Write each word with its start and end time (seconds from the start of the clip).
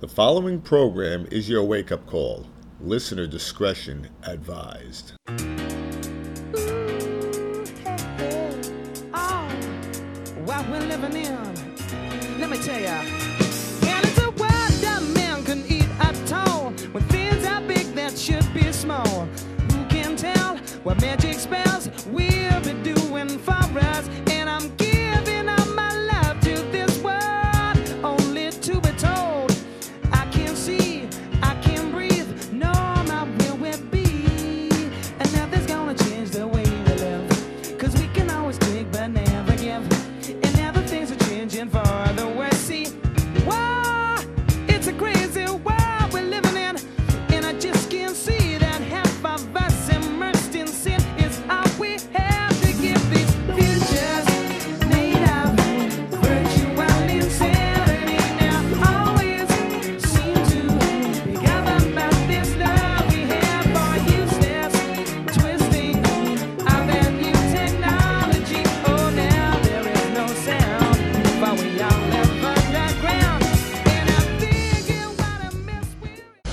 The 0.00 0.06
following 0.06 0.60
program 0.60 1.26
is 1.32 1.48
your 1.48 1.64
wake 1.64 1.90
up 1.90 2.06
call. 2.06 2.46
Listener 2.80 3.26
discretion 3.26 4.08
advised. 4.22 5.14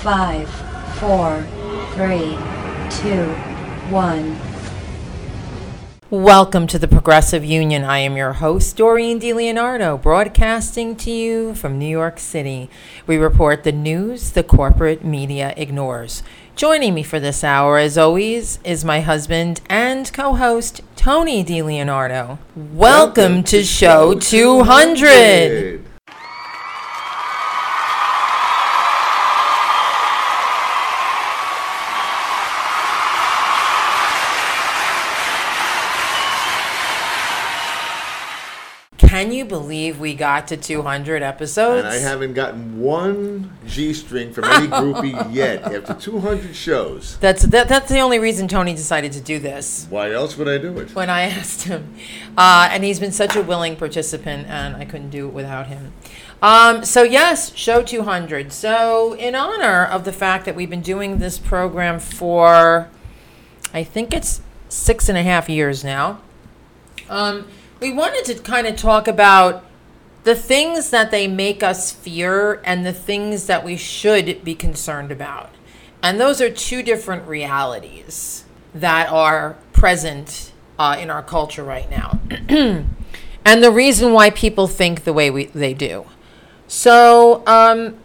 Five, 0.06 0.48
four, 1.00 1.44
three, 1.94 2.38
two, 2.90 3.24
one. 3.90 4.38
Welcome 6.10 6.68
to 6.68 6.78
the 6.78 6.86
Progressive 6.86 7.44
Union. 7.44 7.82
I 7.82 7.98
am 7.98 8.16
your 8.16 8.34
host, 8.34 8.76
Doreen 8.76 9.18
DiLeonardo, 9.18 10.00
broadcasting 10.00 10.94
to 10.98 11.10
you 11.10 11.56
from 11.56 11.76
New 11.76 11.88
York 11.88 12.20
City. 12.20 12.70
We 13.08 13.16
report 13.16 13.64
the 13.64 13.72
news 13.72 14.30
the 14.30 14.44
corporate 14.44 15.04
media 15.04 15.52
ignores. 15.56 16.22
Joining 16.54 16.94
me 16.94 17.02
for 17.02 17.18
this 17.18 17.42
hour, 17.42 17.76
as 17.76 17.98
always, 17.98 18.60
is 18.62 18.84
my 18.84 19.00
husband 19.00 19.60
and 19.68 20.12
co 20.12 20.36
host, 20.36 20.82
Tony 20.94 21.44
DiLeonardo. 21.44 22.38
Welcome, 22.54 23.42
to 23.42 23.64
show 23.64 24.14
200. 24.14 25.85
Can 39.16 39.32
you 39.32 39.46
believe 39.46 39.98
we 39.98 40.12
got 40.12 40.48
to 40.48 40.58
200 40.58 41.22
episodes? 41.22 41.86
And 41.86 41.88
I 41.88 41.96
haven't 41.96 42.34
gotten 42.34 42.78
one 42.78 43.50
G 43.66 43.94
string 43.94 44.30
from 44.30 44.44
any 44.44 44.66
groupie 44.66 45.32
yet 45.34 45.62
after 45.62 45.94
200 45.94 46.54
shows. 46.54 47.16
That's 47.16 47.44
that, 47.44 47.66
that's 47.66 47.90
the 47.90 48.00
only 48.00 48.18
reason 48.18 48.46
Tony 48.46 48.74
decided 48.74 49.12
to 49.12 49.22
do 49.22 49.38
this. 49.38 49.86
Why 49.88 50.12
else 50.12 50.36
would 50.36 50.48
I 50.48 50.58
do 50.58 50.78
it? 50.80 50.94
When 50.94 51.08
I 51.08 51.22
asked 51.30 51.62
him, 51.62 51.94
uh, 52.36 52.68
and 52.70 52.84
he's 52.84 53.00
been 53.00 53.10
such 53.10 53.36
a 53.36 53.42
willing 53.42 53.76
participant, 53.76 54.48
and 54.48 54.76
I 54.76 54.84
couldn't 54.84 55.08
do 55.08 55.28
it 55.28 55.32
without 55.32 55.68
him. 55.68 55.94
Um, 56.42 56.84
so 56.84 57.02
yes, 57.02 57.56
show 57.56 57.82
200. 57.82 58.52
So 58.52 59.14
in 59.14 59.34
honor 59.34 59.86
of 59.86 60.04
the 60.04 60.12
fact 60.12 60.44
that 60.44 60.54
we've 60.54 60.68
been 60.68 60.82
doing 60.82 61.20
this 61.20 61.38
program 61.38 62.00
for, 62.00 62.90
I 63.72 63.82
think 63.82 64.12
it's 64.12 64.42
six 64.68 65.08
and 65.08 65.16
a 65.16 65.22
half 65.22 65.48
years 65.48 65.82
now. 65.82 66.20
Um, 67.08 67.46
we 67.80 67.92
wanted 67.92 68.24
to 68.26 68.42
kind 68.42 68.66
of 68.66 68.76
talk 68.76 69.06
about 69.06 69.64
the 70.24 70.34
things 70.34 70.90
that 70.90 71.10
they 71.10 71.28
make 71.28 71.62
us 71.62 71.92
fear 71.92 72.60
and 72.64 72.84
the 72.84 72.92
things 72.92 73.46
that 73.46 73.64
we 73.64 73.76
should 73.76 74.42
be 74.44 74.54
concerned 74.54 75.12
about. 75.12 75.50
And 76.02 76.20
those 76.20 76.40
are 76.40 76.50
two 76.50 76.82
different 76.82 77.26
realities 77.28 78.44
that 78.74 79.08
are 79.10 79.56
present 79.72 80.52
uh, 80.78 80.96
in 80.98 81.10
our 81.10 81.22
culture 81.22 81.64
right 81.64 81.90
now. 81.90 82.20
and 83.44 83.62
the 83.62 83.70
reason 83.70 84.12
why 84.12 84.30
people 84.30 84.66
think 84.66 85.04
the 85.04 85.12
way 85.12 85.30
we, 85.30 85.46
they 85.46 85.74
do. 85.74 86.06
So, 86.66 87.46
um, 87.46 87.96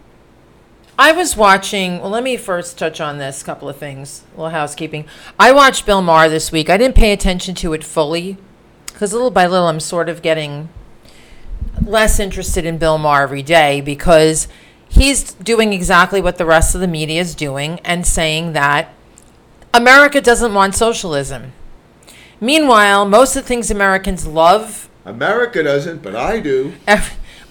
I 0.98 1.10
was 1.10 1.36
watching. 1.36 2.00
Well, 2.00 2.10
let 2.10 2.22
me 2.22 2.36
first 2.36 2.78
touch 2.78 3.00
on 3.00 3.18
this 3.18 3.42
couple 3.42 3.68
of 3.68 3.76
things. 3.76 4.22
A 4.34 4.36
little 4.36 4.50
housekeeping. 4.50 5.06
I 5.38 5.50
watched 5.50 5.84
Bill 5.84 6.02
Maher 6.02 6.28
this 6.28 6.52
week. 6.52 6.70
I 6.70 6.76
didn't 6.76 6.94
pay 6.94 7.12
attention 7.12 7.54
to 7.56 7.72
it 7.72 7.82
fully 7.82 8.36
because 9.02 9.12
little 9.12 9.32
by 9.32 9.48
little, 9.48 9.66
I'm 9.66 9.80
sort 9.80 10.08
of 10.08 10.22
getting 10.22 10.68
less 11.84 12.20
interested 12.20 12.64
in 12.64 12.78
Bill 12.78 12.98
Maher 12.98 13.24
every 13.24 13.42
day 13.42 13.80
because 13.80 14.46
he's 14.88 15.32
doing 15.32 15.72
exactly 15.72 16.20
what 16.20 16.38
the 16.38 16.46
rest 16.46 16.76
of 16.76 16.80
the 16.80 16.86
media 16.86 17.20
is 17.20 17.34
doing 17.34 17.80
and 17.80 18.06
saying 18.06 18.52
that 18.52 18.94
America 19.74 20.20
doesn't 20.20 20.54
want 20.54 20.76
socialism. 20.76 21.52
Meanwhile, 22.40 23.04
most 23.06 23.34
of 23.34 23.42
the 23.42 23.48
things 23.48 23.72
Americans 23.72 24.24
love 24.24 24.88
America 25.04 25.64
doesn't, 25.64 26.00
but 26.00 26.14
I 26.14 26.38
do. 26.38 26.74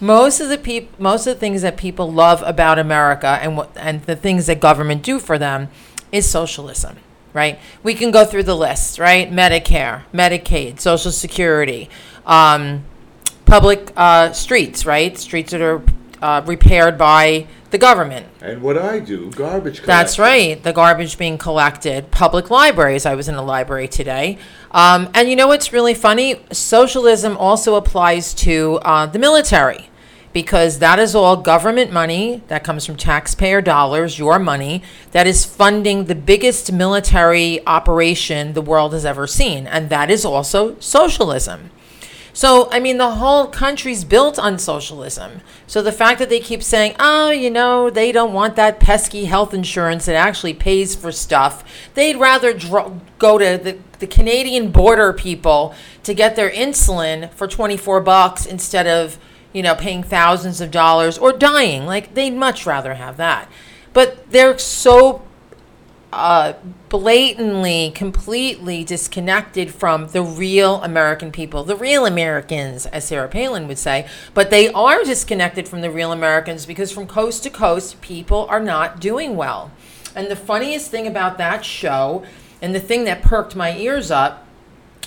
Most 0.00 0.40
of 0.40 0.48
the 0.48 0.56
peop- 0.56 0.98
most 0.98 1.26
of 1.26 1.34
the 1.34 1.40
things 1.40 1.60
that 1.60 1.76
people 1.76 2.10
love 2.10 2.42
about 2.46 2.78
America 2.78 3.38
and 3.42 3.58
what 3.58 3.76
and 3.76 4.02
the 4.04 4.16
things 4.16 4.46
that 4.46 4.58
government 4.58 5.02
do 5.02 5.18
for 5.18 5.36
them 5.36 5.68
is 6.12 6.26
socialism, 6.26 6.96
right? 7.32 7.58
We 7.82 7.94
can 7.94 8.10
go 8.10 8.24
through 8.24 8.44
the 8.44 8.56
list, 8.56 8.98
right? 8.98 9.30
Medicare, 9.30 10.02
Medicaid, 10.12 10.80
Social 10.80 11.10
Security, 11.10 11.88
um, 12.26 12.84
public 13.44 13.92
uh, 13.96 14.32
streets, 14.32 14.86
right? 14.86 15.16
Streets 15.18 15.52
that 15.52 15.60
are 15.60 15.82
uh, 16.22 16.42
repaired 16.46 16.96
by 16.96 17.46
the 17.70 17.78
government. 17.78 18.26
And 18.40 18.62
what 18.62 18.78
I 18.78 19.00
do, 19.00 19.30
garbage 19.30 19.82
collection. 19.82 19.86
That's 19.86 20.18
right. 20.18 20.62
The 20.62 20.72
garbage 20.72 21.18
being 21.18 21.38
collected. 21.38 22.10
Public 22.10 22.50
libraries. 22.50 23.06
I 23.06 23.14
was 23.14 23.28
in 23.28 23.34
a 23.34 23.42
library 23.42 23.88
today. 23.88 24.38
Um, 24.70 25.10
and 25.14 25.28
you 25.28 25.36
know 25.36 25.48
what's 25.48 25.72
really 25.72 25.94
funny? 25.94 26.40
Socialism 26.52 27.36
also 27.36 27.74
applies 27.74 28.34
to 28.34 28.78
uh, 28.82 29.06
the 29.06 29.18
military 29.18 29.88
because 30.32 30.78
that 30.78 30.98
is 30.98 31.14
all 31.14 31.36
government 31.36 31.92
money 31.92 32.42
that 32.48 32.64
comes 32.64 32.86
from 32.86 32.96
taxpayer 32.96 33.60
dollars, 33.60 34.18
your 34.18 34.38
money, 34.38 34.82
that 35.12 35.26
is 35.26 35.44
funding 35.44 36.04
the 36.04 36.14
biggest 36.14 36.72
military 36.72 37.64
operation 37.66 38.54
the 38.54 38.62
world 38.62 38.92
has 38.92 39.04
ever 39.04 39.26
seen. 39.26 39.66
And 39.66 39.90
that 39.90 40.10
is 40.10 40.24
also 40.24 40.78
socialism. 40.80 41.70
So, 42.34 42.70
I 42.72 42.80
mean, 42.80 42.96
the 42.96 43.16
whole 43.16 43.46
country's 43.46 44.04
built 44.04 44.38
on 44.38 44.58
socialism. 44.58 45.42
So, 45.66 45.82
the 45.82 45.92
fact 45.92 46.18
that 46.18 46.30
they 46.30 46.40
keep 46.40 46.62
saying, 46.62 46.96
oh, 46.98 47.28
you 47.30 47.50
know, 47.50 47.90
they 47.90 48.10
don't 48.10 48.32
want 48.32 48.56
that 48.56 48.80
pesky 48.80 49.26
health 49.26 49.52
insurance 49.52 50.06
that 50.06 50.14
actually 50.14 50.54
pays 50.54 50.96
for 50.96 51.12
stuff, 51.12 51.62
they'd 51.92 52.16
rather 52.16 52.54
dro- 52.54 53.00
go 53.18 53.36
to 53.36 53.62
the, 53.62 53.78
the 53.98 54.06
Canadian 54.06 54.70
border 54.70 55.12
people 55.12 55.74
to 56.04 56.14
get 56.14 56.34
their 56.34 56.50
insulin 56.50 57.30
for 57.32 57.46
24 57.46 58.00
bucks 58.00 58.46
instead 58.46 58.86
of, 58.86 59.18
you 59.52 59.62
know, 59.62 59.74
paying 59.74 60.02
thousands 60.02 60.60
of 60.60 60.70
dollars 60.70 61.18
or 61.18 61.32
dying. 61.32 61.86
Like, 61.86 62.14
they'd 62.14 62.34
much 62.34 62.66
rather 62.66 62.94
have 62.94 63.16
that. 63.18 63.50
But 63.92 64.30
they're 64.30 64.58
so 64.58 65.22
uh, 66.12 66.52
blatantly, 66.88 67.90
completely 67.94 68.84
disconnected 68.84 69.74
from 69.74 70.08
the 70.08 70.22
real 70.22 70.82
American 70.82 71.32
people, 71.32 71.64
the 71.64 71.76
real 71.76 72.04
Americans, 72.04 72.84
as 72.86 73.06
Sarah 73.06 73.28
Palin 73.28 73.66
would 73.66 73.78
say. 73.78 74.06
But 74.34 74.50
they 74.50 74.68
are 74.72 75.02
disconnected 75.04 75.66
from 75.68 75.80
the 75.80 75.90
real 75.90 76.12
Americans 76.12 76.66
because 76.66 76.92
from 76.92 77.06
coast 77.06 77.42
to 77.44 77.50
coast, 77.50 78.00
people 78.02 78.46
are 78.50 78.60
not 78.60 79.00
doing 79.00 79.36
well. 79.36 79.70
And 80.14 80.30
the 80.30 80.36
funniest 80.36 80.90
thing 80.90 81.06
about 81.06 81.38
that 81.38 81.64
show, 81.64 82.24
and 82.60 82.74
the 82.74 82.80
thing 82.80 83.04
that 83.04 83.22
perked 83.22 83.56
my 83.56 83.76
ears 83.76 84.10
up, 84.10 84.41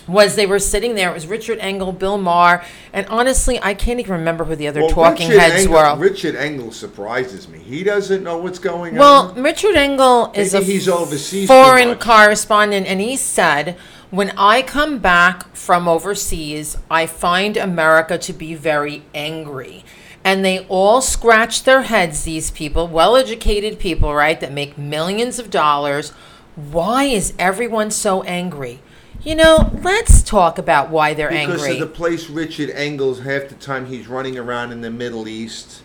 was 0.07 0.36
they 0.36 0.46
were 0.46 0.60
sitting 0.60 0.96
there. 0.96 1.10
It 1.10 1.13
was 1.13 1.28
Richard 1.28 1.60
Engel, 1.60 1.92
Bill 1.92 2.18
Maher, 2.18 2.63
and 2.94 3.07
honestly, 3.07 3.60
I 3.62 3.74
can't 3.74 4.00
even 4.00 4.13
remember 4.13 4.44
who 4.46 4.56
the 4.56 4.68
other 4.68 4.81
Well, 4.81 4.90
talking 4.90 5.30
Richard 5.30 5.40
heads 5.42 5.66
Engel, 5.66 5.74
were. 5.74 5.96
Richard 5.98 6.36
Engel 6.36 6.72
surprises 6.72 7.48
me. 7.48 7.60
He 7.60 7.84
doesn't 7.84 8.24
know 8.24 8.38
what's 8.38 8.60
going 8.60 8.94
on 8.94 9.00
Well, 9.00 9.31
on. 9.31 9.44
Richard 9.44 9.75
Engel 9.75 10.31
is 10.36 10.54
Maybe 10.54 10.63
a 10.63 10.68
he's 10.68 10.88
overseas 10.90 11.48
too 11.48 11.54
foreign 11.54 11.90
much. 11.90 12.00
correspondent, 12.00 12.88
and 12.88 13.02
he 13.02 13.16
said, 13.16 13.75
"When 14.12 14.31
I 14.38 14.62
come 14.62 15.00
back 15.00 15.56
from 15.56 15.88
overseas, 15.88 16.78
I 16.90 17.06
find 17.08 17.58
America 17.58 18.18
to 18.18 18.34
be 18.34 18.54
very 18.54 19.04
angry." 19.13 19.84
and 20.28 20.44
they 20.44 20.66
all 20.69 21.01
scratch 21.01 21.66
their 21.66 21.84
heads, 21.84 22.24
these 22.24 22.50
people, 22.50 22.88
well 22.88 23.16
educated 23.16 23.78
people, 23.78 24.16
right, 24.16 24.40
that 24.40 24.51
make 24.51 24.75
millions 24.75 25.38
of 25.38 25.51
dollars. 25.51 26.12
Why 26.56 27.04
is 27.04 27.34
everyone 27.38 27.92
so 27.92 28.24
angry? 28.24 28.80
You 29.25 29.33
know, 29.33 29.72
let's 29.81 30.22
talk 30.22 30.60
about 30.60 30.92
why 30.92 31.16
they're 31.16 31.30
Because 31.30 31.63
angry. 31.63 31.72
of 31.72 31.80
the 31.80 31.88
place 31.95 32.30
Richard 32.30 32.69
Engels, 32.69 33.22
half 33.22 33.50
the 33.50 33.56
time 33.56 33.88
he's 33.88 34.07
running 34.07 34.38
around 34.38 34.72
in 34.72 34.81
the 34.81 34.92
Middle 34.92 35.27
East, 35.27 35.81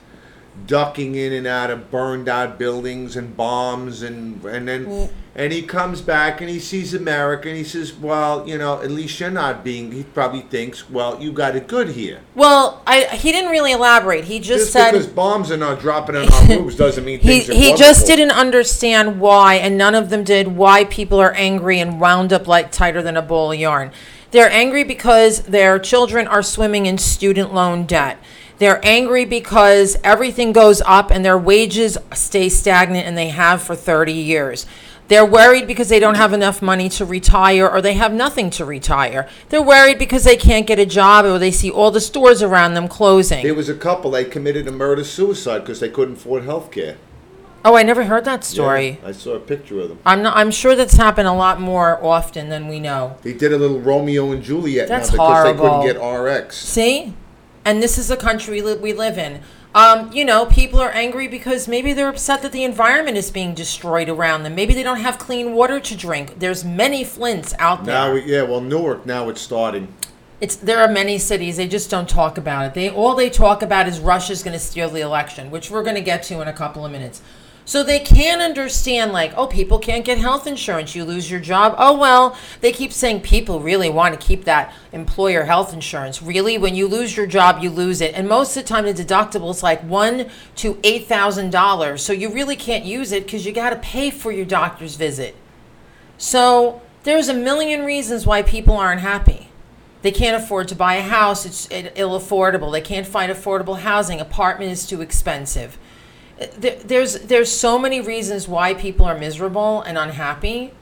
ducking 0.67 1.15
in 1.15 1.33
and 1.33 1.47
out 1.47 1.71
of 1.71 1.91
burned 1.91 2.29
out 2.29 2.59
buildings 2.59 3.17
and 3.17 3.37
bombs, 3.37 4.03
and 4.03 4.45
and 4.45 4.69
then 4.69 4.87
mm. 4.87 5.11
and 5.35 5.53
he 5.53 5.63
comes 5.63 6.01
back 6.01 6.41
and 6.41 6.51
he 6.51 6.59
sees 6.59 6.95
America 6.95 7.49
and 7.49 7.57
he 7.57 7.65
says, 7.65 7.93
"Well, 7.93 8.49
you 8.49 8.59
know, 8.59 8.81
at 8.81 8.91
least 8.91 9.21
you're 9.21 9.31
not 9.31 9.65
being." 9.65 9.93
He 9.93 10.05
probably 10.05 10.43
thinks, 10.43 10.89
"Well, 10.91 11.21
you 11.21 11.33
got 11.33 11.57
it 11.57 11.69
good 11.69 11.91
here." 11.91 12.21
well, 12.35 12.83
I, 12.87 13.05
he 13.05 13.33
didn't 13.33 13.51
really 13.51 13.73
elaborate. 13.73 14.25
He 14.25 14.39
just, 14.39 14.65
Just 14.65 14.73
said 14.73 14.93
because 14.93 15.07
bombs 15.07 15.51
are 15.51 15.57
not 15.57 15.81
dropping 15.81 16.17
on 16.17 16.33
our 16.33 16.47
roofs 16.59 16.77
doesn't 16.77 17.05
mean 17.05 17.21
he, 17.21 17.41
are 17.41 17.53
he 17.53 17.75
just 17.75 18.07
didn't 18.07 18.33
understand 18.33 19.21
why, 19.21 19.55
and 19.55 19.77
none 19.77 19.95
of 19.95 20.11
them 20.11 20.25
did, 20.25 20.49
why 20.49 20.85
people 20.85 21.21
are 21.21 21.33
angry 21.33 21.81
and 21.81 22.01
wound 22.01 22.33
up 22.33 22.47
like 22.47 22.73
tighter 22.73 23.03
than 23.03 23.17
a 23.17 23.23
ball 23.23 23.53
of 23.53 23.59
yarn. 23.59 23.93
They're 24.31 24.51
angry 24.51 24.85
because 24.85 25.43
their 25.43 25.79
children 25.79 26.29
are 26.29 26.43
swimming 26.43 26.87
in 26.87 26.99
student 26.99 27.53
loan 27.53 27.85
debt. 27.85 28.19
They're 28.61 28.81
angry 28.85 29.25
because 29.25 29.97
everything 30.05 30.53
goes 30.53 30.83
up 30.83 31.11
and 31.11 31.25
their 31.25 31.39
wages 31.39 31.97
stay 32.13 32.51
stagnant 32.51 33.07
and 33.07 33.17
they 33.17 33.31
have 33.31 33.63
for 33.63 33.75
30 33.75 34.13
years. 34.13 34.67
They're 35.09 35.25
worried 35.25 35.67
because 35.67 35.89
they 35.89 35.99
don't 35.99 36.17
have 36.17 36.35
enough 36.35 36.61
money 36.61 36.91
to 36.91 37.07
retire 37.07 37.67
or 37.67 37.81
they 37.81 37.95
have 37.95 38.13
nothing 38.13 38.51
to 38.51 38.67
retire. 38.67 39.27
They're 39.49 39.63
worried 39.63 39.99
because 39.99 40.25
they 40.25 40.37
can't 40.37 40.67
get 40.67 40.79
a 40.79 40.85
job 40.85 41.25
or 41.25 41.39
they 41.39 41.51
see 41.51 41.71
all 41.71 41.91
the 41.91 42.03
stores 42.03 42.43
around 42.43 42.75
them 42.75 42.87
closing. 42.87 43.43
There 43.43 43.55
was 43.55 43.71
a 43.71 43.75
couple 43.75 44.11
they 44.11 44.27
committed 44.27 44.69
a 44.69 44.73
murder 44.73 45.05
suicide 45.05 45.61
because 45.61 45.81
they 45.81 45.89
couldn't 45.89 46.19
afford 46.19 46.45
health 46.45 46.71
care. 46.71 46.99
oh, 47.65 47.77
I 47.77 47.83
never 47.83 48.05
heard 48.05 48.27
that 48.27 48.45
story. 48.45 49.01
I 49.03 49.13
saw 49.13 49.37
a 49.37 49.41
picture 49.41 49.81
of 49.81 49.89
them. 49.89 50.01
I'm 50.05 50.23
not. 50.23 50.37
I'm 50.37 50.51
sure 50.51 50.77
that's 50.77 50.99
happened 50.99 51.29
a 51.29 51.33
lot 51.33 51.63
more 51.63 51.99
often 52.05 52.51
than 52.51 52.69
we 52.69 52.79
know. 52.79 53.17
They 53.23 53.33
did 53.33 53.55
a 53.55 53.59
little 53.59 53.81
Romeo 53.81 54.33
and 54.33 54.43
Juliet 54.43 54.87
That's 54.87 55.11
now 55.11 55.17
because 55.17 55.45
they 55.45 55.61
couldn't 55.63 55.87
get 55.87 55.97
RX. 55.99 56.59
See, 56.59 57.15
and 57.71 57.81
this 57.81 57.97
is 57.97 58.09
the 58.09 58.17
country 58.17 58.61
li- 58.61 58.75
we 58.75 58.93
live 58.93 59.17
in. 59.17 59.41
Um, 59.77 60.13
you 60.13 60.25
know, 60.25 60.47
people 60.47 60.81
are 60.81 60.91
angry 60.91 61.29
because 61.29 61.69
maybe 61.69 61.93
they're 61.93 62.09
upset 62.09 62.43
that 62.43 62.51
the 62.51 62.65
environment 62.65 63.17
is 63.17 63.31
being 63.31 63.55
destroyed 63.55 64.09
around 64.09 64.43
them. 64.43 64.57
Maybe 64.57 64.75
they 64.75 64.83
don't 64.83 64.99
have 64.99 65.19
clean 65.19 65.53
water 65.53 65.79
to 65.79 65.97
drink. 65.97 66.41
There's 66.41 66.65
many 66.65 67.05
Flints 67.05 67.55
out 67.61 67.85
there. 67.85 67.95
Now, 67.95 68.15
we, 68.15 68.25
yeah, 68.25 68.43
well, 68.43 68.61
Newark 68.61 69.07
now 69.07 69.29
it's 69.29 69.41
starting. 69.41 69.95
It's 70.41 70.57
there 70.57 70.81
are 70.81 70.89
many 70.89 71.19
cities 71.19 71.59
they 71.59 71.69
just 71.69 71.91
don't 71.91 72.09
talk 72.09 72.37
about 72.37 72.67
it. 72.67 72.75
They 72.75 72.91
all 72.91 73.15
they 73.15 73.31
talk 73.31 73.63
about 73.63 73.87
is 73.87 74.01
Russia's 74.01 74.43
going 74.43 74.55
to 74.55 74.59
steal 74.59 74.91
the 74.91 75.03
election, 75.03 75.53
which 75.53 75.71
we're 75.71 75.85
going 75.85 75.95
to 75.97 76.01
get 76.03 76.25
to 76.25 76.41
in 76.41 76.49
a 76.49 76.53
couple 76.53 76.85
of 76.85 76.91
minutes. 76.91 77.23
So 77.71 77.85
they 77.85 78.01
can't 78.01 78.43
understand 78.43 79.13
like, 79.13 79.33
oh, 79.37 79.47
people 79.47 79.79
can't 79.79 80.05
get 80.05 80.19
health 80.19 80.49
insurance. 80.49 80.97
You 80.97 81.05
lose 81.05 81.31
your 81.31 81.39
job. 81.39 81.77
Oh 81.79 81.97
well, 81.97 82.37
they 82.63 82.73
keep 82.73 82.93
saying 82.93 83.21
people 83.21 83.61
really 83.61 83.89
want 83.89 84.13
to 84.13 84.27
keep 84.27 84.43
that 84.43 84.75
employer 84.91 85.45
health 85.45 85.73
insurance. 85.73 86.21
Really, 86.21 86.59
when 86.59 86.75
you 86.75 86.89
lose 86.89 87.17
your 87.17 87.29
job, 87.29 87.63
you 87.63 87.71
lose 87.71 88.01
it. 88.01 88.13
And 88.15 88.29
most 88.29 88.57
of 88.57 88.65
the 88.65 88.69
time, 88.69 88.87
the 88.87 88.93
deductible 88.93 89.53
is 89.53 89.63
like 89.63 89.81
one 89.85 90.29
to 90.57 90.81
eight 90.83 91.07
thousand 91.07 91.51
dollars. 91.51 92.03
So 92.03 92.13
you 92.13 92.33
really 92.33 92.57
can't 92.57 92.85
use 92.85 93.13
it 93.13 93.23
because 93.23 93.47
you 93.47 93.53
got 93.53 93.71
to 93.71 93.77
pay 93.77 94.11
for 94.11 94.33
your 94.33 94.47
doctor's 94.47 94.97
visit. 94.97 95.37
So 96.19 96.83
there's 97.05 97.29
a 97.29 97.35
million 97.35 97.85
reasons 97.85 98.27
why 98.27 98.43
people 98.43 98.77
aren't 98.77 99.03
happy. 99.03 99.47
They 100.03 100.11
can't 100.11 100.43
afford 100.43 100.67
to 100.69 100.75
buy 100.75 100.95
a 100.95 101.03
house, 101.03 101.47
it's 101.47 101.69
it, 101.69 101.93
ill 101.95 102.19
affordable. 102.19 102.73
They 102.73 102.81
can't 102.81 103.07
find 103.07 103.31
affordable 103.31 103.79
housing, 103.79 104.21
apartment 104.21 104.73
is 104.73 104.89
too 104.89 105.03
expensive. 105.03 105.79
Uh, 106.41 106.47
There, 106.59 106.77
there's 106.77 107.15
there's 107.21 107.51
so 107.51 107.79
many 107.79 108.01
reasons 108.01 108.49
why 108.49 108.75
people 108.75 109.07
are 109.07 109.17
miserable 109.19 109.83
and 109.83 109.99
unhappy. 109.99 110.73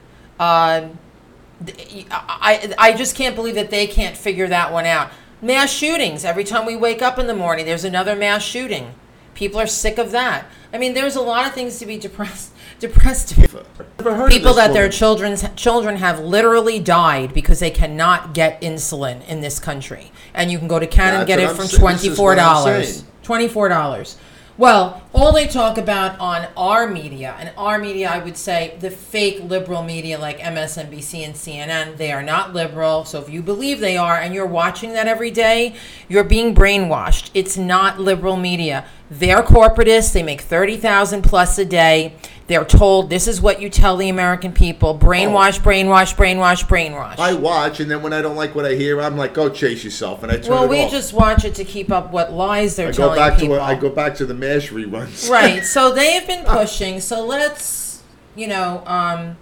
Th- 1.65 2.05
I, 2.11 2.73
I 2.77 2.93
just 2.93 3.15
can't 3.15 3.35
believe 3.35 3.55
that 3.55 3.69
they 3.69 3.85
can't 3.87 4.15
figure 4.15 4.47
that 4.47 4.71
one 4.71 4.85
out. 4.85 5.11
Mass 5.41 5.71
shootings. 5.71 6.23
Every 6.23 6.43
time 6.43 6.65
we 6.65 6.75
wake 6.75 7.01
up 7.01 7.19
in 7.19 7.27
the 7.27 7.35
morning, 7.35 7.65
there's 7.65 7.83
another 7.83 8.15
mass 8.15 8.43
shooting. 8.43 8.93
People 9.33 9.59
are 9.59 9.67
sick 9.67 9.97
of 9.97 10.11
that. 10.11 10.45
I 10.73 10.77
mean, 10.77 10.93
there's 10.93 11.15
a 11.15 11.21
lot 11.21 11.47
of 11.47 11.53
things 11.53 11.79
to 11.79 11.85
be 11.85 11.97
depressed 11.97 12.51
depressed 12.79 13.37
about 13.37 13.65
Never 13.97 14.15
heard 14.15 14.31
people 14.31 14.53
that 14.53 14.71
their 14.71 14.83
woman. 14.83 14.91
children's 14.91 15.45
children 15.55 15.97
have 15.97 16.19
literally 16.19 16.79
died 16.79 17.33
because 17.33 17.59
they 17.59 17.71
cannot 17.71 18.33
get 18.33 18.61
insulin 18.61 19.25
in 19.27 19.41
this 19.41 19.59
country, 19.59 20.11
and 20.33 20.49
you 20.49 20.57
can 20.59 20.67
go 20.69 20.79
to 20.79 20.87
Canada 20.87 21.19
and 21.19 21.27
get 21.27 21.39
it 21.39 21.49
I'm 21.49 21.55
for 21.55 21.63
saying. 21.63 21.79
twenty 21.81 22.09
four 22.09 22.35
dollars. 22.35 23.03
Twenty 23.23 23.49
four 23.49 23.67
dollars. 23.67 24.17
Well, 24.59 25.01
all 25.13 25.31
they 25.31 25.47
talk 25.47 25.77
about 25.77 26.19
on 26.19 26.49
our 26.57 26.85
media, 26.85 27.33
and 27.39 27.53
our 27.55 27.79
media, 27.79 28.09
I 28.09 28.21
would 28.21 28.35
say 28.35 28.75
the 28.81 28.91
fake 28.91 29.41
liberal 29.45 29.83
media 29.83 30.19
like 30.19 30.39
MSNBC 30.39 31.23
and 31.23 31.33
CNN, 31.33 31.95
they 31.95 32.11
are 32.11 32.21
not 32.21 32.53
liberal. 32.53 33.05
So 33.05 33.21
if 33.21 33.29
you 33.29 33.41
believe 33.41 33.79
they 33.79 33.95
are 33.95 34.17
and 34.17 34.33
you're 34.33 34.45
watching 34.45 34.91
that 34.95 35.07
every 35.07 35.31
day, 35.31 35.75
you're 36.09 36.25
being 36.25 36.53
brainwashed. 36.53 37.31
It's 37.33 37.55
not 37.55 38.01
liberal 38.01 38.35
media. 38.35 38.85
They're 39.11 39.41
corporatists. 39.41 40.13
They 40.13 40.23
make 40.23 40.41
30,000 40.41 41.23
plus 41.23 41.57
a 41.57 41.65
day. 41.65 42.13
They're 42.47 42.65
told 42.65 43.09
this 43.09 43.27
is 43.27 43.39
what 43.41 43.61
you 43.61 43.69
tell 43.69 43.95
the 43.95 44.09
American 44.09 44.53
people. 44.53 44.97
Brainwash, 44.97 45.59
brainwash, 45.59 46.15
brainwash, 46.15 46.65
brainwash. 46.65 47.19
I 47.19 47.33
watch, 47.33 47.79
and 47.79 47.89
then 47.91 48.01
when 48.01 48.11
I 48.11 48.23
don't 48.23 48.35
like 48.35 48.55
what 48.55 48.65
I 48.65 48.73
hear, 48.73 48.99
I'm 48.99 49.17
like, 49.17 49.35
"Go 49.35 49.49
chase 49.49 49.83
yourself," 49.83 50.23
and 50.23 50.31
I 50.31 50.37
turn 50.37 50.51
well, 50.51 50.63
it 50.63 50.69
we 50.69 50.81
off. 50.81 50.89
just 50.91 51.13
watch 51.13 51.45
it 51.45 51.53
to 51.55 51.63
keep 51.63 51.91
up 51.91 52.11
what 52.11 52.33
lies 52.33 52.75
they're 52.75 52.87
I 52.87 52.91
go 52.91 52.97
telling 52.97 53.15
back 53.19 53.39
people. 53.39 53.55
to 53.57 53.61
I 53.61 53.75
go 53.75 53.89
back 53.91 54.15
to 54.15 54.25
the 54.25 54.33
Mash 54.33 54.71
reruns. 54.71 55.29
right 55.29 55.63
so 55.63 55.91
they 55.93 56.13
have 56.13 56.25
been 56.25 56.43
pushing 56.43 56.99
so 56.99 57.23
let's 57.23 58.01
you 58.35 58.47
know 58.47 58.81
um 58.87 59.37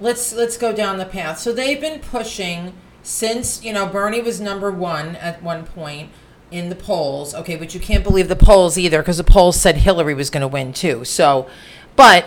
let's 0.00 0.32
let's 0.32 0.56
go 0.56 0.72
down 0.72 0.96
the 0.96 1.04
path 1.04 1.38
so 1.38 1.52
they've 1.52 1.80
been 1.80 2.00
pushing 2.00 2.72
since 3.02 3.62
you 3.62 3.72
know 3.72 3.86
bernie 3.86 4.20
was 4.22 4.40
number 4.40 4.70
one 4.70 5.16
at 5.16 5.42
one 5.42 5.64
point 5.64 6.10
in 6.50 6.68
the 6.68 6.76
polls 6.76 7.34
okay 7.34 7.56
but 7.56 7.74
you 7.74 7.80
can't 7.80 8.04
believe 8.04 8.28
the 8.28 8.36
polls 8.36 8.78
either 8.78 9.00
because 9.00 9.16
the 9.16 9.24
polls 9.24 9.60
said 9.60 9.76
hillary 9.78 10.14
was 10.14 10.30
going 10.30 10.40
to 10.40 10.48
win 10.48 10.72
too 10.72 11.04
so 11.04 11.48
but 11.96 12.26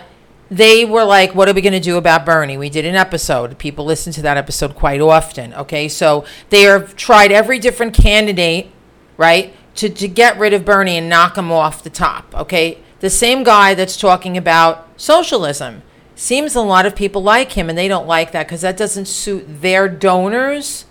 they 0.50 0.84
were 0.84 1.04
like, 1.04 1.34
What 1.34 1.48
are 1.48 1.54
we 1.54 1.60
going 1.60 1.72
to 1.72 1.80
do 1.80 1.96
about 1.96 2.26
Bernie? 2.26 2.58
We 2.58 2.68
did 2.68 2.84
an 2.84 2.96
episode. 2.96 3.56
People 3.56 3.84
listen 3.84 4.12
to 4.14 4.22
that 4.22 4.36
episode 4.36 4.74
quite 4.74 5.00
often. 5.00 5.54
Okay. 5.54 5.88
So 5.88 6.24
they 6.50 6.62
have 6.62 6.96
tried 6.96 7.30
every 7.32 7.58
different 7.58 7.94
candidate, 7.94 8.70
right, 9.16 9.54
to, 9.76 9.88
to 9.88 10.08
get 10.08 10.38
rid 10.38 10.52
of 10.52 10.64
Bernie 10.64 10.96
and 10.96 11.08
knock 11.08 11.38
him 11.38 11.52
off 11.52 11.82
the 11.82 11.90
top. 11.90 12.34
Okay. 12.34 12.78
The 12.98 13.10
same 13.10 13.44
guy 13.44 13.74
that's 13.74 13.96
talking 13.96 14.36
about 14.36 14.88
socialism. 15.00 15.82
Seems 16.16 16.54
a 16.54 16.60
lot 16.60 16.84
of 16.84 16.94
people 16.94 17.22
like 17.22 17.52
him 17.52 17.70
and 17.70 17.78
they 17.78 17.88
don't 17.88 18.06
like 18.06 18.32
that 18.32 18.46
because 18.46 18.60
that 18.60 18.76
doesn't 18.76 19.06
suit 19.06 19.62
their 19.62 19.88
donors 19.88 20.84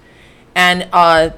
and 0.56 0.88
uh, 0.92 1.30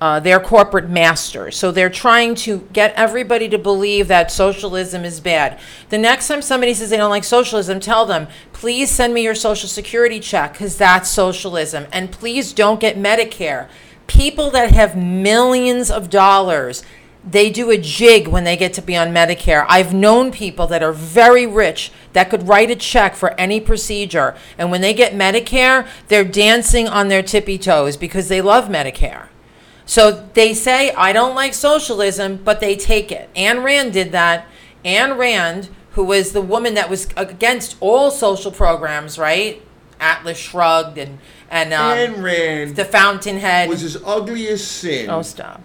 uh, 0.00 0.18
their 0.18 0.40
corporate 0.40 0.88
masters. 0.88 1.56
So 1.56 1.70
they're 1.70 1.90
trying 1.90 2.34
to 2.36 2.66
get 2.72 2.94
everybody 2.94 3.48
to 3.50 3.58
believe 3.58 4.08
that 4.08 4.32
socialism 4.32 5.04
is 5.04 5.20
bad. 5.20 5.60
The 5.90 5.98
next 5.98 6.28
time 6.28 6.40
somebody 6.40 6.72
says 6.72 6.90
they 6.90 6.96
don't 6.96 7.10
like 7.10 7.24
socialism, 7.24 7.80
tell 7.80 8.06
them, 8.06 8.26
please 8.52 8.90
send 8.90 9.12
me 9.12 9.22
your 9.22 9.34
social 9.34 9.68
security 9.68 10.18
check 10.18 10.52
because 10.52 10.78
that's 10.78 11.10
socialism. 11.10 11.86
And 11.92 12.10
please 12.10 12.52
don't 12.52 12.80
get 12.80 12.96
Medicare. 12.96 13.68
People 14.06 14.50
that 14.50 14.72
have 14.72 14.96
millions 14.96 15.90
of 15.90 16.08
dollars, 16.08 16.82
they 17.28 17.50
do 17.50 17.70
a 17.70 17.76
jig 17.76 18.26
when 18.26 18.44
they 18.44 18.56
get 18.56 18.72
to 18.74 18.82
be 18.82 18.96
on 18.96 19.08
Medicare. 19.08 19.66
I've 19.68 19.92
known 19.92 20.32
people 20.32 20.66
that 20.68 20.82
are 20.82 20.92
very 20.92 21.46
rich 21.46 21.92
that 22.14 22.30
could 22.30 22.48
write 22.48 22.70
a 22.70 22.76
check 22.76 23.14
for 23.14 23.38
any 23.38 23.60
procedure. 23.60 24.34
And 24.56 24.70
when 24.70 24.80
they 24.80 24.94
get 24.94 25.12
Medicare, 25.12 25.86
they're 26.08 26.24
dancing 26.24 26.88
on 26.88 27.08
their 27.08 27.22
tippy 27.22 27.58
toes 27.58 27.98
because 27.98 28.28
they 28.28 28.40
love 28.40 28.68
Medicare. 28.68 29.29
So 29.90 30.24
they 30.34 30.54
say, 30.54 30.92
I 30.92 31.12
don't 31.12 31.34
like 31.34 31.52
socialism, 31.52 32.36
but 32.44 32.60
they 32.60 32.76
take 32.76 33.10
it. 33.10 33.28
Ayn 33.34 33.64
Rand 33.64 33.92
did 33.92 34.12
that. 34.12 34.46
Ayn 34.84 35.18
Rand, 35.18 35.68
who 35.94 36.04
was 36.04 36.30
the 36.30 36.40
woman 36.40 36.74
that 36.74 36.88
was 36.88 37.08
against 37.16 37.76
all 37.80 38.12
social 38.12 38.52
programs, 38.52 39.18
right? 39.18 39.60
Atlas 39.98 40.38
Shrugged 40.38 40.96
and, 40.96 41.18
and 41.50 41.74
um, 41.74 41.96
Ayn 41.98 42.22
Rand 42.22 42.76
the 42.76 42.84
Fountainhead. 42.84 43.68
was 43.68 43.82
as 43.82 44.00
ugly 44.06 44.46
as 44.46 44.64
sin 44.64 45.10
oh, 45.10 45.22
stop. 45.22 45.60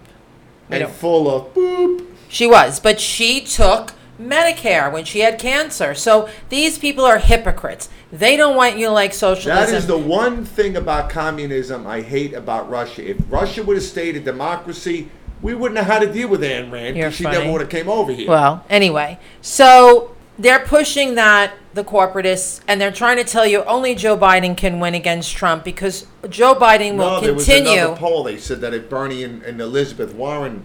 We 0.68 0.78
and 0.78 0.86
don't- 0.86 0.96
full 0.96 1.30
of 1.32 1.54
boop. 1.54 2.04
She 2.28 2.48
was, 2.48 2.80
but 2.80 3.00
she 3.00 3.40
took 3.42 3.92
Medicare 4.20 4.90
when 4.90 5.04
she 5.04 5.20
had 5.20 5.38
cancer. 5.38 5.94
So 5.94 6.28
these 6.48 6.78
people 6.78 7.04
are 7.04 7.18
hypocrites. 7.18 7.88
They 8.12 8.36
don't 8.36 8.56
want 8.56 8.78
you 8.78 8.86
to 8.86 8.92
like 8.92 9.12
socialism. 9.12 9.70
That 9.70 9.76
is 9.76 9.86
the 9.86 9.98
one 9.98 10.44
thing 10.44 10.76
about 10.76 11.10
communism 11.10 11.86
I 11.86 12.00
hate 12.00 12.32
about 12.32 12.70
Russia. 12.70 13.10
If 13.10 13.18
Russia 13.28 13.62
would 13.62 13.76
have 13.76 13.84
stayed 13.84 14.16
a 14.16 14.20
democracy, 14.20 15.10
we 15.42 15.54
wouldn't 15.54 15.78
have 15.78 15.86
had 15.86 16.06
to 16.06 16.12
deal 16.12 16.28
with 16.28 16.40
Ayn 16.40 16.70
Rand 16.70 16.94
because 16.94 17.14
she 17.14 17.24
never 17.24 17.50
would 17.52 17.60
have 17.60 17.70
came 17.70 17.88
over 17.88 18.12
here. 18.12 18.28
Well, 18.28 18.64
anyway, 18.70 19.18
so 19.42 20.16
they're 20.38 20.64
pushing 20.64 21.14
that 21.16 21.54
the 21.74 21.84
corporatists, 21.84 22.60
and 22.66 22.80
they're 22.80 22.92
trying 22.92 23.18
to 23.18 23.24
tell 23.24 23.46
you 23.46 23.62
only 23.64 23.94
Joe 23.94 24.16
Biden 24.16 24.56
can 24.56 24.80
win 24.80 24.94
against 24.94 25.36
Trump 25.36 25.62
because 25.62 26.06
Joe 26.28 26.54
Biden 26.54 26.92
will 26.92 27.10
no, 27.10 27.20
there 27.20 27.34
was 27.34 27.44
continue 27.44 27.80
another 27.80 27.96
poll. 27.96 28.24
They 28.24 28.38
said 28.38 28.60
that 28.62 28.72
if 28.72 28.88
Bernie 28.88 29.22
and, 29.24 29.42
and 29.42 29.60
Elizabeth 29.60 30.14
Warren 30.14 30.64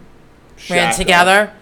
ran 0.70 0.94
together. 0.94 1.54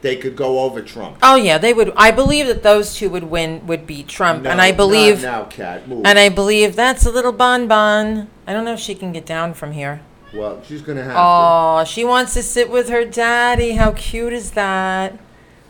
They 0.00 0.16
could 0.16 0.36
go 0.36 0.60
over 0.60 0.80
Trump. 0.82 1.18
Oh 1.22 1.36
yeah, 1.36 1.58
they 1.58 1.72
would. 1.74 1.92
I 1.96 2.10
believe 2.10 2.46
that 2.46 2.62
those 2.62 2.94
two 2.94 3.10
would 3.10 3.24
win, 3.24 3.66
would 3.66 3.86
beat 3.86 4.08
Trump, 4.08 4.46
and 4.46 4.60
I 4.60 4.72
believe, 4.72 5.22
not 5.22 5.22
now, 5.22 5.44
Cat. 5.44 5.88
Move. 5.88 6.02
and 6.04 6.18
I 6.18 6.28
believe 6.28 6.76
that's 6.76 7.04
a 7.04 7.10
little 7.10 7.32
bonbon. 7.32 8.28
I 8.46 8.52
don't 8.52 8.64
know 8.64 8.74
if 8.74 8.80
she 8.80 8.94
can 8.94 9.12
get 9.12 9.26
down 9.26 9.54
from 9.54 9.72
here. 9.72 10.00
well, 10.32 10.62
she's 10.62 10.82
gonna 10.82 11.02
have 11.04 11.14
Oh, 11.16 11.84
she 11.84 12.04
wants 12.04 12.34
to 12.34 12.42
sit 12.42 12.70
with 12.70 12.88
her 12.88 13.04
daddy. 13.04 13.72
How 13.72 13.92
cute 13.92 14.32
is 14.32 14.52
that? 14.52 15.18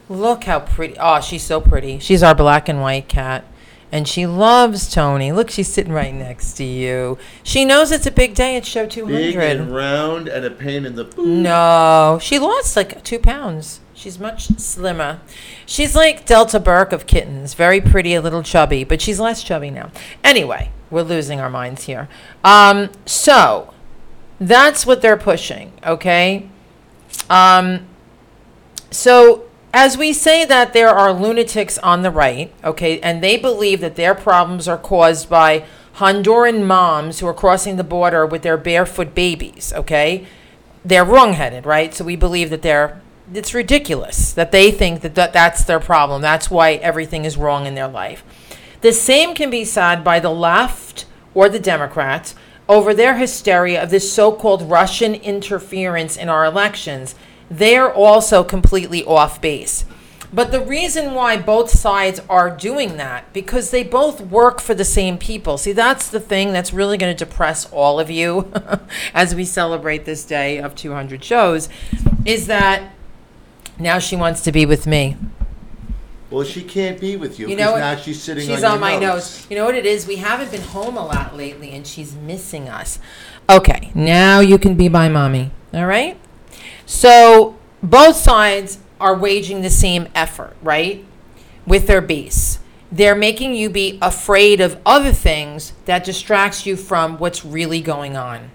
Look 0.08 0.44
how 0.44 0.61
pretty. 0.61 0.97
Oh, 0.99 1.20
she's 1.20 1.42
so 1.42 1.61
pretty. 1.61 1.99
She's 1.99 2.23
our 2.23 2.35
black 2.35 2.68
and 2.68 2.80
white 2.80 3.08
cat. 3.08 3.44
And 3.90 4.06
she 4.06 4.26
loves 4.26 4.92
Tony. 4.92 5.32
Look, 5.32 5.49
she's 5.50 5.68
sitting 5.68 5.92
right 5.94 6.12
next 6.12 6.52
to 6.58 6.64
you. 6.64 7.16
She 7.42 7.64
knows 7.64 7.90
it's 7.90 8.04
a 8.06 8.11
big 8.11 8.35
day 8.35 8.56
at 8.58 8.66
show 8.66 8.85
to. 8.87 9.06
Big 9.06 9.32
200. 9.32 9.61
and 9.61 9.75
round 9.75 10.28
and 10.28 10.44
a 10.44 10.50
pain 10.50 10.85
in 10.85 10.94
the. 10.94 11.04
No, 11.16 12.18
she 12.20 12.38
lost 12.38 12.76
like 12.76 13.02
two 13.02 13.18
pounds. 13.18 13.80
She's 13.99 14.21
much 14.21 14.47
slimmer. 14.61 15.19
She's 15.67 15.97
like 15.97 16.25
Delta 16.25 16.61
Burke 16.61 16.93
of 16.93 17.09
kittens, 17.09 17.55
very 17.55 17.81
pretty, 17.81 18.14
a 18.14 18.21
little 18.21 18.45
chubby, 18.45 18.85
but 18.85 19.02
she's 19.02 19.19
less 19.19 19.43
chubby 19.43 19.71
now. 19.71 19.90
Anyway, 20.23 20.71
we're 20.88 21.02
losing 21.02 21.40
our 21.40 21.50
minds 21.50 21.87
here. 21.87 22.09
Um, 22.45 22.90
so 23.07 23.75
that's 24.38 24.87
what 24.87 25.02
they're 25.02 25.17
pushing, 25.17 25.73
okay? 25.85 26.49
Um, 27.28 27.87
so 28.93 29.49
as 29.75 29.99
we 29.99 30.12
say 30.12 30.45
that 30.45 30.73
there 30.73 30.90
are 30.90 31.12
lunatics 31.12 31.76
on 31.78 32.02
the 32.02 32.12
right, 32.12 32.52
okay, 32.62 33.00
and 33.00 33.21
they 33.21 33.37
believe 33.37 33.81
that 33.81 33.97
their 33.97 34.14
problems 34.14 34.69
are 34.69 34.78
caused 34.78 35.28
by 35.28 35.64
Honduran 35.97 36.64
moms 36.64 37.19
who 37.19 37.26
are 37.26 37.35
crossing 37.35 37.75
the 37.75 37.83
border 37.83 38.25
with 38.25 38.43
their 38.43 38.57
barefoot 38.57 39.12
babies, 39.12 39.73
okay? 39.73 40.25
They're 40.85 41.05
wrongheaded, 41.05 41.67
right? 41.67 41.93
So 41.93 42.05
we 42.05 42.14
believe 42.14 42.50
that 42.50 42.62
they're 42.62 43.02
it's 43.35 43.54
ridiculous 43.54 44.32
that 44.32 44.52
they 44.52 44.70
think 44.70 45.00
that, 45.02 45.14
that 45.14 45.32
that's 45.32 45.64
their 45.64 45.80
problem. 45.80 46.23
That's 46.23 46.50
why 46.50 46.75
everything 46.75 47.25
is 47.25 47.37
wrong 47.37 47.66
in 47.66 47.75
their 47.75 47.88
life. 47.88 48.25
The 48.80 48.92
same 48.92 49.35
can 49.35 49.50
be 49.50 49.64
said 49.64 50.04
by 50.04 50.20
the 50.20 50.30
left 50.30 51.06
or 51.35 51.49
the 51.49 51.58
Democrats 51.58 52.35
over 52.68 52.94
their 52.94 53.16
hysteria 53.16 53.82
of 53.82 53.90
this 53.90 54.12
so 54.12 54.32
called 54.32 54.62
Russian 54.62 55.14
interference 55.14 56.16
in 56.16 56.28
our 56.28 56.44
elections. 56.44 57.14
They're 57.50 57.92
also 57.92 58.44
completely 58.44 59.04
off 59.04 59.40
base. 59.40 59.85
But 60.30 60.52
the 60.52 60.61
reason 60.61 61.14
why 61.14 61.38
both 61.38 61.70
sides 61.70 62.20
are 62.28 62.54
doing 62.54 62.99
that, 62.99 63.32
because 63.32 63.70
they 63.70 63.82
both 63.82 64.20
work 64.20 64.61
for 64.61 64.75
the 64.75 64.85
same 64.85 65.16
people. 65.16 65.56
See, 65.56 65.73
that's 65.73 66.11
the 66.11 66.20
thing 66.20 66.52
that's 66.52 66.73
really 66.73 66.99
going 66.99 67.16
to 67.16 67.25
depress 67.25 67.70
all 67.73 67.99
of 67.99 68.11
you 68.11 68.52
as 69.14 69.35
we 69.35 69.47
celebrate 69.47 70.04
this 70.04 70.26
day 70.26 70.58
of 70.58 70.75
200 70.75 71.25
shows, 71.25 71.70
is 72.26 72.47
that 72.49 72.92
now 73.78 73.99
she 73.99 74.16
wants 74.16 74.42
to 74.42 74.52
be 74.52 74.66
with 74.66 74.87
me. 74.87 75.16
Well, 76.30 76.44
she 76.44 76.62
can't 76.62 77.00
be 77.00 77.16
with 77.16 77.38
you 77.38 77.49
You 77.49 77.56
because 77.56 77.66
know 77.66 77.73
what? 77.73 77.78
now 77.78 77.97
she's 77.97 78.23
sitting 78.23 78.47
She's 78.47 78.62
on, 78.62 78.73
on, 78.73 78.73
your 78.73 78.80
my 78.80 78.99
nose. 78.99 79.47
You 79.49 79.56
know 79.56 79.64
what 79.64 79.75
it 79.75 79.87
is? 79.87 80.06
We 80.06 80.16
haven't 80.16 80.50
been 80.50 80.61
home 80.61 80.97
a 80.97 81.04
lot 81.04 81.35
lately, 81.37 81.70
and 81.70 81.87
she's 81.87 82.14
missing 82.14 82.68
us. 82.68 82.99
Okay, 83.49 83.90
now 83.94 84.40
you 84.40 84.58
can 84.58 84.75
be 84.75 84.90
my 84.90 85.08
mommy. 85.08 85.52
All 85.73 85.87
right. 85.87 86.18
So 86.85 87.56
both 87.82 88.16
sides 88.16 88.78
are 89.00 89.14
waging 89.16 89.62
the 89.62 89.70
same 89.70 90.08
effort, 90.14 90.54
right? 90.62 91.04
With 91.66 91.87
their 91.87 92.02
base. 92.02 92.58
They're 92.90 93.14
making 93.14 93.54
you 93.54 93.70
be 93.70 93.99
afraid 94.02 94.61
of 94.61 94.78
other 94.85 95.12
things 95.12 95.73
that 95.85 96.04
distracts 96.04 96.66
you 96.66 96.76
from 96.76 97.18
what's 97.18 97.44
really 97.44 97.80
going 97.80 98.16
on. 98.16 98.50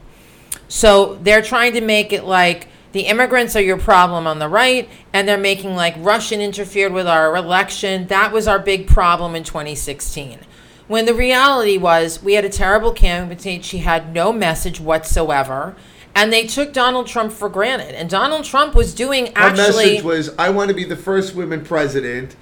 So 0.67 1.19
they're 1.21 1.41
trying 1.41 1.73
to 1.73 1.81
make 1.81 2.11
it 2.11 2.23
like 2.23 2.67
the 2.93 3.01
immigrants 3.01 3.55
are 3.55 3.61
your 3.61 3.77
problem 3.77 4.25
on 4.25 4.39
the 4.39 4.47
right, 4.47 4.87
and 5.11 5.27
they're 5.27 5.37
making 5.37 5.75
like 5.75 5.95
Russian 5.97 6.39
interfered 6.39 6.93
with 6.93 7.07
our 7.07 7.35
election. 7.35 8.07
That 8.07 8.31
was 8.31 8.47
our 8.47 8.59
big 8.59 8.87
problem 8.87 9.35
in 9.35 9.43
2016. 9.43 10.39
When 10.87 11.05
the 11.05 11.13
reality 11.13 11.77
was, 11.77 12.21
we 12.21 12.33
had 12.33 12.45
a 12.45 12.49
terrible 12.49 12.91
candidate. 12.91 13.65
She 13.65 13.79
had 13.79 14.13
no 14.13 14.31
message 14.31 14.79
whatsoever. 14.79 15.75
And 16.15 16.31
they 16.31 16.45
took 16.45 16.73
Donald 16.73 17.07
Trump 17.07 17.31
for 17.31 17.49
granted. 17.49 17.95
And 17.95 18.07
Donald 18.07 18.45
Trump 18.45 18.75
was 18.75 18.93
doing 18.93 19.27
Her 19.27 19.31
actually. 19.35 19.85
message 19.85 20.03
was, 20.03 20.29
"I 20.37 20.51
want 20.51 20.67
to 20.69 20.75
be 20.75 20.83
the 20.83 20.95
first 20.95 21.33
woman 21.33 21.65
president, 21.65 22.35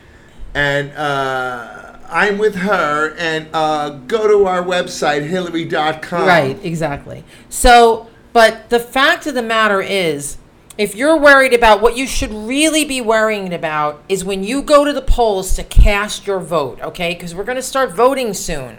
and 0.53 0.91
uh, 0.91 1.93
I'm 2.09 2.37
with 2.37 2.55
her. 2.55 3.15
And 3.17 3.47
uh, 3.53 3.91
go 4.07 4.27
to 4.27 4.45
our 4.45 4.61
website, 4.61 5.25
Hillary.com. 5.25 6.27
Right, 6.27 6.59
exactly. 6.61 7.23
So, 7.47 8.09
but 8.33 8.69
the 8.69 8.79
fact 8.79 9.27
of 9.27 9.33
the 9.33 9.41
matter 9.41 9.81
is, 9.81 10.37
if 10.77 10.95
you're 10.95 11.17
worried 11.17 11.53
about 11.53 11.81
what 11.81 11.97
you 11.97 12.07
should 12.07 12.31
really 12.33 12.85
be 12.85 13.01
worrying 13.01 13.53
about 13.53 14.01
is 14.07 14.23
when 14.23 14.43
you 14.43 14.61
go 14.61 14.85
to 14.85 14.93
the 14.93 15.01
polls 15.01 15.55
to 15.55 15.63
cast 15.63 16.25
your 16.25 16.39
vote, 16.39 16.79
okay? 16.81 17.13
Because 17.13 17.35
we're 17.35 17.43
going 17.43 17.57
to 17.57 17.61
start 17.61 17.91
voting 17.93 18.33
soon. 18.33 18.77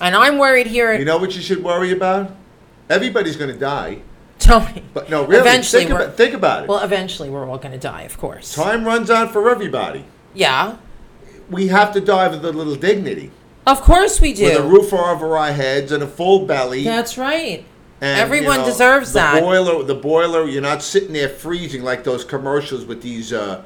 And 0.00 0.14
I'm 0.14 0.38
worried 0.38 0.68
here. 0.68 0.92
You 0.94 1.04
know 1.04 1.18
what 1.18 1.34
you 1.34 1.42
should 1.42 1.62
worry 1.62 1.90
about? 1.90 2.34
Everybody's 2.88 3.36
going 3.36 3.52
to 3.52 3.58
die. 3.58 4.02
Tony. 4.38 4.84
But 4.92 5.10
no, 5.10 5.24
really, 5.24 5.40
Eventually, 5.40 5.84
think 5.84 5.94
about, 5.94 6.16
think 6.16 6.34
about 6.34 6.64
it. 6.64 6.68
well, 6.68 6.84
eventually 6.84 7.30
we're 7.30 7.48
all 7.48 7.58
going 7.58 7.72
to 7.72 7.78
die, 7.78 8.02
of 8.02 8.18
course. 8.18 8.54
Time 8.54 8.84
runs 8.84 9.10
out 9.10 9.32
for 9.32 9.48
everybody. 9.50 10.04
Yeah, 10.34 10.76
We 11.50 11.68
have 11.68 11.92
to 11.94 12.00
die 12.00 12.28
with 12.28 12.44
a 12.44 12.52
little 12.52 12.74
dignity, 12.74 13.30
of 13.66 13.80
course 13.82 14.20
we 14.20 14.32
do. 14.34 14.44
with 14.44 14.58
a 14.58 14.62
roof 14.62 14.92
over 14.92 15.36
our 15.38 15.52
heads 15.52 15.92
and 15.92 16.02
a 16.02 16.06
full 16.06 16.46
belly. 16.46 16.84
That's 16.84 17.16
right. 17.16 17.64
And, 18.00 18.20
Everyone 18.20 18.56
you 18.56 18.58
know, 18.62 18.66
deserves 18.66 19.12
the 19.12 19.20
that. 19.20 19.42
boiler, 19.42 19.82
the 19.82 19.94
boiler. 19.94 20.46
You're 20.46 20.62
not 20.62 20.82
sitting 20.82 21.12
there 21.12 21.28
freezing 21.28 21.82
like 21.82 22.04
those 22.04 22.24
commercials 22.24 22.84
with 22.84 23.02
these 23.02 23.32
uh, 23.32 23.62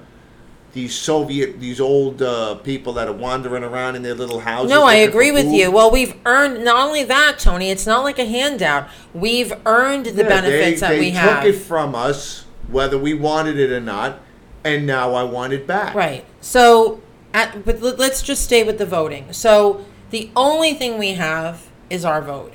these 0.73 0.94
Soviet, 0.94 1.58
these 1.61 1.80
old 1.80 2.20
uh, 2.23 2.56
people 2.56 2.92
that 2.94 3.08
are 3.08 3.12
wandering 3.12 3.64
around 3.64 3.97
in 3.97 4.02
their 4.02 4.14
little 4.14 4.40
houses. 4.40 4.70
No, 4.70 4.85
I 4.85 4.97
agree 4.97 5.32
with 5.32 5.47
you. 5.47 5.70
Well, 5.70 5.90
we've 5.90 6.14
earned 6.26 6.64
not 6.64 6.87
only 6.87 7.04
that, 7.04 7.38
Tony. 7.38 7.70
It's 7.70 7.87
not 7.87 8.04
like 8.04 8.18
a 8.18 8.26
handout. 8.26 8.88
We've 9.14 9.52
earned 9.64 10.06
the 10.06 10.23
Yeah, 10.23 10.28
benefits 10.28 10.80
they, 10.80 10.87
that 10.87 10.90
they 10.90 11.00
we 11.00 11.12
took 11.12 11.44
it 11.44 11.61
from 11.61 11.94
us, 11.94 12.44
whether 12.68 12.99
we 12.99 13.14
wanted 13.14 13.58
it 13.58 13.73
or 13.73 13.80
not, 13.80 14.20
and 14.62 14.87
now 14.87 15.14
I 15.14 15.23
want 15.23 15.52
it 15.52 15.66
back. 15.66 15.94
Right. 15.94 16.25
So, 16.40 17.00
at, 17.32 17.64
but 17.64 17.80
let's 17.80 18.23
just 18.23 18.44
stay 18.44 18.62
with 18.62 18.78
the 18.78 18.87
voting. 18.87 19.32
So, 19.32 19.85
the 20.11 20.30
only 20.37 20.75
thing 20.75 20.99
we 20.99 21.14
have 21.14 21.68
is 21.90 22.04
our 22.04 22.20
vote. 22.20 22.52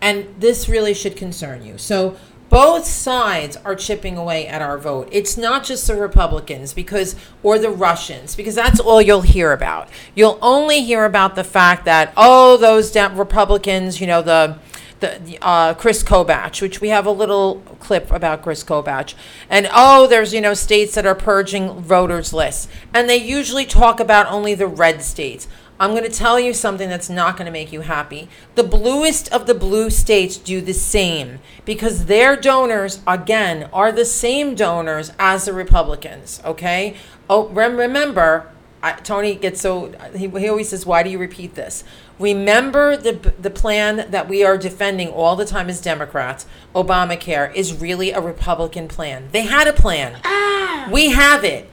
And 0.00 0.34
this 0.38 0.68
really 0.68 0.94
should 0.94 1.16
concern 1.16 1.64
you. 1.64 1.78
So, 1.78 2.16
both 2.48 2.86
sides 2.86 3.56
are 3.64 3.74
chipping 3.74 4.16
away 4.16 4.46
at 4.46 4.62
our 4.62 4.78
vote. 4.78 5.08
It's 5.10 5.36
not 5.36 5.64
just 5.64 5.86
the 5.86 5.96
Republicans 5.96 6.72
because 6.72 7.16
or 7.42 7.58
the 7.58 7.70
Russians 7.70 8.36
because 8.36 8.54
that's 8.54 8.78
all 8.78 9.02
you'll 9.02 9.22
hear 9.22 9.52
about. 9.52 9.88
You'll 10.14 10.38
only 10.40 10.82
hear 10.82 11.04
about 11.04 11.34
the 11.34 11.44
fact 11.44 11.84
that 11.86 12.12
oh 12.16 12.56
those 12.56 12.92
Dem- 12.92 13.18
Republicans, 13.18 14.00
you 14.00 14.06
know, 14.06 14.22
the 14.22 14.58
the, 15.00 15.38
uh, 15.42 15.74
Chris 15.74 16.02
Kobach, 16.02 16.62
which 16.62 16.80
we 16.80 16.88
have 16.88 17.04
a 17.04 17.10
little 17.10 17.56
clip 17.80 18.10
about 18.10 18.42
Chris 18.42 18.64
Kobach, 18.64 19.14
and 19.50 19.68
oh, 19.72 20.06
there's 20.06 20.32
you 20.32 20.40
know 20.40 20.54
states 20.54 20.94
that 20.94 21.04
are 21.04 21.14
purging 21.14 21.80
voters 21.80 22.32
lists, 22.32 22.68
and 22.94 23.08
they 23.08 23.16
usually 23.16 23.66
talk 23.66 24.00
about 24.00 24.26
only 24.28 24.54
the 24.54 24.66
red 24.66 25.02
states. 25.02 25.48
I'm 25.78 25.90
going 25.90 26.04
to 26.04 26.10
tell 26.10 26.40
you 26.40 26.54
something 26.54 26.88
that's 26.88 27.10
not 27.10 27.36
going 27.36 27.46
to 27.46 27.52
make 27.52 27.72
you 27.72 27.82
happy. 27.82 28.28
The 28.54 28.64
bluest 28.64 29.30
of 29.32 29.46
the 29.46 29.54
blue 29.54 29.90
states 29.90 30.36
do 30.36 30.60
the 30.60 30.72
same 30.72 31.40
because 31.64 32.06
their 32.06 32.34
donors, 32.34 33.00
again, 33.06 33.68
are 33.72 33.92
the 33.92 34.06
same 34.06 34.54
donors 34.54 35.12
as 35.18 35.44
the 35.44 35.52
Republicans. 35.52 36.40
Okay. 36.44 36.96
Oh, 37.28 37.48
rem- 37.48 37.76
remember, 37.76 38.48
I, 38.82 38.92
Tony 38.92 39.34
gets 39.34 39.60
so 39.60 39.92
he, 40.14 40.28
he 40.28 40.48
always 40.48 40.68
says, 40.68 40.86
"Why 40.86 41.02
do 41.02 41.10
you 41.10 41.18
repeat 41.18 41.54
this?" 41.54 41.82
Remember 42.18 42.96
the 42.96 43.32
the 43.38 43.50
plan 43.50 44.10
that 44.10 44.28
we 44.28 44.44
are 44.44 44.56
defending 44.56 45.08
all 45.08 45.34
the 45.34 45.44
time 45.44 45.68
as 45.68 45.80
Democrats. 45.80 46.46
Obamacare 46.74 47.54
is 47.54 47.74
really 47.74 48.12
a 48.12 48.20
Republican 48.20 48.86
plan. 48.86 49.28
They 49.32 49.42
had 49.42 49.66
a 49.66 49.72
plan. 49.72 50.20
Ah. 50.24 50.88
We 50.90 51.10
have 51.10 51.42
it. 51.42 51.68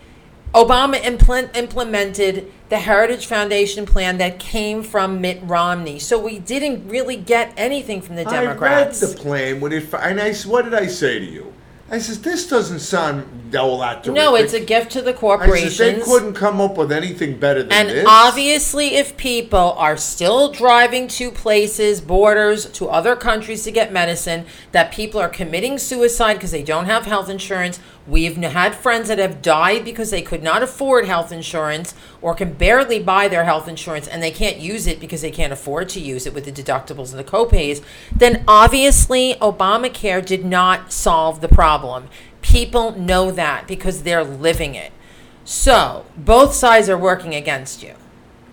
Obama 0.54 1.04
implement, 1.04 1.56
implemented 1.58 2.52
the 2.70 2.78
Heritage 2.78 3.26
Foundation 3.26 3.86
plan 3.86 4.18
that 4.20 4.40
came 4.40 4.84
from 4.84 5.20
Mitt 5.20 5.40
Romney. 5.44 6.00
So 6.00 6.20
we 6.20 6.40
didn't 6.40 6.88
really 6.88 7.16
get 7.16 7.54
anything 7.58 8.02
from 8.02 8.16
the 8.16 8.24
Democrats. 8.24 9.02
I 9.04 9.08
read 9.08 9.16
the 9.16 9.22
plan 9.22 9.62
when 9.62 9.72
it, 9.74 9.94
and 9.94 10.22
I, 10.22 10.34
what 10.48 10.66
did 10.66 10.74
I 10.74 10.88
say 10.88 11.20
to 11.20 11.26
you? 11.26 11.54
I 11.92 12.00
says 12.00 12.22
this 12.22 12.48
doesn't 12.48 12.80
sound 12.80 13.56
all 13.56 13.80
that 13.82 14.04
terrific. 14.04 14.14
no, 14.16 14.36
it's 14.36 14.54
a 14.54 14.60
gift 14.60 14.92
to 14.94 15.02
the 15.02 15.12
I 15.12 15.14
says 15.14 15.20
corporations. 15.20 15.78
they 15.78 16.00
couldn't 16.02 16.34
come 16.34 16.60
up 16.60 16.76
with 16.76 16.92
anything 16.92 17.38
better 17.38 17.62
than 17.62 17.72
And 17.72 17.90
this. 17.90 18.06
obviously, 18.08 18.96
if 18.96 19.16
people 19.16 19.74
are 19.78 19.96
still 19.96 20.52
driving 20.52 21.08
to 21.10 21.30
places, 21.30 22.02
borders, 22.02 22.66
to 22.72 22.88
other 22.90 23.16
countries 23.16 23.64
to 23.66 23.72
get 23.72 23.94
medicine, 23.94 24.46
that 24.72 24.92
people 24.92 25.20
are 25.20 25.30
committing 25.30 25.78
suicide 25.78 26.36
because 26.36 26.50
they 26.50 26.64
don't 26.64 26.86
have 26.86 27.06
health 27.06 27.30
insurance. 27.30 27.80
We've 28.06 28.36
had 28.36 28.76
friends 28.76 29.08
that 29.08 29.18
have 29.18 29.42
died 29.42 29.86
because 29.86 30.12
they 30.12 30.22
could 30.22 30.44
not 30.44 30.62
afford 30.62 31.06
health 31.06 31.32
insurance 31.32 31.94
or 32.22 32.36
can 32.36 32.54
barely 32.54 33.00
buy 33.00 33.30
their 33.30 33.46
health 33.46 33.70
insurance 33.70 34.10
and 34.10 34.22
they 34.22 34.32
can't 34.32 34.58
use 34.58 34.88
it 34.88 35.00
because 35.00 35.22
they 35.22 35.32
can't 35.32 35.54
afford 35.54 35.88
to 35.90 36.02
use 36.02 36.28
it 36.28 36.34
with 36.34 36.44
the 36.44 36.52
deductibles 36.52 37.12
and 37.12 37.20
the 37.20 37.24
copays. 37.24 37.82
Then 38.14 38.44
obviously, 38.46 39.36
Obamacare 39.36 40.26
did 40.26 40.44
not 40.44 40.92
solve 40.92 41.40
the 41.40 41.48
problem. 41.48 42.10
People 42.42 42.92
know 42.92 43.32
that 43.32 43.68
because 43.68 44.04
they're 44.04 44.24
living 44.24 44.76
it. 44.76 44.92
So, 45.46 46.06
both 46.18 46.54
sides 46.54 46.90
are 46.90 46.98
working 46.98 47.34
against 47.34 47.84
you. 47.84 47.96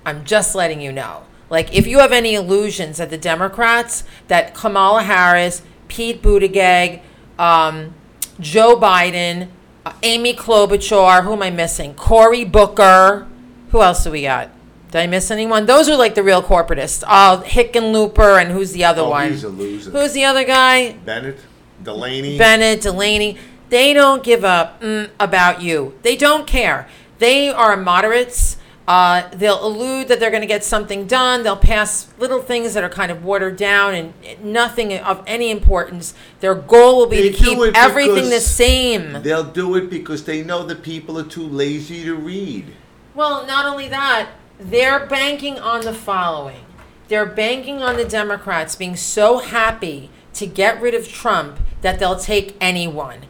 I'm 0.06 0.24
just 0.24 0.54
letting 0.54 0.80
you 0.80 0.92
know. 0.92 1.24
Like, 1.48 1.74
if 1.74 1.88
you 1.88 1.98
have 1.98 2.12
any 2.12 2.34
illusions 2.34 2.98
that 2.98 3.10
the 3.10 3.18
Democrats, 3.18 4.04
that 4.28 4.54
Kamala 4.54 5.02
Harris, 5.02 5.62
Pete 5.88 6.22
Buttigieg, 6.22 7.02
um, 7.38 7.94
Joe 8.40 8.76
Biden, 8.76 9.48
uh, 9.86 9.92
Amy 10.02 10.34
Klobuchar, 10.34 11.24
who 11.24 11.32
am 11.32 11.42
I 11.42 11.50
missing? 11.50 11.94
Cory 11.94 12.44
Booker. 12.44 13.26
Who 13.70 13.82
else 13.82 14.04
do 14.04 14.10
we 14.10 14.22
got? 14.22 14.50
Did 14.90 14.98
I 14.98 15.06
miss 15.06 15.30
anyone? 15.30 15.66
Those 15.66 15.88
are 15.88 15.96
like 15.96 16.14
the 16.16 16.22
real 16.22 16.42
corporatists. 16.42 17.04
Uh, 17.06 17.42
Hickenlooper 17.42 17.76
and 17.76 17.92
Looper 17.92 18.38
and 18.38 18.50
who's 18.50 18.72
the 18.72 18.84
other 18.84 19.02
Oh, 19.02 19.10
one? 19.10 19.30
he's 19.30 19.44
a 19.44 19.48
loser. 19.48 19.90
Who's 19.92 20.12
the 20.12 20.24
other 20.24 20.44
guy? 20.44 20.92
Bennet, 20.94 21.38
Delaney. 21.82 22.36
Bennet, 22.36 22.80
Delaney, 22.80 23.38
they 23.68 23.92
don't 23.92 24.24
give 24.24 24.44
up 24.44 24.80
mm, 24.80 25.08
about 25.20 25.62
you. 25.62 25.94
They 26.02 26.16
don't 26.16 26.46
care. 26.46 26.88
They 27.18 27.48
are 27.48 27.76
moderates. 27.76 28.56
Uh, 28.90 29.28
they'll 29.36 29.64
allude 29.64 30.08
that 30.08 30.18
they're 30.18 30.32
going 30.32 30.40
to 30.40 30.48
get 30.48 30.64
something 30.64 31.06
done. 31.06 31.44
They'll 31.44 31.56
pass 31.56 32.08
little 32.18 32.42
things 32.42 32.74
that 32.74 32.82
are 32.82 32.88
kind 32.88 33.12
of 33.12 33.24
watered 33.24 33.56
down 33.56 33.94
and 33.94 34.12
nothing 34.42 34.98
of 34.98 35.22
any 35.28 35.52
importance. 35.52 36.12
Their 36.40 36.56
goal 36.56 36.96
will 36.96 37.06
be 37.06 37.22
They 37.22 37.30
to 37.30 37.36
keep 37.36 37.58
it 37.60 37.76
everything 37.76 38.24
the 38.24 38.30
because 38.30 38.46
same. 38.46 39.22
They'll 39.22 39.44
do 39.44 39.76
it 39.76 39.90
because 39.90 40.24
they 40.24 40.42
know 40.42 40.64
the 40.64 40.74
people 40.74 41.16
are 41.20 41.24
too 41.24 41.46
lazy 41.46 42.02
to 42.02 42.16
read. 42.16 42.74
Well, 43.14 43.46
not 43.46 43.64
only 43.64 43.86
that, 43.86 44.30
they're 44.58 45.06
banking 45.06 45.60
on 45.60 45.82
the 45.82 45.94
following. 45.94 46.64
They're 47.06 47.26
banking 47.26 47.84
on 47.84 47.96
the 47.96 48.04
Democrats 48.04 48.74
being 48.74 48.96
so 48.96 49.38
happy 49.38 50.10
to 50.34 50.48
get 50.48 50.82
rid 50.82 50.94
of 50.94 51.06
Trump 51.06 51.60
that 51.82 52.00
they'll 52.00 52.18
take 52.18 52.56
anyone. 52.60 53.20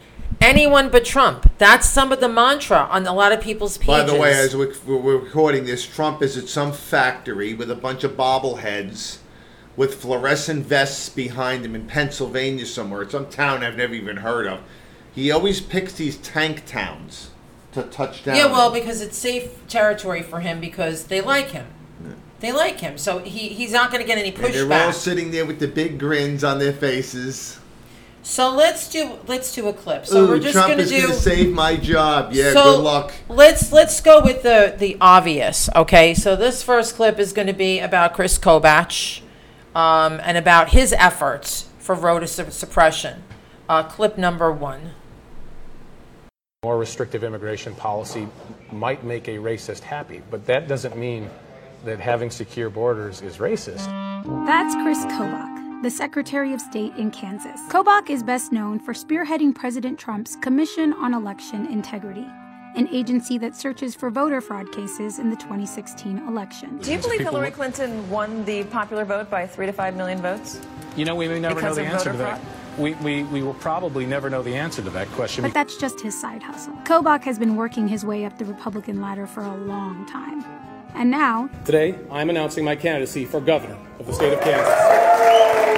Anyone 0.41 0.89
but 0.89 1.05
Trump. 1.05 1.51
That's 1.59 1.89
some 1.89 2.13
of 2.13 2.21
the 2.21 2.29
mantra 2.29 2.89
on 2.91 3.07
a 3.07 3.13
lot 3.13 3.33
of 3.33 3.41
people's 3.41 3.77
pages. 3.77 3.87
By 3.87 4.03
the 4.05 4.19
way, 4.19 4.33
as 4.33 4.57
we're, 4.57 4.73
we're 4.87 5.19
recording 5.19 5.67
this, 5.67 5.87
Trump 5.87 6.23
is 6.23 6.37
at 6.39 6.49
some 6.49 6.73
factory 6.73 7.53
with 7.53 7.71
a 7.71 7.75
bunch 7.75 8.05
of 8.05 8.13
bobbleheads 8.13 9.19
with 9.77 9.95
fluorescent 9.95 10.67
vests 10.67 11.09
behind 11.11 11.65
him 11.65 11.75
in 11.75 11.87
Pennsylvania 11.87 12.67
somewhere. 12.67 13.03
It's 13.03 13.13
some 13.13 13.29
town 13.29 13.63
I've 13.63 13.77
never 13.77 13.95
even 13.95 14.19
heard 14.19 14.47
of. 14.47 14.61
He 15.15 15.31
always 15.31 15.61
picks 15.61 15.93
these 15.93 16.17
tank 16.19 16.65
towns 16.67 17.31
to 17.73 17.83
touch 17.85 18.25
down. 18.25 18.37
yeah, 18.37 18.47
well, 18.47 18.73
because 18.73 19.01
it's 19.01 19.17
safe 19.17 19.67
territory 19.69 20.23
for 20.23 20.41
him 20.41 20.61
because 20.61 21.05
they 21.05 21.21
like 21.21 21.51
him. 21.51 21.67
They 22.41 22.53
like 22.53 22.81
him, 22.81 22.97
so 22.97 23.19
he, 23.19 23.49
he's 23.51 23.73
not 23.73 23.91
going 23.91 24.01
to 24.01 24.07
get 24.07 24.17
any 24.17 24.35
and 24.35 24.55
they're 24.55 24.87
all 24.87 24.95
sitting 24.95 25.31
there 25.31 25.45
with 25.45 25.61
the 25.61 25.69
big 25.69 25.99
grins 25.99 26.43
on 26.43 26.59
their 26.59 26.73
faces. 26.73 27.60
So 28.23 28.55
let's 28.55 28.91
do 28.91 29.19
let's 29.27 29.55
do 29.55 29.69
a 29.69 29.73
clip. 29.73 30.07
So 30.07 30.25
Ooh, 30.25 30.29
we're 30.29 30.39
just 30.39 30.53
Trump 30.53 30.69
going 30.69 30.79
to 30.79 30.85
do 30.85 31.01
Trump 31.01 31.15
is 31.15 31.25
do. 31.25 31.31
going 31.31 31.39
to 31.39 31.45
save 31.45 31.55
my 31.55 31.77
job. 31.77 32.33
Yeah, 32.33 32.53
so 32.53 32.77
good 32.77 32.83
luck. 32.83 33.13
Let's 33.29 33.73
let's 33.73 34.01
go 34.01 34.23
with 34.23 34.43
the 34.43 34.75
the 34.79 34.97
obvious. 35.01 35.69
Okay, 35.75 36.15
so 36.15 36.37
this 36.37 36.63
first 36.63 36.97
clip 36.97 37.19
is 37.19 37.33
going 37.33 37.47
to 37.47 37.53
be 37.55 37.81
about 37.81 38.15
Chris 38.15 38.39
Kobach, 38.39 39.23
um, 39.75 40.21
and 40.23 40.37
about 40.37 40.71
his 40.71 40.93
efforts 40.93 41.69
for 41.79 41.95
voter 41.95 42.27
su- 42.27 42.51
suppression. 42.51 43.23
Uh, 43.69 43.83
clip 43.85 44.19
number 44.19 44.53
one. 44.53 44.93
More 46.63 46.77
restrictive 46.77 47.25
immigration 47.25 47.75
policy 47.75 48.29
might 48.71 49.03
make 49.03 49.29
a 49.29 49.39
racist 49.39 49.81
happy, 49.81 50.21
but 50.31 50.45
that 50.45 50.69
doesn't 50.69 50.95
mean 50.95 51.31
that 51.87 51.99
having 51.99 52.31
secure 52.31 52.69
borders 52.69 53.23
is 53.23 53.39
racist. 53.39 53.87
That's 54.45 54.75
Chris 54.75 54.99
Kobach, 55.07 55.50
the 55.83 55.91
Secretary 55.91 56.53
of 56.53 56.61
State 56.61 56.95
in 56.97 57.11
Kansas. 57.11 57.59
Kobach 57.71 58.11
is 58.11 58.23
best 58.23 58.53
known 58.53 58.79
for 58.79 58.93
spearheading 58.93 59.55
President 59.55 59.99
Trump's 59.99 60.37
Commission 60.37 60.93
on 60.93 61.15
Election 61.15 61.65
Integrity, 61.67 62.27
an 62.77 62.87
agency 62.89 63.39
that 63.39 63.57
searches 63.57 63.95
for 63.95 64.11
voter 64.11 64.43
fraud 64.43 64.71
cases 64.73 65.19
in 65.19 65.31
the 65.31 65.37
2016 65.37 66.19
election. 66.29 66.77
Do 66.79 66.93
you 66.93 66.99
believe 66.99 67.21
people 67.21 67.33
Hillary 67.33 67.51
Clinton 67.51 68.11
won 68.11 68.45
the 68.45 68.65
popular 68.65 69.07
vote 69.07 69.31
by 69.31 69.47
three 69.47 69.65
to 69.65 69.73
five 69.73 69.97
million 69.97 70.21
votes? 70.21 70.61
You 70.97 71.07
know, 71.07 71.15
we 71.15 71.29
may 71.29 71.41
never 71.41 71.55
Because 71.55 71.79
know 71.79 71.85
the 71.85 71.89
answer 71.89 72.13
to 72.13 72.19
that. 72.19 72.41
We, 72.77 72.93
we, 72.97 73.25
we 73.25 73.43
will 73.43 73.55
probably 73.55 74.05
never 74.05 74.29
know 74.29 74.43
the 74.43 74.55
answer 74.55 74.83
to 74.83 74.91
that 74.91 75.09
question. 75.13 75.43
But 75.43 75.55
that's 75.55 75.77
just 75.79 75.99
his 76.01 76.19
side 76.19 76.43
hustle. 76.43 76.75
Kobach 76.85 77.25
has 77.25 77.39
been 77.39 77.57
working 77.57 77.89
his 77.89 78.05
way 78.05 78.27
up 78.27 78.37
the 78.37 78.45
Republican 78.45 79.01
ladder 79.01 79.27
for 79.27 79.43
a 79.43 79.57
long 79.57 80.05
time. 80.07 80.45
And 80.95 81.11
now, 81.11 81.49
Today, 81.65 81.99
I'm 82.11 82.29
announcing 82.29 82.65
my 82.65 82.77
candidacy 82.77 83.25
for 83.25 83.41
governor 83.41 83.79
of 83.99 84.07
the 84.07 84.13
state 84.13 84.33
of 84.35 84.41
Kansas. 84.43 85.70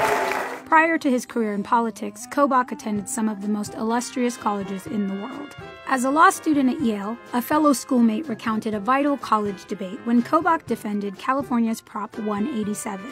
Prior 0.72 0.96
to 0.96 1.10
his 1.10 1.26
career 1.26 1.52
in 1.52 1.62
politics, 1.62 2.26
Kobach 2.30 2.72
attended 2.72 3.06
some 3.06 3.28
of 3.28 3.42
the 3.42 3.48
most 3.48 3.74
illustrious 3.74 4.38
colleges 4.38 4.86
in 4.86 5.06
the 5.06 5.22
world. 5.22 5.54
As 5.86 6.04
a 6.04 6.10
law 6.10 6.30
student 6.30 6.70
at 6.70 6.80
Yale, 6.80 7.18
a 7.34 7.42
fellow 7.42 7.74
schoolmate 7.74 8.26
recounted 8.26 8.72
a 8.72 8.80
vital 8.80 9.18
college 9.18 9.66
debate 9.66 10.00
when 10.04 10.22
Kobach 10.22 10.64
defended 10.64 11.18
California's 11.18 11.82
Prop 11.82 12.18
187, 12.20 13.04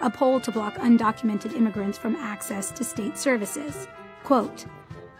a 0.00 0.08
poll 0.08 0.38
to 0.38 0.52
block 0.52 0.76
undocumented 0.76 1.56
immigrants 1.56 1.98
from 1.98 2.14
access 2.14 2.70
to 2.70 2.84
state 2.84 3.18
services. 3.18 3.88
Quote, 4.22 4.66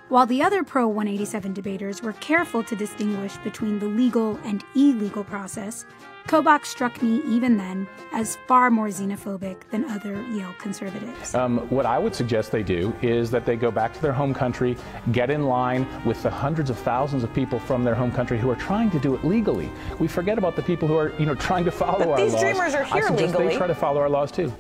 while 0.09 0.25
the 0.25 0.41
other 0.41 0.63
pro 0.63 0.87
187 0.87 1.53
debaters 1.53 2.01
were 2.01 2.13
careful 2.15 2.63
to 2.63 2.77
distinguish 2.77 3.37
between 3.39 3.81
the 3.81 3.87
legal 3.87 4.39
and 4.45 4.65
illegal 4.77 5.25
process, 5.25 5.85
Kobach 6.29 6.67
struck 6.67 7.01
me 7.03 7.23
even 7.27 7.57
then 7.57 7.87
as 8.12 8.37
far 8.47 8.71
more 8.71 8.88
xenophobic 8.88 9.57
than 9.71 9.85
other 9.87 10.21
Yale 10.31 10.55
conservatives. 10.59 11.35
Um, 11.35 11.59
what 11.71 11.87
I 11.87 11.99
would 11.99 12.14
suggest 12.14 12.53
they 12.53 12.62
do 12.62 12.95
is 13.01 13.31
that 13.31 13.47
they 13.47 13.57
go 13.57 13.71
back 13.71 13.95
to 13.95 14.03
their 14.03 14.12
home 14.12 14.35
country, 14.35 14.77
get 15.11 15.31
in 15.31 15.45
line 15.47 15.87
with 16.05 16.23
the 16.23 16.31
hundreds 16.31 16.69
of 16.69 16.79
thousands 16.79 17.25
of 17.25 17.33
people 17.33 17.59
from 17.59 17.83
their 17.83 17.95
home 17.95 18.12
country 18.12 18.38
who 18.38 18.51
are 18.51 18.57
trying 18.57 18.91
to 18.91 18.99
do 18.99 19.14
it 19.14 19.25
legally. 19.25 19.71
We 19.99 20.07
forget 20.07 20.37
about 20.37 20.55
the 20.55 20.62
people 20.62 20.87
who 20.87 20.97
are, 20.97 21.12
you 21.19 21.25
know, 21.25 21.35
trying 21.35 21.64
to 21.64 21.71
follow 21.71 22.01
But 22.01 22.09
our 22.11 22.21
these 22.21 22.33
laws. 22.35 22.43
dreamers 22.43 22.75
are 22.75 22.85
here 22.85 23.05
I 23.05 23.09
suggest 23.09 23.23
legally. 23.33 23.49
they 23.49 23.57
try 23.57 23.67
to 23.67 23.75
follow 23.75 24.01
our 24.01 24.11
laws 24.11 24.31
too. 24.31 24.53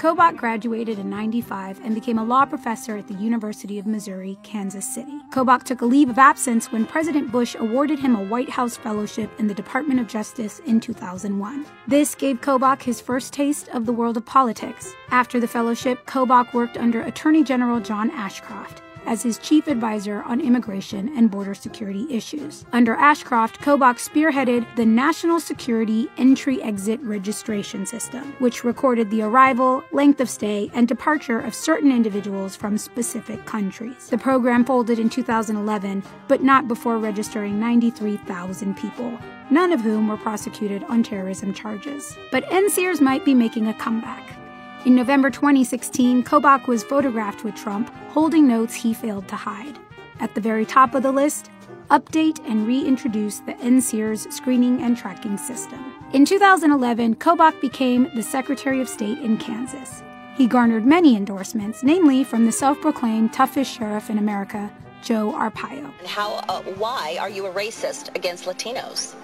Kobach 0.00 0.34
graduated 0.34 0.98
in 0.98 1.10
95 1.10 1.84
and 1.84 1.94
became 1.94 2.18
a 2.18 2.24
law 2.24 2.46
professor 2.46 2.96
at 2.96 3.06
the 3.06 3.12
University 3.12 3.78
of 3.78 3.86
Missouri, 3.86 4.38
Kansas 4.42 4.94
City. 4.94 5.12
Kobach 5.30 5.62
took 5.62 5.82
a 5.82 5.84
leave 5.84 6.08
of 6.08 6.16
absence 6.16 6.72
when 6.72 6.86
President 6.86 7.30
Bush 7.30 7.54
awarded 7.58 7.98
him 7.98 8.16
a 8.16 8.24
White 8.24 8.48
House 8.48 8.78
fellowship 8.78 9.30
in 9.38 9.46
the 9.46 9.52
Department 9.52 10.00
of 10.00 10.06
Justice 10.06 10.60
in 10.60 10.80
2001. 10.80 11.66
This 11.86 12.14
gave 12.14 12.40
Kobach 12.40 12.80
his 12.80 12.98
first 12.98 13.34
taste 13.34 13.68
of 13.74 13.84
the 13.84 13.92
world 13.92 14.16
of 14.16 14.24
politics. 14.24 14.94
After 15.10 15.38
the 15.38 15.46
fellowship, 15.46 16.06
Kobach 16.06 16.54
worked 16.54 16.78
under 16.78 17.02
Attorney 17.02 17.44
General 17.44 17.78
John 17.78 18.10
Ashcroft 18.12 18.80
as 19.06 19.22
his 19.22 19.38
chief 19.38 19.66
advisor 19.68 20.22
on 20.22 20.40
immigration 20.40 21.16
and 21.16 21.30
border 21.30 21.54
security 21.54 22.06
issues. 22.10 22.64
Under 22.72 22.94
Ashcroft, 22.94 23.60
Kobach 23.60 23.96
spearheaded 23.96 24.66
the 24.76 24.86
National 24.86 25.40
Security 25.40 26.08
Entry 26.16 26.62
Exit 26.62 27.00
Registration 27.02 27.86
System, 27.86 28.34
which 28.38 28.64
recorded 28.64 29.10
the 29.10 29.22
arrival, 29.22 29.82
length 29.92 30.20
of 30.20 30.28
stay, 30.28 30.70
and 30.74 30.88
departure 30.88 31.40
of 31.40 31.54
certain 31.54 31.92
individuals 31.92 32.56
from 32.56 32.78
specific 32.78 33.44
countries. 33.46 34.08
The 34.08 34.18
program 34.18 34.64
folded 34.64 34.98
in 34.98 35.10
2011, 35.10 36.02
but 36.28 36.42
not 36.42 36.68
before 36.68 36.98
registering 36.98 37.60
93,000 37.60 38.76
people, 38.76 39.18
none 39.50 39.72
of 39.72 39.80
whom 39.80 40.08
were 40.08 40.16
prosecuted 40.16 40.84
on 40.84 41.02
terrorism 41.02 41.52
charges. 41.52 42.16
But 42.30 42.44
NSEERS 42.44 43.00
might 43.00 43.24
be 43.24 43.34
making 43.34 43.66
a 43.66 43.74
comeback. 43.74 44.39
In 44.86 44.94
November 44.94 45.28
2016, 45.28 46.24
Kobach 46.24 46.66
was 46.66 46.82
photographed 46.82 47.44
with 47.44 47.54
Trump 47.54 47.92
holding 48.12 48.48
notes 48.48 48.74
he 48.74 48.94
failed 48.94 49.28
to 49.28 49.36
hide. 49.36 49.78
At 50.20 50.34
the 50.34 50.40
very 50.40 50.64
top 50.64 50.94
of 50.94 51.02
the 51.02 51.12
list, 51.12 51.50
update 51.90 52.40
and 52.48 52.66
reintroduce 52.66 53.40
the 53.40 53.52
NSEERS 53.54 54.32
screening 54.32 54.80
and 54.80 54.96
tracking 54.96 55.36
system. 55.36 55.84
In 56.14 56.24
2011, 56.24 57.16
Kobach 57.16 57.60
became 57.60 58.10
the 58.14 58.22
Secretary 58.22 58.80
of 58.80 58.88
State 58.88 59.18
in 59.18 59.36
Kansas. 59.36 60.02
He 60.38 60.46
garnered 60.46 60.86
many 60.86 61.14
endorsements, 61.14 61.82
namely 61.82 62.24
from 62.24 62.46
the 62.46 62.52
self 62.52 62.80
proclaimed 62.80 63.34
toughest 63.34 63.70
sheriff 63.70 64.08
in 64.08 64.16
America, 64.16 64.72
Joe 65.02 65.34
Arpaio. 65.36 65.92
How, 66.06 66.36
uh, 66.48 66.62
why 66.62 67.18
are 67.20 67.28
you 67.28 67.44
a 67.44 67.52
racist 67.52 68.16
against 68.16 68.46
Latinos? 68.46 69.14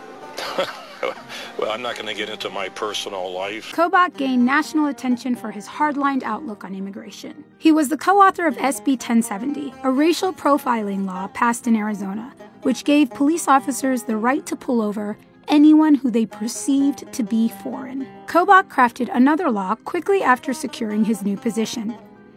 Well, 1.59 1.71
I'm 1.71 1.81
not 1.81 1.95
going 1.95 2.07
to 2.07 2.15
get 2.15 2.29
into 2.29 2.51
my 2.51 2.69
personal 2.69 3.33
life. 3.33 3.73
Kobach 3.73 4.15
gained 4.15 4.45
national 4.45 4.89
attention 4.89 5.35
for 5.35 5.51
his 5.51 5.67
hardlined 5.67 6.23
outlook 6.23 6.65
on 6.65 6.75
immigration. 6.75 7.45
He 7.57 7.73
was 7.73 7.89
the 7.89 7.97
co 7.97 8.21
author 8.21 8.47
of 8.47 8.57
SB 8.59 8.89
1070, 8.89 9.73
a 9.83 9.91
racial 9.91 10.35
profiling 10.35 11.07
law 11.07 11.29
passed 11.29 11.67
in 11.67 11.75
Arizona, 11.75 12.35
which 12.61 12.85
gave 12.85 13.09
police 13.09 13.49
officers 13.49 14.03
the 14.03 14.19
right 14.19 14.45
to 14.45 14.55
pull 14.55 14.83
over 14.83 15.17
anyone 15.49 15.95
who 15.95 16.11
they 16.11 16.27
perceived 16.27 17.11
to 17.13 17.23
be 17.23 17.49
foreign. 17.49 18.07
Kobach 18.27 18.69
crafted 18.69 19.09
another 19.15 19.51
law 19.51 19.77
quickly 19.77 20.23
after 20.23 20.53
securing 20.53 21.05
his 21.05 21.23
new 21.23 21.37
position. 21.37 21.97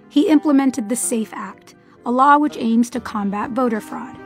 He 0.10 0.30
implemented 0.30 0.90
the 0.90 0.96
SAFE 0.96 1.34
Act, 1.34 1.76
a 2.06 2.12
law 2.12 2.38
which 2.38 2.58
aims 2.58 2.90
to 2.92 3.00
combat 3.00 3.52
voter 3.52 3.82
fraud. 3.82 4.19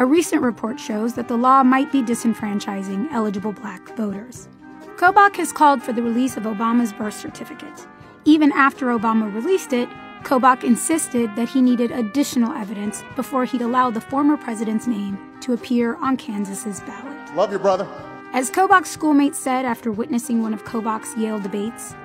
A 0.00 0.06
recent 0.06 0.42
report 0.42 0.78
shows 0.78 1.14
that 1.14 1.26
the 1.26 1.36
law 1.36 1.64
might 1.64 1.90
be 1.90 2.02
disenfranchising 2.02 3.10
eligible 3.10 3.50
black 3.52 3.96
voters. 3.96 4.48
Kobach 4.94 5.34
has 5.34 5.52
called 5.52 5.82
for 5.82 5.92
the 5.92 6.04
release 6.04 6.36
of 6.36 6.44
Obama's 6.44 6.92
birth 6.92 7.18
certificate. 7.18 7.88
Even 8.24 8.52
after 8.52 8.86
Obama 8.86 9.34
released 9.34 9.72
it, 9.72 9.88
Kobach 10.22 10.62
insisted 10.62 11.34
that 11.34 11.48
he 11.48 11.60
needed 11.60 11.90
additional 11.90 12.52
evidence 12.52 13.02
before 13.16 13.44
he'd 13.44 13.60
allow 13.60 13.90
the 13.90 14.00
former 14.00 14.36
president's 14.36 14.86
name 14.86 15.18
to 15.40 15.52
appear 15.52 15.96
on 15.96 16.16
Kansas's 16.16 16.78
ballot. 16.82 17.34
Love 17.34 17.50
your 17.50 17.58
brother. 17.58 17.88
As 18.32 18.52
Kobach's 18.52 18.90
schoolmates 18.90 19.38
said 19.38 19.64
after 19.64 19.90
witnessing 19.90 20.42
one 20.42 20.54
of 20.54 20.64
Kobach's 20.64 21.16
Yale 21.16 21.40
debates, 21.40 21.96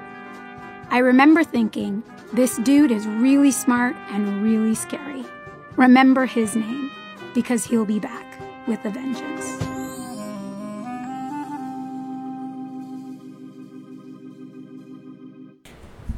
I 0.90 0.98
remember 0.98 1.44
thinking, 1.44 2.02
this 2.34 2.58
dude 2.58 2.92
is 2.92 3.06
really 3.06 3.52
smart 3.52 3.96
and 4.10 4.42
really 4.42 4.74
scary. 4.74 5.24
Remember 5.76 6.26
his 6.26 6.56
name, 6.56 6.90
because 7.34 7.66
he'll 7.66 7.86
be 7.86 8.00
back 8.00 8.40
with 8.68 8.84
a 8.86 8.90
vengeance. 8.90 9.64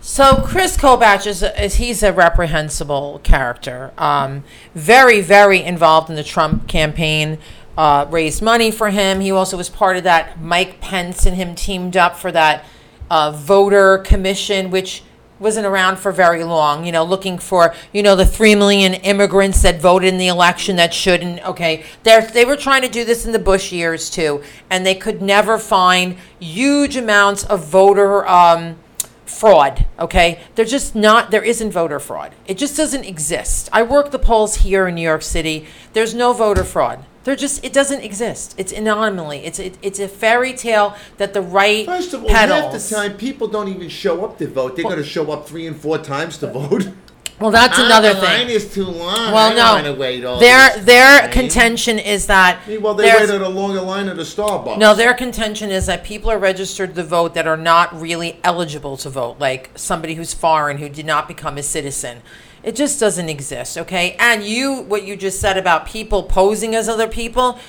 So 0.02 0.36
Chris 0.46 0.78
Kobach 0.78 1.26
is, 1.26 1.42
is 1.42 1.76
he's 1.76 2.04
a 2.04 2.14
reprehensible 2.14 3.20
character. 3.24 3.92
Um, 3.98 4.44
very 4.74 5.20
very 5.20 5.62
involved 5.62 6.10
in 6.10 6.16
the 6.16 6.24
Trump 6.24 6.68
campaign. 6.68 7.40
Uh, 7.78 8.06
raised 8.10 8.42
money 8.42 8.72
for 8.72 8.92
him. 8.92 9.20
He 9.20 9.32
also 9.32 9.58
was 9.58 9.68
part 9.68 9.98
of 9.98 10.04
that. 10.04 10.40
Mike 10.40 10.80
Pence 10.80 11.26
and 11.26 11.36
him 11.36 11.56
teamed 11.56 11.98
up 11.98 12.16
for 12.16 12.32
that 12.32 12.64
uh, 13.10 13.32
voter 13.32 13.98
commission, 13.98 14.72
which 14.72 15.04
wasn't 15.40 15.66
around 15.66 15.98
for 15.98 16.12
very 16.12 16.44
long. 16.44 16.86
You 16.86 16.92
know, 16.92 17.04
looking 17.04 17.38
for 17.38 17.74
you 17.92 18.04
know 18.04 18.16
the 18.16 18.26
three 18.26 18.56
million 18.56 18.94
immigrants 18.94 19.62
that 19.62 19.80
voted 19.80 20.14
in 20.14 20.18
the 20.18 20.28
election 20.28 20.76
that 20.78 20.94
shouldn't. 20.94 21.46
Okay, 21.46 21.84
they 22.04 22.22
they 22.34 22.46
were 22.46 22.56
trying 22.56 22.82
to 22.82 22.90
do 22.90 23.04
this 23.04 23.26
in 23.26 23.32
the 23.32 23.40
Bush 23.40 23.72
years 23.72 24.10
too, 24.10 24.44
and 24.70 24.86
they 24.86 24.96
could 24.96 25.22
never 25.22 25.58
find 25.58 26.18
huge 26.40 26.96
amounts 26.96 27.44
of 27.44 27.66
voter. 27.66 28.28
Um, 28.28 28.78
fraud 29.26 29.88
okay 30.00 30.40
they're 30.54 30.64
just 30.64 30.96
not 30.96 31.32
there 31.32 31.44
isn't 31.44 31.72
voter 31.72 32.00
fraud 32.00 32.34
it 32.46 32.60
just 32.60 32.78
doesn't 32.78 33.04
exist 33.04 33.68
i 33.74 33.82
work 33.82 34.12
the 34.12 34.20
polls 34.20 34.58
here 34.58 34.88
in 34.88 34.96
new 34.96 35.02
york 35.02 35.24
city 35.24 35.66
there's 35.94 36.14
no 36.14 36.32
voter 36.32 36.64
fraud 36.64 37.04
they're 37.26 37.36
just 37.36 37.64
it 37.66 37.74
doesn't 37.74 38.02
exist 38.02 38.56
it's 38.58 38.72
an 38.72 38.88
anomaly 38.88 39.40
it's 39.40 39.60
it, 39.60 39.78
it's 39.82 40.00
a 40.00 40.08
fairy 40.08 40.54
tale 40.54 40.96
that 41.18 41.34
the 41.34 41.42
right 41.42 41.86
First 41.86 42.14
of 42.14 42.24
all, 42.24 42.30
half 42.30 42.72
the 42.72 42.96
time 42.96 43.18
people 43.18 43.48
don't 43.48 43.68
even 43.68 43.90
show 43.90 44.24
up 44.24 44.38
to 44.38 44.48
vote. 44.48 44.76
They're 44.76 44.84
going 44.84 44.98
to 44.98 45.04
show 45.04 45.32
up 45.32 45.48
three 45.48 45.68
and 45.68 45.76
four 45.76 45.98
times 45.98 46.38
to 46.40 46.48
vote. 46.48 46.88
well 47.40 47.52
that's 47.52 47.78
Ah, 47.78 47.86
another 47.86 48.14
the 48.14 48.22
thing 48.22 48.48
line 48.48 48.50
is 48.50 48.74
too 48.74 48.86
long. 48.86 49.34
well 49.34 49.52
I 49.52 49.56
don't 49.56 49.76
wanna 49.76 49.94
no 49.94 50.00
wait 50.00 50.24
all 50.24 50.40
their 50.40 50.70
this 50.76 50.86
their 50.86 51.20
time. 51.22 51.32
contention 51.32 52.00
is 52.00 52.28
that 52.28 52.60
Well, 52.80 52.94
they 52.94 53.06
there's- 53.08 53.28
waited 53.30 53.42
a 53.42 53.50
longer 53.50 53.82
line 53.82 54.08
at 54.08 54.18
a 54.18 54.22
Starbucks. 54.22 54.78
No, 54.78 54.96
their 54.96 55.14
contention 55.14 55.70
is 55.70 55.86
that 55.88 56.06
people 56.06 56.32
are 56.32 56.40
registered 56.40 56.96
to 56.96 57.04
vote 57.04 57.34
that 57.34 57.46
are 57.46 57.58
not 57.58 58.00
really 58.00 58.40
eligible 58.46 58.96
to 58.98 59.10
vote, 59.10 59.36
like 59.40 59.72
somebody 59.76 60.14
who's 60.16 60.34
foreign 60.34 60.78
who 60.78 60.88
did 60.88 61.06
not 61.06 61.28
become 61.28 61.58
a 61.58 61.64
citizen. 61.64 62.22
It 62.66 62.76
just 62.76 63.00
doesn't 63.00 63.30
exist, 63.30 63.78
okay? 63.78 64.16
And 64.20 64.44
you, 64.44 64.82
what 64.82 65.06
you 65.06 65.16
just 65.16 65.40
said 65.40 65.56
about 65.56 65.86
people 65.86 66.24
posing 66.24 66.74
as 66.74 66.90
other 66.90 67.08
people, 67.08 67.60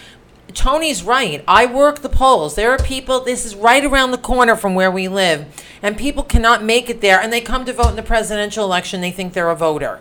Tony's 0.55 1.03
right. 1.03 1.45
I 1.47 1.67
work 1.67 2.01
the 2.01 2.09
polls. 2.09 2.55
There 2.55 2.71
are 2.71 2.79
people, 2.79 3.21
this 3.21 3.45
is 3.45 3.55
right 3.55 3.85
around 3.85 4.13
the 4.13 4.19
corner 4.19 4.57
from 4.57 4.75
where 4.75 4.91
we 4.91 5.07
live, 5.07 5.45
and 5.83 5.99
people 5.99 6.23
cannot 6.23 6.65
make 6.65 6.89
it 6.89 7.03
there, 7.03 7.21
and 7.21 7.31
they 7.31 7.43
come 7.43 7.67
to 7.67 7.75
vote 7.75 7.91
in 7.91 7.97
the 7.97 8.03
presidential 8.03 8.65
election, 8.65 9.03
they 9.03 9.11
think 9.11 9.35
they're 9.35 9.51
a 9.51 9.55
voter. 9.55 10.01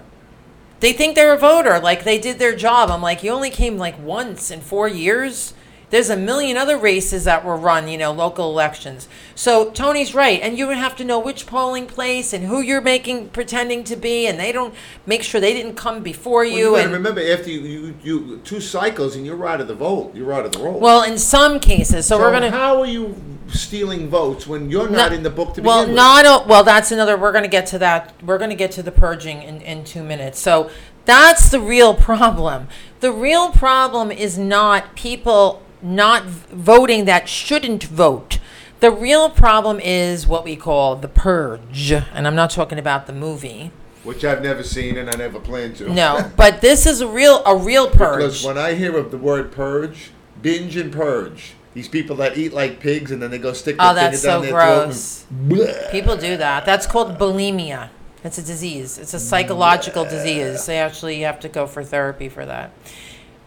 They 0.80 0.94
think 0.94 1.16
they're 1.16 1.34
a 1.34 1.38
voter, 1.38 1.78
like 1.78 2.06
they 2.06 2.18
did 2.18 2.40
their 2.40 2.56
job. 2.56 2.90
I'm 2.90 3.02
like, 3.02 3.22
you 3.22 3.32
only 3.32 3.50
came 3.50 3.78
like 3.78 4.02
once 4.02 4.50
in 4.50 4.62
four 4.62 4.88
years. 4.88 5.54
There's 5.90 6.10
a 6.10 6.18
million 6.18 6.58
other 6.58 6.78
races 6.78 7.24
that 7.26 7.46
were 7.46 7.56
run, 7.56 7.88
you 7.88 7.98
know, 7.98 8.12
local 8.12 8.50
elections. 8.50 9.08
So 9.36 9.72
Tony's 9.72 10.14
right, 10.16 10.42
and 10.42 10.58
you 10.58 10.68
would 10.68 10.78
have 10.78 10.96
to 10.98 11.04
know 11.06 11.20
which 11.20 11.46
polling 11.46 11.88
place 11.88 12.34
and 12.34 12.46
who 12.46 12.62
you're 12.62 12.82
making 12.82 13.30
pretending 13.30 13.84
to 13.86 13.96
be, 13.96 14.28
and 14.28 14.40
they 14.40 14.52
don't 14.52 14.74
make 15.06 15.24
sure 15.24 15.40
they 15.40 15.54
didn't 15.54 15.76
come 15.76 16.02
before 16.02 16.42
Well, 16.42 16.48
you. 16.48 16.58
you 16.72 16.76
and 16.78 16.92
remember 16.92 17.22
after 17.22 17.50
you, 17.50 17.60
you 17.62 17.96
you 18.04 18.38
two 18.44 18.60
cycles 18.60 19.16
and 19.16 19.26
you're 19.26 19.48
out 19.48 19.62
of 19.62 19.68
the 19.68 19.76
vote. 19.76 20.16
You're 20.16 20.34
out 20.34 20.46
of 20.46 20.52
the 20.52 20.60
roll. 20.60 20.80
well, 20.80 21.04
in 21.04 21.18
some 21.18 21.60
cases, 21.60 22.06
so, 22.08 22.18
we're 22.18 22.32
gonna. 22.32 22.52
How 22.52 22.80
are 22.82 22.88
you 22.88 23.16
stealing 23.48 24.10
votes 24.10 24.48
when 24.48 24.70
you're 24.72 24.90
not, 24.90 25.14
in 25.14 25.22
the 25.24 25.30
book 25.30 25.54
to 25.54 25.62
well, 25.62 25.84
begin 25.84 25.94
with? 25.94 25.98
not 25.98 26.26
a, 26.26 26.48
well. 26.48 26.64
That's 26.64 26.92
another. 26.92 27.16
We're 27.18 27.32
going 27.32 27.44
to 27.44 27.50
get 27.50 27.68
to 27.68 27.80
that. 27.80 28.14
We're 28.24 28.38
going 28.38 28.50
to 28.50 28.56
get 28.56 28.72
to 28.72 28.84
the 28.84 28.92
purging 28.92 29.44
in 29.44 29.62
in 29.62 29.84
two 29.84 30.04
minutes. 30.04 30.40
So 30.40 30.70
that's 31.06 31.50
the 31.50 31.60
real 31.60 31.94
problem. 32.10 32.68
The 33.02 33.12
real 33.12 33.52
problem 33.52 34.12
is 34.12 34.38
not 34.38 34.96
people 34.96 35.62
not 35.86 36.26
voting 36.26 37.06
that 37.06 37.30
shouldn't 37.30 37.84
vote. 37.84 38.40
The 38.80 38.92
real 38.92 39.30
problem 39.30 39.80
is 39.80 40.28
what 40.28 40.44
we 40.44 40.56
call 40.56 40.96
the 40.96 41.08
purge, 41.08 41.92
and 41.92 42.28
I'm 42.28 42.36
not 42.36 42.50
talking 42.50 42.78
about 42.78 43.08
the 43.08 43.14
movie. 43.14 43.72
Which 44.04 44.24
I've 44.24 44.42
never 44.44 44.62
seen 44.64 44.98
and 44.98 45.10
I 45.10 45.16
never 45.16 45.40
plan 45.40 45.74
to. 45.76 45.92
No, 45.92 46.32
but 46.36 46.62
this 46.62 46.86
is 46.86 47.02
a 47.02 47.08
real 47.08 47.44
a 47.46 47.56
real 47.56 47.90
Because 47.90 48.44
purge. 48.44 48.46
when 48.46 48.58
I 48.58 48.74
hear 48.74 48.98
of 48.98 49.10
the 49.12 49.18
word 49.18 49.52
purge, 49.52 50.12
binge 50.42 50.76
and 50.76 50.92
purge, 50.92 51.54
these 51.74 51.88
people 51.88 52.16
that 52.18 52.38
eat 52.38 52.54
like 52.54 52.80
pigs 52.80 53.10
and 53.12 53.22
then 53.22 53.32
they 53.32 53.40
go 53.40 53.54
stick 53.54 53.78
their 53.78 53.88
Oh, 53.90 53.94
that's 53.96 54.22
finger 54.22 54.28
down 54.28 54.42
so 54.42 54.42
their 54.42 54.52
throat 54.52 54.84
gross. 54.86 55.26
Bleh. 55.34 55.92
People 55.92 56.18
do 56.18 56.38
that. 56.38 56.66
That's 56.66 56.86
called 56.86 57.18
bulimia. 57.18 57.90
It's 58.24 58.38
a 58.38 58.44
disease. 58.44 58.98
It's 58.98 59.14
a 59.14 59.20
psychological 59.20 60.04
disease. 60.04 60.66
They 60.66 60.78
actually 60.80 61.22
have 61.22 61.40
to 61.42 61.50
go 61.50 61.66
for 61.68 61.84
therapy 61.84 62.30
for 62.30 62.46
that. 62.46 62.72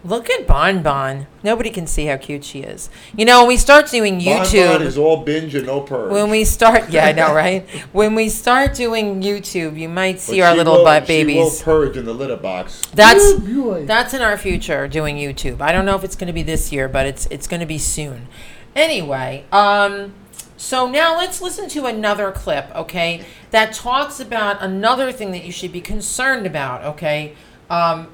Look 0.05 0.31
at 0.31 0.47
Bon 0.47 0.81
Bon. 0.83 1.27
Nobody 1.43 1.71
can 1.71 1.87
see 1.89 2.07
how 2.07 2.17
cute 2.17 2.45
she 2.45 2.61
is. 2.61 2.89
You 3.17 3.25
know, 3.25 3.41
when 3.41 3.49
we 3.49 3.57
start 3.57 3.91
doing 3.91 4.21
YouTube, 4.21 4.79
Bon 4.79 4.83
is 4.83 4.97
all 4.97 5.25
binge 5.25 5.55
and 5.57 5.67
no 5.67 5.81
purge. 5.81 6.13
when 6.13 6.31
we 6.31 6.45
start, 6.45 6.91
yeah, 6.91 7.07
I 7.07 7.13
know, 7.13 7.35
right? 7.45 7.69
when 7.93 8.15
we 8.15 8.29
start 8.29 8.75
doing 8.75 9.21
YouTube, 9.23 9.77
you 9.77 9.89
might 9.89 10.15
But 10.15 10.21
see 10.21 10.41
our 10.41 10.53
she 10.53 10.59
little 10.59 10.77
will- 10.79 10.85
butt 10.85 11.07
She 11.07 11.25
will 11.25 11.25
babies. 11.35 11.63
purge 11.63 11.97
in 11.97 12.05
the 12.05 12.15
litter 12.15 12.37
box. 12.37 12.81
That's 12.95 13.33
boy. 13.35 13.87
that's 13.87 14.15
in 14.15 14.23
our 14.23 14.39
future 14.39 14.87
doing 14.87 15.17
YouTube. 15.17 15.61
I 15.61 15.73
don't 15.73 15.85
know 15.85 15.97
if 15.97 16.05
it's 16.05 16.17
going 16.17 16.29
to 16.29 16.33
be 16.33 16.43
this 16.45 16.71
year, 16.73 16.89
but 16.89 17.05
it's 17.07 17.27
it's 17.27 17.49
going 17.49 17.61
to 17.61 17.67
be 17.67 17.79
soon. 17.79 18.29
Anyway, 18.77 19.45
um 19.51 20.15
so 20.57 20.89
now 20.89 21.17
let's 21.17 21.41
listen 21.43 21.69
to 21.71 21.87
another 21.87 22.31
clip, 22.33 22.67
okay? 22.75 23.25
That 23.51 23.73
talks 23.73 24.19
about 24.21 24.61
another 24.63 25.11
thing 25.13 25.31
that 25.33 25.45
you 25.45 25.53
should 25.53 25.73
be 25.73 25.81
concerned 25.81 26.47
about, 26.47 26.85
okay? 26.85 27.35
Um 27.69 28.09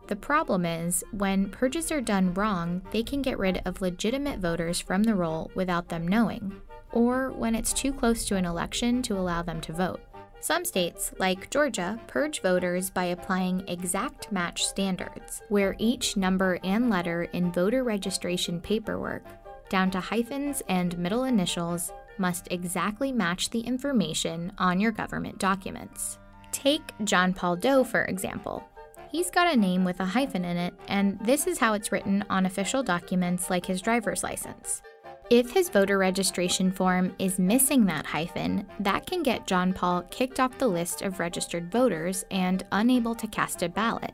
The 0.06 0.16
problem 0.16 0.66
is, 0.66 1.02
when 1.12 1.50
purges 1.50 1.90
are 1.90 2.02
done 2.02 2.34
wrong, 2.34 2.82
they 2.92 3.02
can 3.02 3.22
get 3.22 3.38
rid 3.38 3.62
of 3.64 3.80
legitimate 3.80 4.38
voters 4.38 4.78
from 4.78 5.02
the 5.02 5.14
roll 5.14 5.50
without 5.54 5.88
them 5.88 6.06
knowing, 6.06 6.60
or 6.92 7.32
when 7.32 7.54
it's 7.54 7.72
too 7.72 7.92
close 7.92 8.26
to 8.26 8.36
an 8.36 8.44
election 8.44 9.02
to 9.02 9.18
allow 9.18 9.42
them 9.42 9.60
to 9.62 9.72
vote. 9.72 10.00
Some 10.46 10.64
states, 10.64 11.12
like 11.18 11.50
Georgia, 11.50 11.98
purge 12.06 12.40
voters 12.40 12.88
by 12.88 13.06
applying 13.06 13.66
exact 13.66 14.30
match 14.30 14.64
standards, 14.64 15.42
where 15.48 15.74
each 15.76 16.16
number 16.16 16.60
and 16.62 16.88
letter 16.88 17.24
in 17.32 17.50
voter 17.50 17.82
registration 17.82 18.60
paperwork, 18.60 19.24
down 19.70 19.90
to 19.90 19.98
hyphens 19.98 20.62
and 20.68 20.96
middle 20.98 21.24
initials, 21.24 21.92
must 22.18 22.46
exactly 22.52 23.10
match 23.10 23.50
the 23.50 23.58
information 23.58 24.52
on 24.56 24.78
your 24.78 24.92
government 24.92 25.36
documents. 25.40 26.20
Take 26.52 26.92
John 27.02 27.34
Paul 27.34 27.56
Doe, 27.56 27.82
for 27.82 28.04
example. 28.04 28.62
He's 29.10 29.32
got 29.32 29.52
a 29.52 29.58
name 29.58 29.84
with 29.84 29.98
a 29.98 30.04
hyphen 30.04 30.44
in 30.44 30.56
it, 30.56 30.74
and 30.86 31.18
this 31.24 31.48
is 31.48 31.58
how 31.58 31.72
it's 31.72 31.90
written 31.90 32.24
on 32.30 32.46
official 32.46 32.84
documents 32.84 33.50
like 33.50 33.66
his 33.66 33.82
driver's 33.82 34.22
license. 34.22 34.80
If 35.28 35.50
his 35.50 35.68
voter 35.68 35.98
registration 35.98 36.70
form 36.70 37.12
is 37.18 37.40
missing 37.40 37.84
that 37.86 38.06
hyphen, 38.06 38.64
that 38.78 39.06
can 39.06 39.24
get 39.24 39.48
John 39.48 39.72
Paul 39.72 40.02
kicked 40.02 40.38
off 40.38 40.56
the 40.56 40.68
list 40.68 41.02
of 41.02 41.18
registered 41.18 41.72
voters 41.72 42.24
and 42.30 42.62
unable 42.70 43.12
to 43.16 43.26
cast 43.26 43.64
a 43.64 43.68
ballot. 43.68 44.12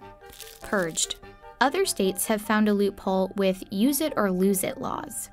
Purged. 0.63 1.17
Other 1.61 1.85
states 1.85 2.27
have 2.27 2.41
found 2.41 2.67
a 2.67 2.73
loophole 2.73 3.31
with 3.37 3.63
use 3.71 4.01
it 4.01 4.15
or 4.17 4.33
lose 4.33 4.65
it 4.65 4.81
laws. 4.81 5.29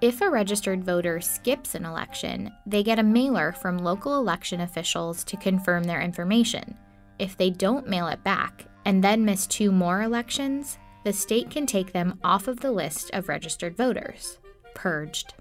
If 0.00 0.20
a 0.20 0.28
registered 0.28 0.82
voter 0.82 1.20
skips 1.20 1.76
an 1.76 1.84
election, 1.84 2.50
they 2.66 2.82
get 2.82 2.98
a 2.98 3.04
mailer 3.04 3.52
from 3.52 3.78
local 3.78 4.18
election 4.18 4.62
officials 4.62 5.22
to 5.24 5.36
confirm 5.36 5.84
their 5.84 6.00
information. 6.00 6.76
If 7.20 7.36
they 7.36 7.50
don't 7.50 7.88
mail 7.88 8.08
it 8.08 8.24
back 8.24 8.64
and 8.84 9.04
then 9.04 9.24
miss 9.24 9.46
two 9.46 9.70
more 9.70 10.02
elections, 10.02 10.76
the 11.04 11.12
state 11.12 11.50
can 11.50 11.66
take 11.66 11.92
them 11.92 12.18
off 12.24 12.48
of 12.48 12.58
the 12.58 12.72
list 12.72 13.10
of 13.12 13.28
registered 13.28 13.76
voters. 13.76 14.40
Purged. 14.74 15.34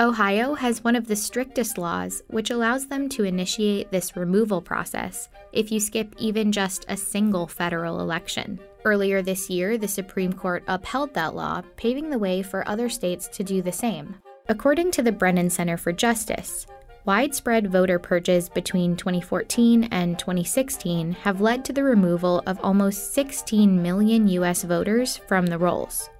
Ohio 0.00 0.54
has 0.54 0.82
one 0.82 0.96
of 0.96 1.06
the 1.06 1.14
strictest 1.14 1.78
laws, 1.78 2.22
which 2.28 2.50
allows 2.50 2.86
them 2.86 3.08
to 3.10 3.24
initiate 3.24 3.90
this 3.90 4.16
removal 4.16 4.60
process 4.60 5.28
if 5.52 5.70
you 5.70 5.78
skip 5.78 6.14
even 6.18 6.50
just 6.50 6.84
a 6.88 6.96
single 6.96 7.46
federal 7.46 8.00
election. 8.00 8.58
Earlier 8.84 9.22
this 9.22 9.48
year, 9.48 9.78
the 9.78 9.86
Supreme 9.86 10.32
Court 10.32 10.64
upheld 10.66 11.14
that 11.14 11.36
law, 11.36 11.62
paving 11.76 12.10
the 12.10 12.18
way 12.18 12.42
for 12.42 12.66
other 12.66 12.88
states 12.88 13.28
to 13.28 13.44
do 13.44 13.62
the 13.62 13.70
same. 13.70 14.16
According 14.48 14.90
to 14.92 15.02
the 15.02 15.12
Brennan 15.12 15.50
Center 15.50 15.76
for 15.76 15.92
Justice, 15.92 16.66
widespread 17.04 17.70
voter 17.70 18.00
purges 18.00 18.48
between 18.48 18.96
2014 18.96 19.84
and 19.92 20.18
2016 20.18 21.12
have 21.12 21.40
led 21.40 21.64
to 21.64 21.72
the 21.72 21.84
removal 21.84 22.42
of 22.46 22.58
almost 22.60 23.14
16 23.14 23.80
million 23.80 24.26
U.S. 24.26 24.64
voters 24.64 25.16
from 25.28 25.46
the 25.46 25.58
rolls. 25.58 26.10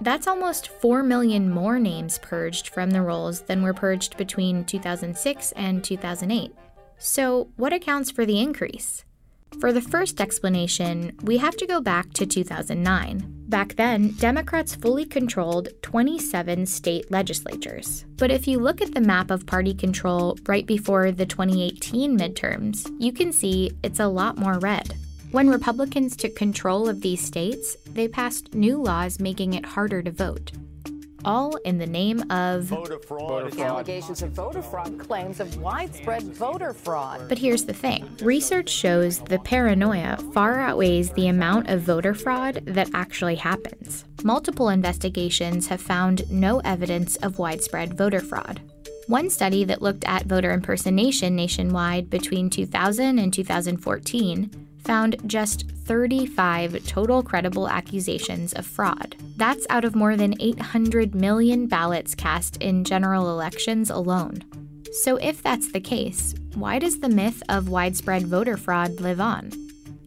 That's 0.00 0.26
almost 0.26 0.68
4 0.68 1.02
million 1.02 1.50
more 1.50 1.78
names 1.78 2.18
purged 2.18 2.68
from 2.68 2.90
the 2.90 3.02
rolls 3.02 3.42
than 3.42 3.62
were 3.62 3.74
purged 3.74 4.16
between 4.16 4.64
2006 4.64 5.52
and 5.52 5.84
2008. 5.84 6.54
So, 6.98 7.48
what 7.56 7.72
accounts 7.72 8.10
for 8.10 8.24
the 8.24 8.40
increase? 8.40 9.04
For 9.58 9.72
the 9.72 9.82
first 9.82 10.20
explanation, 10.20 11.16
we 11.22 11.38
have 11.38 11.56
to 11.56 11.66
go 11.66 11.80
back 11.80 12.12
to 12.14 12.24
2009. 12.24 13.44
Back 13.48 13.74
then, 13.74 14.12
Democrats 14.12 14.74
fully 14.74 15.04
controlled 15.04 15.68
27 15.82 16.66
state 16.66 17.10
legislatures. 17.10 18.04
But 18.16 18.30
if 18.30 18.46
you 18.46 18.58
look 18.58 18.80
at 18.80 18.94
the 18.94 19.00
map 19.00 19.30
of 19.30 19.46
party 19.46 19.74
control 19.74 20.38
right 20.46 20.64
before 20.66 21.10
the 21.10 21.26
2018 21.26 22.16
midterms, 22.16 22.90
you 22.98 23.12
can 23.12 23.32
see 23.32 23.72
it's 23.82 24.00
a 24.00 24.06
lot 24.06 24.38
more 24.38 24.58
red. 24.60 24.94
When 25.32 25.48
Republicans 25.48 26.16
took 26.16 26.34
control 26.34 26.88
of 26.88 27.02
these 27.02 27.24
states, 27.24 27.76
they 27.92 28.08
passed 28.08 28.54
new 28.54 28.80
laws 28.82 29.20
making 29.20 29.54
it 29.54 29.66
harder 29.66 30.02
to 30.02 30.10
vote. 30.10 30.52
All 31.24 31.56
in 31.56 31.76
the 31.76 31.86
name 31.86 32.22
of 32.30 32.64
voter 32.64 32.98
fraud. 32.98 33.58
Allegations 33.58 34.22
of 34.22 34.30
voter 34.30 34.62
fraud, 34.62 34.98
claims 34.98 35.38
of 35.38 35.60
widespread 35.60 36.22
voter 36.22 36.72
fraud. 36.72 37.28
But 37.28 37.38
here's 37.38 37.64
the 37.64 37.74
thing 37.74 38.08
research 38.22 38.70
shows 38.70 39.18
the 39.18 39.38
paranoia 39.40 40.16
far 40.32 40.60
outweighs 40.60 41.10
the 41.10 41.28
amount 41.28 41.68
of 41.68 41.82
voter 41.82 42.14
fraud 42.14 42.62
that 42.64 42.88
actually 42.94 43.36
happens. 43.36 44.04
Multiple 44.22 44.70
investigations 44.70 45.66
have 45.68 45.80
found 45.80 46.30
no 46.30 46.60
evidence 46.60 47.16
of 47.16 47.38
widespread 47.38 47.94
voter 47.94 48.20
fraud. 48.20 48.60
One 49.06 49.28
study 49.28 49.64
that 49.64 49.82
looked 49.82 50.04
at 50.04 50.26
voter 50.26 50.52
impersonation 50.52 51.34
nationwide 51.36 52.08
between 52.08 52.48
2000 52.48 53.18
and 53.18 53.34
2014 53.34 54.68
found 54.84 55.16
just 55.26 55.70
35 55.70 56.86
total 56.86 57.22
credible 57.22 57.68
accusations 57.68 58.52
of 58.52 58.66
fraud. 58.66 59.16
That's 59.36 59.66
out 59.70 59.84
of 59.84 59.96
more 59.96 60.16
than 60.16 60.40
800 60.40 61.14
million 61.14 61.66
ballots 61.66 62.14
cast 62.14 62.56
in 62.58 62.84
general 62.84 63.30
elections 63.30 63.90
alone. 63.90 64.44
So, 64.92 65.16
if 65.16 65.42
that's 65.42 65.72
the 65.72 65.80
case, 65.80 66.34
why 66.54 66.78
does 66.78 67.00
the 67.00 67.08
myth 67.08 67.42
of 67.48 67.68
widespread 67.68 68.26
voter 68.26 68.56
fraud 68.56 69.00
live 69.00 69.20
on? 69.20 69.50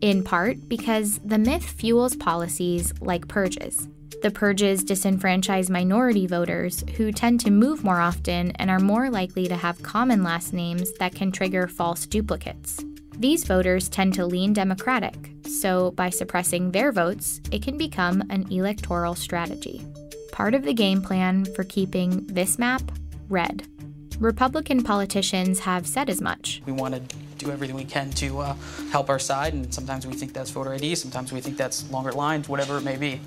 In 0.01 0.23
part 0.23 0.67
because 0.67 1.19
the 1.19 1.37
myth 1.37 1.63
fuels 1.63 2.15
policies 2.15 2.93
like 2.99 3.27
purges. 3.27 3.87
The 4.21 4.31
purges 4.31 4.85
disenfranchise 4.85 5.69
minority 5.69 6.27
voters 6.27 6.83
who 6.95 7.11
tend 7.11 7.41
to 7.41 7.51
move 7.51 7.83
more 7.83 7.99
often 7.99 8.51
and 8.51 8.69
are 8.69 8.79
more 8.79 9.09
likely 9.09 9.47
to 9.49 9.55
have 9.55 9.83
common 9.83 10.23
last 10.23 10.53
names 10.53 10.93
that 10.93 11.13
can 11.13 11.31
trigger 11.31 11.67
false 11.67 12.05
duplicates. 12.05 12.83
These 13.19 13.45
voters 13.45 13.89
tend 13.89 14.15
to 14.15 14.25
lean 14.25 14.53
Democratic, 14.53 15.29
so 15.47 15.91
by 15.91 16.09
suppressing 16.09 16.71
their 16.71 16.91
votes, 16.91 17.41
it 17.51 17.61
can 17.61 17.77
become 17.77 18.23
an 18.29 18.51
electoral 18.51 19.13
strategy. 19.13 19.85
Part 20.31 20.55
of 20.55 20.63
the 20.63 20.73
game 20.73 21.01
plan 21.01 21.45
for 21.45 21.63
keeping 21.63 22.25
this 22.25 22.57
map 22.57 22.81
red. 23.29 23.67
Republican 24.19 24.83
politicians 24.83 25.59
have 25.59 25.85
said 25.85 26.09
as 26.09 26.21
much. 26.21 26.61
We 26.65 26.73
want 26.73 26.95
to 26.95 27.15
do 27.37 27.51
everything 27.51 27.75
we 27.75 27.85
can 27.85 28.09
to 28.11 28.39
uh, 28.39 28.55
help 28.91 29.09
our 29.09 29.19
side, 29.19 29.53
and 29.53 29.71
sometimes 29.71 30.07
we 30.07 30.13
think 30.13 30.33
that's 30.33 30.49
voter 30.49 30.73
ID, 30.73 30.95
sometimes 30.95 31.31
we 31.31 31.39
think 31.39 31.55
that's 31.55 31.89
longer 31.91 32.11
lines, 32.11 32.49
whatever 32.49 32.77
it 32.77 32.83
may 32.83 32.97
be. 32.97 33.21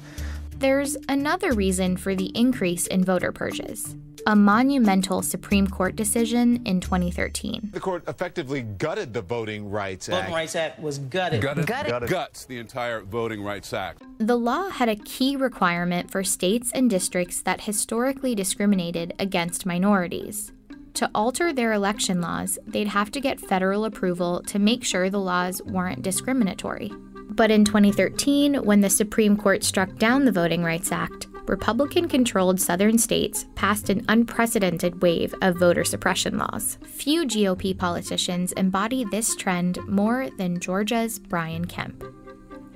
There's 0.59 0.97
another 1.09 1.53
reason 1.53 1.99
for 1.99 2.15
the 2.15 2.33
increase 2.35 2.87
in 2.87 3.05
voter 3.05 3.31
purges 3.31 3.95
a 4.29 4.35
monumental 4.35 5.23
Supreme 5.23 5.69
Court 5.69 5.95
decision 5.95 6.61
in 6.67 6.81
2013. 6.81 7.71
The 7.73 7.79
court 7.79 8.03
effectively 8.09 8.63
gutted 8.63 9.15
the 9.15 9.23
Voting 9.23 9.71
Rights 9.71 10.09
Act. 10.09 10.23
Voting 10.23 10.35
Rights 10.35 10.57
Act 10.57 10.81
was 10.81 10.99
gutted. 10.99 11.41
Gutted. 11.41 11.67
Gutted. 11.67 12.09
Guts 12.09 12.45
the 12.45 12.59
entire 12.59 13.03
Voting 13.03 13.45
Rights 13.45 13.73
Act. 13.73 14.03
The 14.19 14.37
law 14.37 14.69
had 14.71 14.89
a 14.89 14.97
key 14.97 15.37
requirement 15.37 16.11
for 16.11 16.25
states 16.25 16.73
and 16.75 16.91
districts 16.91 17.41
that 17.43 17.61
historically 17.61 18.35
discriminated 18.35 19.15
against 19.21 19.65
minorities. 19.65 20.51
To 20.95 21.09
alter 21.15 21.53
their 21.53 21.73
election 21.73 22.21
laws, 22.21 22.59
they'd 22.67 22.89
have 22.89 23.13
to 23.13 23.21
get 23.21 23.39
federal 23.39 23.85
approval 23.85 24.43
to 24.49 24.59
make 24.59 24.83
sure 24.83 25.09
the 25.09 25.21
laws 25.21 25.63
weren't 25.63 26.03
discriminatory. 26.03 26.91
But 27.37 27.51
in 27.51 27.67
2013, 27.67 28.65
when 28.65 28.81
the 28.81 28.89
Supreme 28.89 29.37
Court 29.37 29.63
struck 29.63 29.95
down 29.97 30.25
the 30.25 30.33
Voting 30.33 30.65
Rights 30.65 30.91
Act, 30.91 31.27
Republican 31.47 32.09
controlled 32.09 32.59
southern 32.59 32.97
states 32.99 33.47
passed 33.55 33.91
an 33.91 34.05
unprecedented 34.09 35.03
wave 35.03 35.35
of 35.43 35.59
voter 35.59 35.85
suppression 35.85 36.39
laws. 36.39 36.79
Few 36.87 37.25
GOP 37.25 37.77
politicians 37.77 38.53
embody 38.53 39.05
this 39.05 39.37
trend 39.37 39.79
more 39.87 40.29
than 40.39 40.59
Georgia's 40.59 41.19
Brian 41.19 41.67
Kemp. 41.67 42.05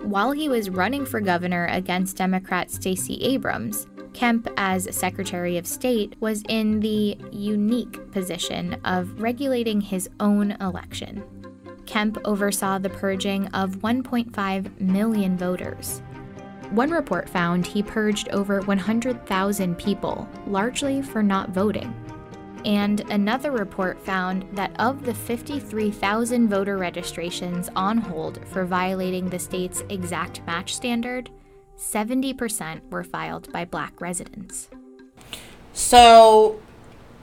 While 0.02 0.32
he 0.32 0.48
was 0.48 0.70
running 0.70 1.06
for 1.06 1.20
governor 1.20 1.66
against 1.70 2.18
Democrat 2.18 2.70
Stacey 2.70 3.22
Abrams, 3.24 3.86
Kemp, 4.12 4.46
as 4.56 4.94
Secretary 4.94 5.56
of 5.56 5.66
State, 5.66 6.16
was 6.20 6.42
in 6.48 6.80
the 6.80 7.16
unique 7.32 8.10
position 8.12 8.74
of 8.84 9.20
regulating 9.20 9.80
his 9.80 10.08
own 10.20 10.52
election. 10.60 11.39
Kemp 11.90 12.18
oversaw 12.24 12.78
the 12.78 12.88
purging 12.88 13.48
of 13.48 13.78
1.5 13.78 14.80
million 14.80 15.36
voters. 15.36 16.02
One 16.70 16.92
report 16.92 17.28
found 17.28 17.66
he 17.66 17.82
purged 17.82 18.28
over 18.28 18.60
100,000 18.60 19.76
people, 19.76 20.28
largely 20.46 21.02
for 21.02 21.20
not 21.20 21.50
voting. 21.50 21.92
And 22.64 23.00
another 23.10 23.50
report 23.50 24.00
found 24.00 24.46
that 24.52 24.70
of 24.78 25.04
the 25.04 25.12
53,000 25.12 26.48
voter 26.48 26.78
registrations 26.78 27.68
on 27.74 27.98
hold 27.98 28.38
for 28.46 28.64
violating 28.64 29.28
the 29.28 29.40
state's 29.40 29.82
exact 29.88 30.46
match 30.46 30.76
standard, 30.76 31.28
70% 31.76 32.88
were 32.92 33.02
filed 33.02 33.52
by 33.52 33.64
black 33.64 34.00
residents. 34.00 34.70
So 35.72 36.60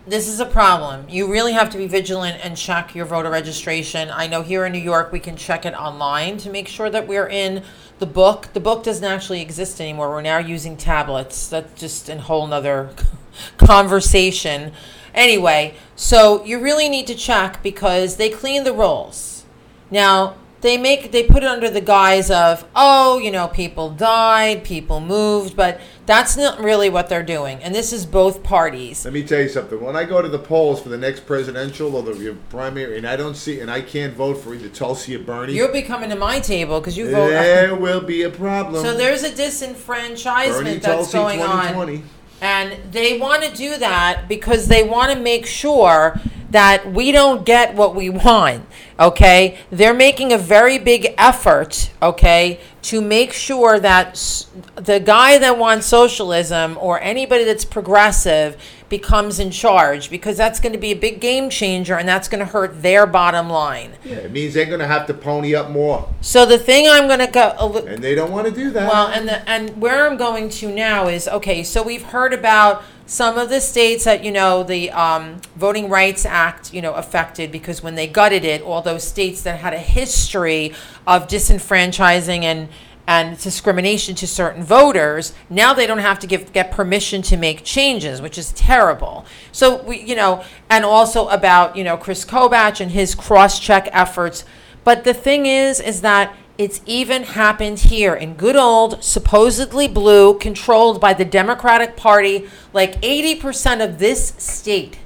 this 0.08 0.28
is 0.30 0.40
a 0.40 0.46
problem. 0.46 1.06
You 1.10 1.30
really 1.30 1.52
have 1.52 1.70
to 1.72 1.78
be 1.78 1.86
vigilant 1.86 2.44
and 2.44 2.56
check 2.56 2.96
your 2.96 3.06
voter 3.06 3.30
registration. 3.30 4.10
I 4.10 4.28
know 4.28 4.42
here 4.42 4.66
in 4.66 4.72
New 4.72 4.80
York 4.80 5.12
we 5.12 5.20
can 5.20 5.36
check 5.36 5.66
it 5.66 5.74
online 5.74 6.38
to 6.38 6.50
make 6.50 6.68
sure 6.68 6.90
that 6.90 7.08
we're 7.08 7.28
in 7.28 7.64
the 8.00 8.06
book. 8.06 8.54
The 8.54 8.62
book 8.62 8.84
doesn't 8.84 9.04
actually 9.04 9.42
exist 9.42 9.82
anymore. 9.82 10.10
We're 10.10 10.22
now 10.22 10.38
using 10.38 10.78
tablets. 10.78 11.50
That's 11.50 11.80
just 11.80 12.08
a 12.08 12.20
whole 12.20 12.48
nother 12.48 12.92
conversation. 13.58 14.72
Anyway, 15.14 15.76
so 15.96 16.44
you 16.46 16.60
really 16.60 16.88
need 16.88 17.08
to 17.08 17.16
check 17.16 17.62
because 17.62 18.16
they 18.16 18.30
clean 18.30 18.64
the 18.64 18.74
rolls. 18.74 19.44
Now, 19.92 20.36
they 20.62 20.78
make 20.78 21.12
they 21.12 21.24
put 21.24 21.44
it 21.44 21.48
under 21.48 21.70
the 21.70 21.82
guise 21.82 22.32
of 22.32 22.66
oh 22.76 23.18
you 23.20 23.32
know 23.32 23.48
people 23.48 23.92
died 23.92 24.64
people 24.64 25.00
moved 25.00 25.56
but 25.56 25.80
that's 26.08 26.38
not 26.38 26.62
really 26.62 26.90
what 26.90 27.10
they're 27.10 27.22
doing. 27.22 27.62
And 27.62 27.76
this 27.76 27.92
is 27.92 28.06
both 28.06 28.42
parties. 28.42 29.04
Let 29.04 29.14
me 29.14 29.24
tell 29.24 29.42
you 29.42 29.50
something. 29.50 29.80
When 29.80 29.98
I 29.98 30.06
go 30.06 30.22
to 30.22 30.30
the 30.30 30.40
polls 30.40 30.82
for 30.82 30.88
the 30.88 30.98
next 30.98 31.26
presidential 31.28 31.96
or 31.96 32.02
the 32.02 32.36
primary, 32.50 32.98
and 32.98 33.06
I 33.06 33.18
don't 33.18 33.36
see, 33.36 33.60
and 33.60 33.70
I 33.70 33.82
can't 33.82 34.14
vote 34.14 34.36
for 34.36 34.56
either 34.56 34.70
Tulsi 34.70 35.16
or 35.16 35.20
Bernie, 35.20 35.54
you'll 35.54 35.72
be 35.72 35.82
coming 35.82 36.10
to 36.10 36.16
my 36.16 36.40
table 36.40 36.80
because 36.80 36.98
you 36.98 37.12
vote. 37.12 37.30
There 37.30 37.76
will 37.76 38.02
be 38.02 38.24
a 38.24 38.30
problem. 38.30 38.82
so 38.82 38.96
there's 38.96 39.24
a 39.24 39.32
disenfranchisement 39.32 40.64
Bernie 40.64 40.78
that's 40.78 41.12
Tulsi 41.12 41.18
going 41.18 41.42
on. 41.42 42.04
and 42.40 42.94
they 42.94 43.20
want 43.20 43.44
to 43.44 43.54
do 43.54 43.78
that 43.78 44.30
because 44.30 44.70
they 44.70 44.84
want 44.84 45.12
to 45.12 45.20
make 45.20 45.46
sure 45.46 46.20
that 46.50 46.92
we 46.92 47.12
don't 47.12 47.46
get 47.46 47.76
what 47.76 47.94
we 47.96 48.10
want, 48.10 48.66
okay? 49.00 49.58
They're 49.70 49.94
making 49.94 50.32
a 50.32 50.38
very 50.38 50.78
big 50.78 51.14
effort, 51.18 51.92
okay, 52.02 52.60
to 52.84 53.02
make 53.02 53.34
sure 53.34 53.80
that 53.80 54.46
the 54.76 55.00
guy 55.00 55.38
that 55.40 55.58
wants 55.58 55.88
socialism 55.88 56.78
or 56.80 57.02
anybody 57.02 57.44
that's 57.44 57.66
progressive 57.66 58.56
becomes 58.90 59.38
in 59.40 59.52
charge 59.52 60.10
because 60.10 60.38
that's 60.38 60.62
going 60.62 60.72
to 60.72 60.80
be 60.80 60.92
a 60.92 60.96
big 60.96 61.20
game 61.20 61.50
changer 61.50 61.96
and 61.96 62.08
that's 62.08 62.30
going 62.30 62.40
to 62.40 62.46
hurt 62.46 62.82
their 62.82 63.06
bottom 63.06 63.50
line. 63.50 63.92
Yeah, 64.06 64.16
it 64.16 64.32
means 64.32 64.54
they're 64.54 64.66
going 64.66 64.80
to 64.80 64.88
have 64.88 65.06
to 65.08 65.14
pony 65.14 65.54
up 65.54 65.70
more, 65.70 66.08
So 66.22 66.46
the 66.46 66.58
thing 66.58 66.88
I'm 66.88 67.08
going 67.08 67.20
to 67.20 67.28
go 67.28 67.84
and 67.86 68.02
they 68.02 68.16
don't 68.16 68.32
want 68.32 68.48
to 68.48 68.54
do 68.54 68.72
that. 68.72 68.90
well, 68.90 69.08
and 69.08 69.28
the, 69.28 69.50
and 69.50 69.82
where 69.82 70.10
I'm 70.10 70.16
going 70.16 70.48
to 70.50 70.72
now 70.74 71.10
is 71.10 71.28
okay. 71.28 71.64
So 71.64 71.84
we've 71.84 72.04
heard 72.04 72.34
about 72.34 72.84
some 73.08 73.38
of 73.38 73.50
the 73.50 73.62
states 73.62 74.04
that 74.04 74.24
you 74.24 74.32
know 74.32 74.64
the 74.64 74.92
um, 74.92 75.38
Voting 75.56 75.90
Rights 75.90 76.26
Act 76.26 76.74
you 76.74 76.82
know 76.82 76.94
affected 76.94 77.52
because 77.52 77.82
when 77.82 77.96
they 77.96 78.06
gutted 78.06 78.46
it, 78.46 78.62
all 78.62 78.82
those 78.82 79.08
states 79.08 79.42
that 79.44 79.62
had 79.62 79.74
a 79.74 79.80
history 79.80 80.74
of 81.08 81.28
disenfranchising 81.28 82.44
and 82.44 82.70
and 83.10 83.40
discrimination 83.40 84.16
to 84.16 84.28
certain 84.28 84.62
voters, 84.62 85.34
now 85.50 85.74
they 85.74 85.88
don't 85.88 86.00
have 86.00 86.20
to 86.20 86.28
give 86.28 86.52
get 86.52 86.72
permission 86.72 87.22
to 87.24 87.38
make 87.38 87.64
changes, 87.64 88.22
which 88.22 88.38
is 88.38 88.52
terrible. 88.52 89.26
So 89.54 89.82
we, 89.84 90.02
you 90.02 90.16
know, 90.16 90.44
and 90.70 90.84
also 90.84 91.30
about 91.30 91.78
you 91.78 91.86
know 91.86 91.96
Chris 91.96 92.26
Kobach 92.26 92.82
and 92.82 92.92
his 92.92 93.16
cross-check 93.16 93.88
efforts. 93.94 94.44
But 94.84 95.06
the 95.06 95.14
thing 95.14 95.46
is, 95.46 95.80
is 95.80 96.02
that 96.02 96.36
it's 96.58 96.82
even 96.86 97.24
happened 97.24 97.80
here 97.80 98.16
in 98.16 98.34
good 98.34 98.56
old, 98.56 99.04
supposedly 99.04 99.88
blue, 99.88 100.38
controlled 100.40 101.00
by 101.00 101.14
the 101.14 101.26
Democratic 101.26 101.96
Party. 101.96 102.48
Like 102.74 103.00
80% 103.02 103.84
of 103.84 104.00
this 104.00 104.34
state, 104.38 104.98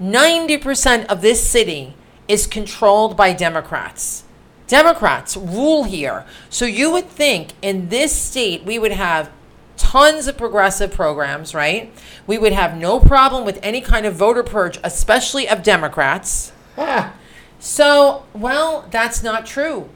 90% 0.00 1.06
of 1.06 1.22
this 1.22 1.46
city 1.46 1.94
is 2.28 2.46
controlled 2.46 3.16
by 3.16 3.32
Democrats. 3.32 4.24
Democrats 4.66 5.36
rule 5.36 5.84
here. 5.84 6.26
So 6.50 6.66
you 6.66 6.92
would 6.92 7.08
think 7.08 7.52
in 7.62 7.88
this 7.88 8.14
state 8.14 8.64
we 8.64 8.78
would 8.78 8.92
have 8.92 9.30
tons 9.78 10.26
of 10.26 10.36
progressive 10.36 10.92
programs, 10.92 11.54
right? 11.54 11.90
We 12.26 12.36
would 12.36 12.52
have 12.52 12.76
no 12.76 13.00
problem 13.00 13.46
with 13.46 13.58
any 13.62 13.80
kind 13.80 14.04
of 14.04 14.14
voter 14.14 14.42
purge, 14.42 14.78
especially 14.84 15.48
of 15.48 15.62
Democrats. 15.62 16.52
Ah. 16.76 17.14
So, 17.58 18.24
well, 18.34 18.86
that's 18.90 19.22
not 19.22 19.46
true. 19.46 19.88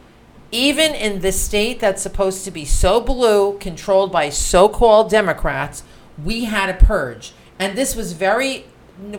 Even 0.55 0.95
in 0.95 1.21
the 1.21 1.33
state 1.33 1.81
that's 1.81 2.03
supposed 2.03 2.45
to 2.45 2.51
be 2.51 2.67
so 2.67 3.01
blue, 3.01 3.57
controlled 3.59 4.13
by 4.13 4.29
so 4.29 4.69
called 4.69 5.11
Democrats, 5.11 5.83
we 6.23 6.45
had 6.45 6.69
a 6.69 6.75
purge. 6.75 7.33
And 7.59 7.77
this 7.77 7.97
was 7.97 8.13
very, 8.13 8.67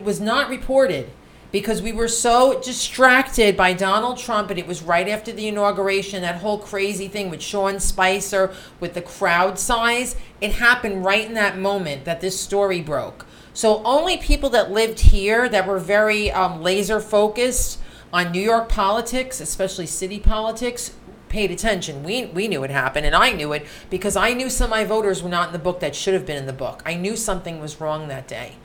was 0.02 0.20
not 0.20 0.48
reported 0.48 1.10
because 1.50 1.82
we 1.82 1.92
were 1.92 2.06
so 2.06 2.60
distracted 2.60 3.56
by 3.56 3.72
Donald 3.72 4.18
Trump, 4.18 4.50
and 4.50 4.60
it 4.60 4.66
was 4.66 4.82
right 4.82 5.08
after 5.08 5.32
the 5.32 5.48
inauguration, 5.48 6.22
that 6.22 6.36
whole 6.36 6.58
crazy 6.58 7.08
thing 7.08 7.30
with 7.30 7.42
Sean 7.42 7.80
Spicer 7.80 8.52
with 8.78 8.94
the 8.94 9.02
crowd 9.02 9.58
size. 9.58 10.14
It 10.40 10.52
happened 10.52 11.04
right 11.04 11.26
in 11.26 11.34
that 11.34 11.58
moment 11.58 12.04
that 12.04 12.20
this 12.20 12.38
story 12.38 12.80
broke. 12.80 13.26
So 13.52 13.82
only 13.84 14.16
people 14.16 14.50
that 14.50 14.70
lived 14.70 15.00
here 15.00 15.48
that 15.48 15.66
were 15.66 15.78
very 15.78 16.30
um, 16.30 16.62
laser 16.62 17.00
focused 17.00 17.80
on 18.12 18.30
New 18.30 18.40
York 18.40 18.68
politics, 18.68 19.40
especially 19.40 19.86
city 19.86 20.20
politics, 20.20 20.92
paid 21.28 21.50
attention. 21.50 22.02
We, 22.02 22.26
we 22.26 22.48
knew 22.48 22.62
it 22.64 22.70
happened, 22.70 23.06
and 23.06 23.14
I 23.14 23.32
knew 23.32 23.52
it 23.52 23.66
because 23.90 24.16
I 24.16 24.32
knew 24.32 24.48
some 24.48 24.66
of 24.66 24.70
my 24.70 24.84
voters 24.84 25.22
were 25.22 25.28
not 25.28 25.48
in 25.48 25.52
the 25.52 25.58
book 25.58 25.80
that 25.80 25.94
should 25.94 26.14
have 26.14 26.26
been 26.26 26.36
in 26.36 26.46
the 26.46 26.52
book. 26.52 26.82
I 26.86 26.94
knew 26.94 27.16
something 27.16 27.60
was 27.60 27.80
wrong 27.80 28.08
that 28.08 28.28
day. 28.28 28.56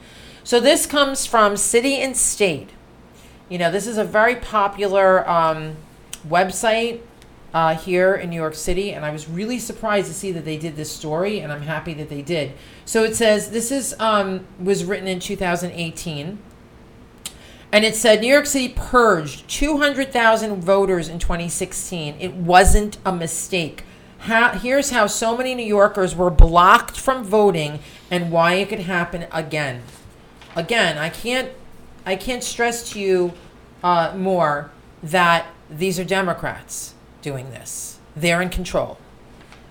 So 0.44 0.60
this 0.60 0.86
comes 0.86 1.26
from 1.26 1.58
City 1.58 1.96
and 1.96 2.16
State. 2.16 2.70
You 3.50 3.58
know, 3.58 3.72
this 3.72 3.88
is 3.88 3.98
a 3.98 4.04
very 4.04 4.36
popular 4.36 5.28
um, 5.30 5.78
website 6.28 7.02
uh, 7.54 7.76
here 7.76 8.14
in 8.16 8.30
New 8.30 8.36
York 8.36 8.56
City, 8.56 8.92
and 8.92 9.04
I 9.04 9.12
was 9.12 9.28
really 9.28 9.60
surprised 9.60 10.08
to 10.08 10.14
see 10.14 10.32
that 10.32 10.46
they 10.46 10.58
did 10.58 10.76
this 10.76 10.92
story, 10.92 11.40
and 11.40 11.52
I'm 11.52 11.64
happy 11.64 11.94
that 11.96 12.10
they 12.10 12.22
did. 12.22 12.54
So 12.86 13.04
it 13.04 13.16
says 13.16 13.52
this 13.52 13.72
is 13.72 13.96
um, 14.00 14.46
was 14.60 14.86
written 14.86 15.08
in 15.08 15.20
2018. 15.20 16.40
And 17.72 17.86
it 17.86 17.96
said 17.96 18.22
New 18.22 18.32
York 18.32 18.48
City 18.48 18.70
purged 18.70 19.48
200,000 19.48 20.62
voters 20.62 21.08
in 21.08 21.20
2016. 21.20 22.16
It 22.20 22.34
wasn't 22.34 22.98
a 23.06 23.12
mistake. 23.12 23.84
How, 24.20 24.52
here's 24.52 24.90
how 24.90 25.08
so 25.08 25.38
many 25.38 25.56
New 25.56 25.66
Yorkers 25.66 26.16
were 26.16 26.32
blocked 26.32 27.00
from 27.00 27.24
voting 27.24 27.80
and 28.10 28.32
why 28.32 28.56
it 28.56 28.70
could 28.70 28.82
happen 28.82 29.28
again. 29.32 29.84
Again, 30.56 30.98
I 30.98 31.10
can't 31.10 31.52
I 32.06 32.16
can't 32.16 32.44
stress 32.44 32.92
to 32.92 33.00
you 33.00 33.34
uh, 33.84 34.14
more 34.18 34.72
that 35.04 35.46
these 35.70 36.00
are 36.00 36.04
Democrats 36.04 36.96
doing 37.22 37.52
this. 37.52 38.00
They're 38.16 38.42
in 38.42 38.50
control. 38.50 38.98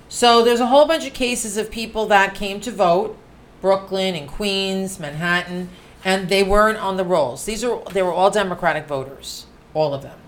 So 0.09 0.45
there's 0.45 0.61
a 0.61 0.67
whole 0.67 0.87
bunch 0.87 1.07
of 1.07 1.13
cases 1.15 1.57
of 1.57 1.71
people 1.71 2.07
that 2.07 2.35
came 2.35 2.61
to 2.61 2.71
vote, 2.71 3.19
Brooklyn 3.61 4.15
and 4.15 4.29
Queens, 4.29 5.01
Manhattan, 5.01 5.69
and 6.05 6.29
they 6.29 6.43
weren't 6.43 6.79
on 6.79 6.97
the 6.97 7.05
rolls. 7.05 7.45
These 7.45 7.65
are 7.65 7.83
they 7.93 8.03
were 8.03 8.13
all 8.13 8.31
Democratic 8.31 8.87
voters, 8.87 9.47
all 9.75 9.95
of 9.95 10.03
them. 10.03 10.19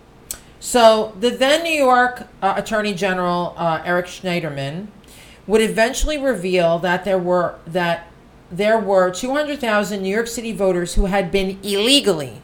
So 0.58 1.14
the 1.18 1.30
then 1.30 1.62
New 1.64 1.72
York 1.72 2.28
uh, 2.42 2.54
Attorney 2.56 2.94
General 2.94 3.54
uh, 3.56 3.82
Eric 3.84 4.06
Schneiderman 4.06 4.88
would 5.46 5.60
eventually 5.60 6.18
reveal 6.18 6.78
that 6.80 7.04
there 7.04 7.18
were 7.18 7.56
that 7.66 8.06
there 8.50 8.78
were 8.78 9.10
200,000 9.10 10.02
New 10.02 10.12
York 10.12 10.26
City 10.26 10.52
voters 10.52 10.94
who 10.94 11.06
had 11.06 11.30
been 11.30 11.58
illegally 11.62 12.42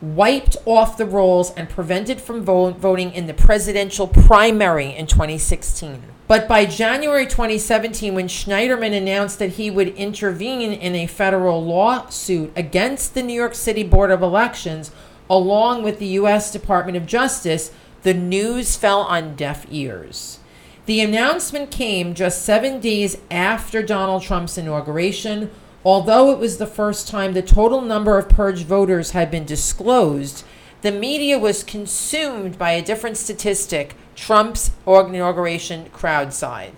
wiped 0.00 0.56
off 0.64 0.96
the 0.96 1.04
rolls 1.04 1.52
and 1.54 1.68
prevented 1.68 2.20
from 2.20 2.44
vo- 2.44 2.70
voting 2.70 3.12
in 3.12 3.26
the 3.26 3.34
presidential 3.34 4.06
primary 4.06 4.94
in 4.94 5.06
2016. 5.06 6.02
But 6.28 6.46
by 6.46 6.66
January 6.66 7.24
2017, 7.24 8.14
when 8.14 8.28
Schneiderman 8.28 8.94
announced 8.94 9.38
that 9.38 9.52
he 9.52 9.70
would 9.70 9.88
intervene 9.96 10.74
in 10.74 10.94
a 10.94 11.06
federal 11.06 11.64
lawsuit 11.64 12.52
against 12.54 13.14
the 13.14 13.22
New 13.22 13.32
York 13.32 13.54
City 13.54 13.82
Board 13.82 14.10
of 14.10 14.20
Elections, 14.20 14.90
along 15.30 15.82
with 15.82 15.98
the 15.98 16.06
U.S. 16.06 16.52
Department 16.52 16.98
of 16.98 17.06
Justice, 17.06 17.72
the 18.02 18.12
news 18.12 18.76
fell 18.76 19.00
on 19.00 19.36
deaf 19.36 19.64
ears. 19.70 20.38
The 20.84 21.00
announcement 21.00 21.70
came 21.70 22.14
just 22.14 22.42
seven 22.42 22.78
days 22.78 23.16
after 23.30 23.82
Donald 23.82 24.22
Trump's 24.22 24.58
inauguration. 24.58 25.50
Although 25.82 26.30
it 26.30 26.38
was 26.38 26.58
the 26.58 26.66
first 26.66 27.08
time 27.08 27.32
the 27.32 27.42
total 27.42 27.80
number 27.80 28.18
of 28.18 28.28
purged 28.28 28.66
voters 28.66 29.12
had 29.12 29.30
been 29.30 29.46
disclosed, 29.46 30.44
the 30.82 30.92
media 30.92 31.38
was 31.38 31.62
consumed 31.64 32.58
by 32.58 32.72
a 32.72 32.82
different 32.82 33.16
statistic 33.16 33.94
Trump's 34.14 34.70
inauguration 34.86 35.90
crowd 35.90 36.32
side. 36.32 36.72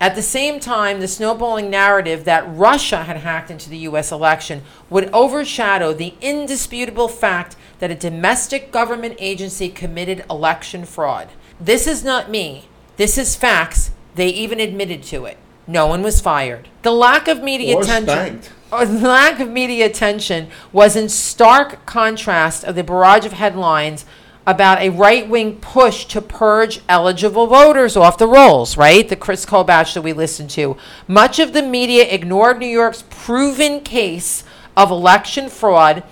At 0.00 0.16
the 0.16 0.22
same 0.22 0.58
time, 0.58 0.98
the 0.98 1.06
snowballing 1.06 1.70
narrative 1.70 2.24
that 2.24 2.44
Russia 2.48 3.04
had 3.04 3.18
hacked 3.18 3.52
into 3.52 3.70
the 3.70 3.78
U.S. 3.78 4.10
election 4.10 4.62
would 4.90 5.08
overshadow 5.12 5.92
the 5.92 6.14
indisputable 6.20 7.06
fact 7.06 7.54
that 7.78 7.92
a 7.92 7.94
domestic 7.94 8.72
government 8.72 9.14
agency 9.20 9.68
committed 9.68 10.24
election 10.28 10.84
fraud. 10.84 11.28
This 11.60 11.86
is 11.86 12.02
not 12.02 12.30
me. 12.30 12.68
This 12.96 13.16
is 13.16 13.36
facts. 13.36 13.92
They 14.16 14.28
even 14.30 14.58
admitted 14.58 15.04
to 15.04 15.24
it. 15.24 15.38
No 15.68 15.86
one 15.86 16.02
was 16.02 16.20
fired. 16.20 16.68
The 16.82 16.90
lack 16.90 17.28
of 17.28 17.42
media 17.42 17.76
Or 17.76 17.82
attention. 17.82 18.08
spanked. 18.08 18.50
Lack 18.72 19.38
of 19.38 19.50
media 19.50 19.84
attention 19.84 20.48
was 20.72 20.96
in 20.96 21.10
stark 21.10 21.84
contrast 21.84 22.64
of 22.64 22.74
the 22.74 22.82
barrage 22.82 23.26
of 23.26 23.34
headlines 23.34 24.06
about 24.46 24.80
a 24.80 24.88
right-wing 24.88 25.56
push 25.56 26.06
to 26.06 26.22
purge 26.22 26.80
eligible 26.88 27.46
voters 27.46 27.98
off 27.98 28.16
the 28.16 28.26
rolls, 28.26 28.78
right? 28.78 29.06
The 29.06 29.14
Chris 29.14 29.44
Kobach 29.44 29.92
that 29.92 30.00
we 30.00 30.14
listened 30.14 30.48
to. 30.50 30.78
Much 31.06 31.38
of 31.38 31.52
the 31.52 31.62
media 31.62 32.04
ignored 32.04 32.58
New 32.58 32.66
York's 32.66 33.04
proven 33.10 33.80
case 33.80 34.42
of 34.74 34.90
election 34.90 35.50
fraud, 35.50 36.02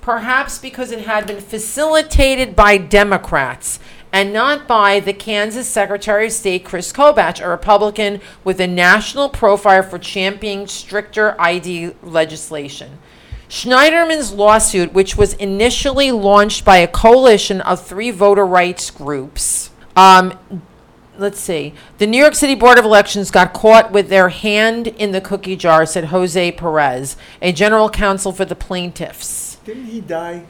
perhaps 0.00 0.58
because 0.58 0.90
it 0.90 1.02
had 1.02 1.28
been 1.28 1.40
facilitated 1.40 2.56
by 2.56 2.76
Democrats 2.76 3.78
and 4.12 4.32
not 4.32 4.66
by 4.66 5.00
the 5.00 5.12
Kansas 5.12 5.68
Secretary 5.68 6.26
of 6.26 6.32
State 6.32 6.64
Chris 6.64 6.92
Kobach, 6.92 7.40
a 7.40 7.48
Republican 7.48 8.20
with 8.44 8.60
a 8.60 8.66
national 8.66 9.28
profile 9.28 9.82
for 9.82 9.98
championing 9.98 10.66
stricter 10.66 11.40
ID 11.40 11.94
legislation. 12.02 12.98
Schneiderman's 13.48 14.32
lawsuit, 14.32 14.92
which 14.92 15.16
was 15.16 15.34
initially 15.34 16.12
launched 16.12 16.64
by 16.64 16.76
a 16.76 16.86
coalition 16.86 17.60
of 17.60 17.84
three 17.84 18.10
voter 18.10 18.46
rights 18.46 18.90
groups, 18.90 19.70
um, 19.96 20.38
let's 21.18 21.40
see, 21.40 21.74
the 21.98 22.06
New 22.06 22.18
York 22.18 22.34
City 22.34 22.54
Board 22.54 22.78
of 22.78 22.84
Elections 22.84 23.30
got 23.30 23.52
caught 23.52 23.92
with 23.92 24.08
their 24.08 24.28
hand 24.28 24.86
in 24.86 25.12
the 25.12 25.20
cookie 25.20 25.56
jar, 25.56 25.84
said 25.84 26.06
Jose 26.06 26.52
Perez, 26.52 27.16
a 27.42 27.52
general 27.52 27.90
counsel 27.90 28.32
for 28.32 28.44
the 28.44 28.54
plaintiffs. 28.54 29.56
Didn't 29.64 29.86
he 29.86 30.00
die? 30.00 30.44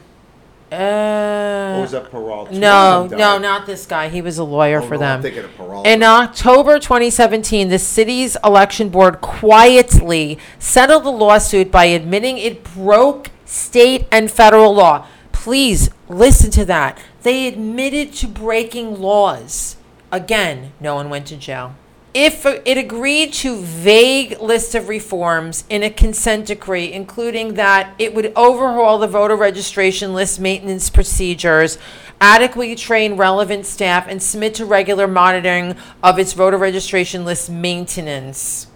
Uh, 0.71 1.75
Or 1.77 1.81
was 1.81 1.91
that 1.91 2.09
Peralta? 2.09 2.53
No, 2.57 2.95
One 3.01 3.03
of 3.05 3.09
them 3.11 3.19
no, 3.19 3.37
not 3.37 3.65
this 3.65 3.85
guy. 3.85 4.07
He 4.09 4.21
was 4.21 4.37
a 4.37 4.43
lawyer 4.43 4.81
Oh, 4.81 4.87
for 4.87 4.97
no, 4.97 5.05
I'm 5.05 5.21
them. 5.21 5.21
thinking 5.23 5.43
of 5.43 5.55
Peralta. 5.57 5.89
In 5.91 6.01
October 6.03 6.79
2017, 6.79 7.69
the 7.69 7.77
city's 7.79 8.37
election 8.43 8.89
board 8.89 9.19
quietly 9.21 10.37
settled 10.59 11.03
the 11.03 11.11
lawsuit 11.11 11.71
by 11.71 11.85
admitting 11.85 12.37
it 12.37 12.63
broke 12.63 13.29
state 13.45 14.07
and 14.11 14.31
federal 14.31 14.73
law. 14.73 15.05
Please 15.33 15.89
listen 16.07 16.51
to 16.51 16.63
that. 16.65 16.97
They 17.23 17.47
admitted 17.47 18.13
to 18.13 18.27
breaking 18.27 19.01
laws. 19.01 19.75
Again, 20.11 20.71
no 20.79 20.95
one 20.95 21.09
went 21.09 21.25
to 21.27 21.37
jail. 21.37 21.75
If 22.13 22.45
it 22.45 22.77
agreed 22.77 23.31
to 23.33 23.55
vague 23.61 24.41
list 24.41 24.75
of 24.75 24.89
reforms 24.89 25.63
in 25.69 25.81
a 25.81 25.89
consent 25.89 26.47
decree, 26.47 26.91
including 26.91 27.53
that 27.53 27.93
it 27.97 28.13
would 28.13 28.33
overhaul 28.35 28.97
the 28.99 29.07
voter 29.07 29.37
registration 29.37 30.13
list 30.13 30.37
maintenance 30.37 30.89
procedures, 30.89 31.77
adequately 32.19 32.75
train 32.75 33.15
relevant 33.15 33.65
staff, 33.65 34.07
and 34.09 34.21
submit 34.21 34.55
to 34.55 34.65
regular 34.65 35.07
monitoring 35.07 35.77
of 36.03 36.19
its 36.19 36.33
voter 36.33 36.57
registration 36.57 37.23
list 37.23 37.49
maintenance. 37.49 38.67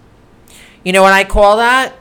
You 0.86 0.94
know 0.94 1.02
what 1.02 1.14
I 1.14 1.26
call 1.26 1.58
that? 1.58 1.94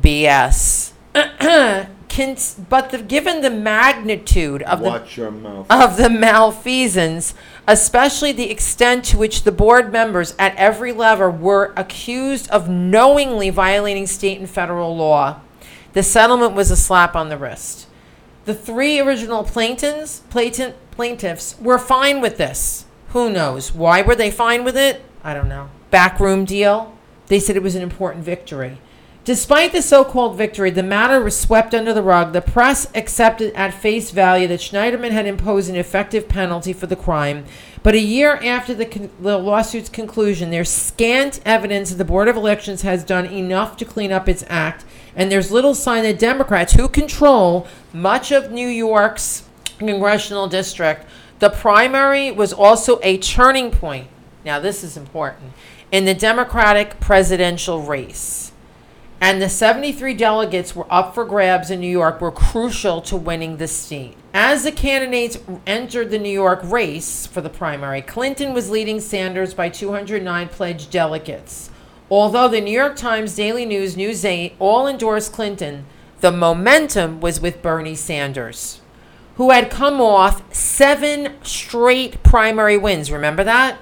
BS. 0.00 0.92
Cons- 2.08 2.56
but 2.68 2.90
the, 2.90 3.02
given 3.02 3.42
the 3.42 3.50
magnitude 3.50 4.62
of 4.62 4.80
the 4.80 5.04
your 5.14 5.30
mouth. 5.30 5.70
of 5.70 5.96
the 5.96 6.08
malfeasance, 6.08 7.34
especially 7.68 8.32
the 8.32 8.50
extent 8.50 9.04
to 9.04 9.18
which 9.18 9.42
the 9.42 9.52
board 9.52 9.92
members 9.92 10.34
at 10.38 10.56
every 10.56 10.90
level 10.90 11.30
were 11.30 11.74
accused 11.76 12.48
of 12.48 12.66
knowingly 12.66 13.50
violating 13.50 14.06
state 14.06 14.38
and 14.40 14.48
federal 14.48 14.96
law, 14.96 15.38
the 15.92 16.02
settlement 16.02 16.54
was 16.54 16.70
a 16.70 16.76
slap 16.76 17.14
on 17.14 17.28
the 17.28 17.36
wrist. 17.36 17.86
The 18.46 18.54
three 18.54 18.98
original 18.98 19.44
plaintiffs, 19.44 20.20
plaintiff, 20.30 20.74
plaintiffs 20.92 21.60
were 21.60 21.78
fine 21.78 22.22
with 22.22 22.38
this. 22.38 22.86
Who 23.10 23.30
knows? 23.30 23.74
Why 23.74 24.00
were 24.00 24.16
they 24.16 24.30
fine 24.30 24.64
with 24.64 24.76
it? 24.76 25.02
I 25.22 25.34
don't 25.34 25.48
know. 25.48 25.68
Backroom 25.90 26.46
deal? 26.46 26.96
They 27.26 27.38
said 27.38 27.54
it 27.54 27.62
was 27.62 27.74
an 27.74 27.82
important 27.82 28.24
victory. 28.24 28.78
Despite 29.28 29.72
the 29.72 29.82
so 29.82 30.04
called 30.04 30.38
victory, 30.38 30.70
the 30.70 30.82
matter 30.82 31.22
was 31.22 31.38
swept 31.38 31.74
under 31.74 31.92
the 31.92 32.02
rug. 32.02 32.32
The 32.32 32.40
press 32.40 32.90
accepted 32.94 33.52
at 33.52 33.74
face 33.74 34.10
value 34.10 34.48
that 34.48 34.60
Schneiderman 34.60 35.10
had 35.10 35.26
imposed 35.26 35.68
an 35.68 35.76
effective 35.76 36.30
penalty 36.30 36.72
for 36.72 36.86
the 36.86 36.96
crime. 36.96 37.44
But 37.82 37.94
a 37.94 38.00
year 38.00 38.36
after 38.42 38.72
the, 38.72 38.86
con- 38.86 39.10
the 39.20 39.36
lawsuit's 39.36 39.90
conclusion, 39.90 40.50
there's 40.50 40.70
scant 40.70 41.40
evidence 41.44 41.90
that 41.90 41.96
the 41.96 42.06
Board 42.06 42.28
of 42.28 42.36
Elections 42.36 42.80
has 42.80 43.04
done 43.04 43.26
enough 43.26 43.76
to 43.76 43.84
clean 43.84 44.12
up 44.12 44.30
its 44.30 44.44
act. 44.48 44.86
And 45.14 45.30
there's 45.30 45.52
little 45.52 45.74
sign 45.74 46.04
that 46.04 46.18
Democrats, 46.18 46.72
who 46.72 46.88
control 46.88 47.68
much 47.92 48.32
of 48.32 48.50
New 48.50 48.68
York's 48.68 49.46
congressional 49.78 50.48
district, 50.48 51.04
the 51.38 51.50
primary 51.50 52.32
was 52.32 52.54
also 52.54 52.98
a 53.02 53.18
turning 53.18 53.72
point. 53.72 54.08
Now, 54.42 54.58
this 54.58 54.82
is 54.82 54.96
important 54.96 55.52
in 55.92 56.06
the 56.06 56.14
Democratic 56.14 56.98
presidential 56.98 57.82
race 57.82 58.47
and 59.20 59.42
the 59.42 59.48
73 59.48 60.14
delegates 60.14 60.76
were 60.76 60.86
up 60.88 61.14
for 61.14 61.24
grabs 61.24 61.70
in 61.70 61.80
New 61.80 61.90
York 61.90 62.20
were 62.20 62.30
crucial 62.30 63.00
to 63.02 63.16
winning 63.16 63.56
the 63.56 63.66
state. 63.66 64.16
As 64.32 64.62
the 64.62 64.72
candidates 64.72 65.38
entered 65.66 66.10
the 66.10 66.18
New 66.18 66.30
York 66.30 66.60
race 66.62 67.26
for 67.26 67.40
the 67.40 67.50
primary, 67.50 68.00
Clinton 68.00 68.54
was 68.54 68.70
leading 68.70 69.00
Sanders 69.00 69.54
by 69.54 69.68
209 69.68 70.48
pledged 70.48 70.90
delegates. 70.90 71.70
Although 72.10 72.48
the 72.48 72.60
New 72.60 72.72
York 72.72 72.96
Times, 72.96 73.34
Daily 73.34 73.66
News, 73.66 73.96
News 73.96 74.24
8 74.24 74.54
all 74.58 74.86
endorsed 74.86 75.32
Clinton, 75.32 75.84
the 76.20 76.32
momentum 76.32 77.20
was 77.20 77.40
with 77.40 77.60
Bernie 77.62 77.94
Sanders, 77.94 78.80
who 79.36 79.50
had 79.50 79.70
come 79.70 80.00
off 80.00 80.42
seven 80.54 81.34
straight 81.42 82.22
primary 82.22 82.78
wins. 82.78 83.10
Remember 83.10 83.44
that? 83.44 83.78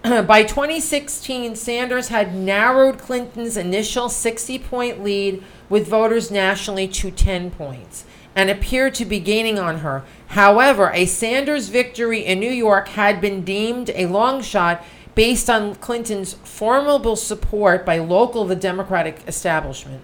By 0.02 0.44
2016, 0.44 1.56
Sanders 1.56 2.08
had 2.08 2.34
narrowed 2.34 2.98
Clinton's 2.98 3.56
initial 3.56 4.08
60 4.08 4.58
point 4.60 5.02
lead 5.02 5.42
with 5.68 5.88
voters 5.88 6.30
nationally 6.30 6.86
to 6.88 7.10
10 7.10 7.50
points 7.50 8.04
and 8.36 8.48
appeared 8.48 8.94
to 8.94 9.04
be 9.04 9.18
gaining 9.18 9.58
on 9.58 9.78
her. 9.78 10.04
However, 10.28 10.92
a 10.92 11.04
Sanders 11.04 11.68
victory 11.68 12.24
in 12.24 12.38
New 12.38 12.50
York 12.50 12.88
had 12.88 13.20
been 13.20 13.44
deemed 13.44 13.90
a 13.94 14.06
long 14.06 14.40
shot 14.40 14.84
based 15.16 15.50
on 15.50 15.74
Clinton's 15.74 16.34
formidable 16.44 17.16
support 17.16 17.84
by 17.84 17.98
local 17.98 18.44
the 18.44 18.54
Democratic 18.54 19.20
establishment. 19.26 20.02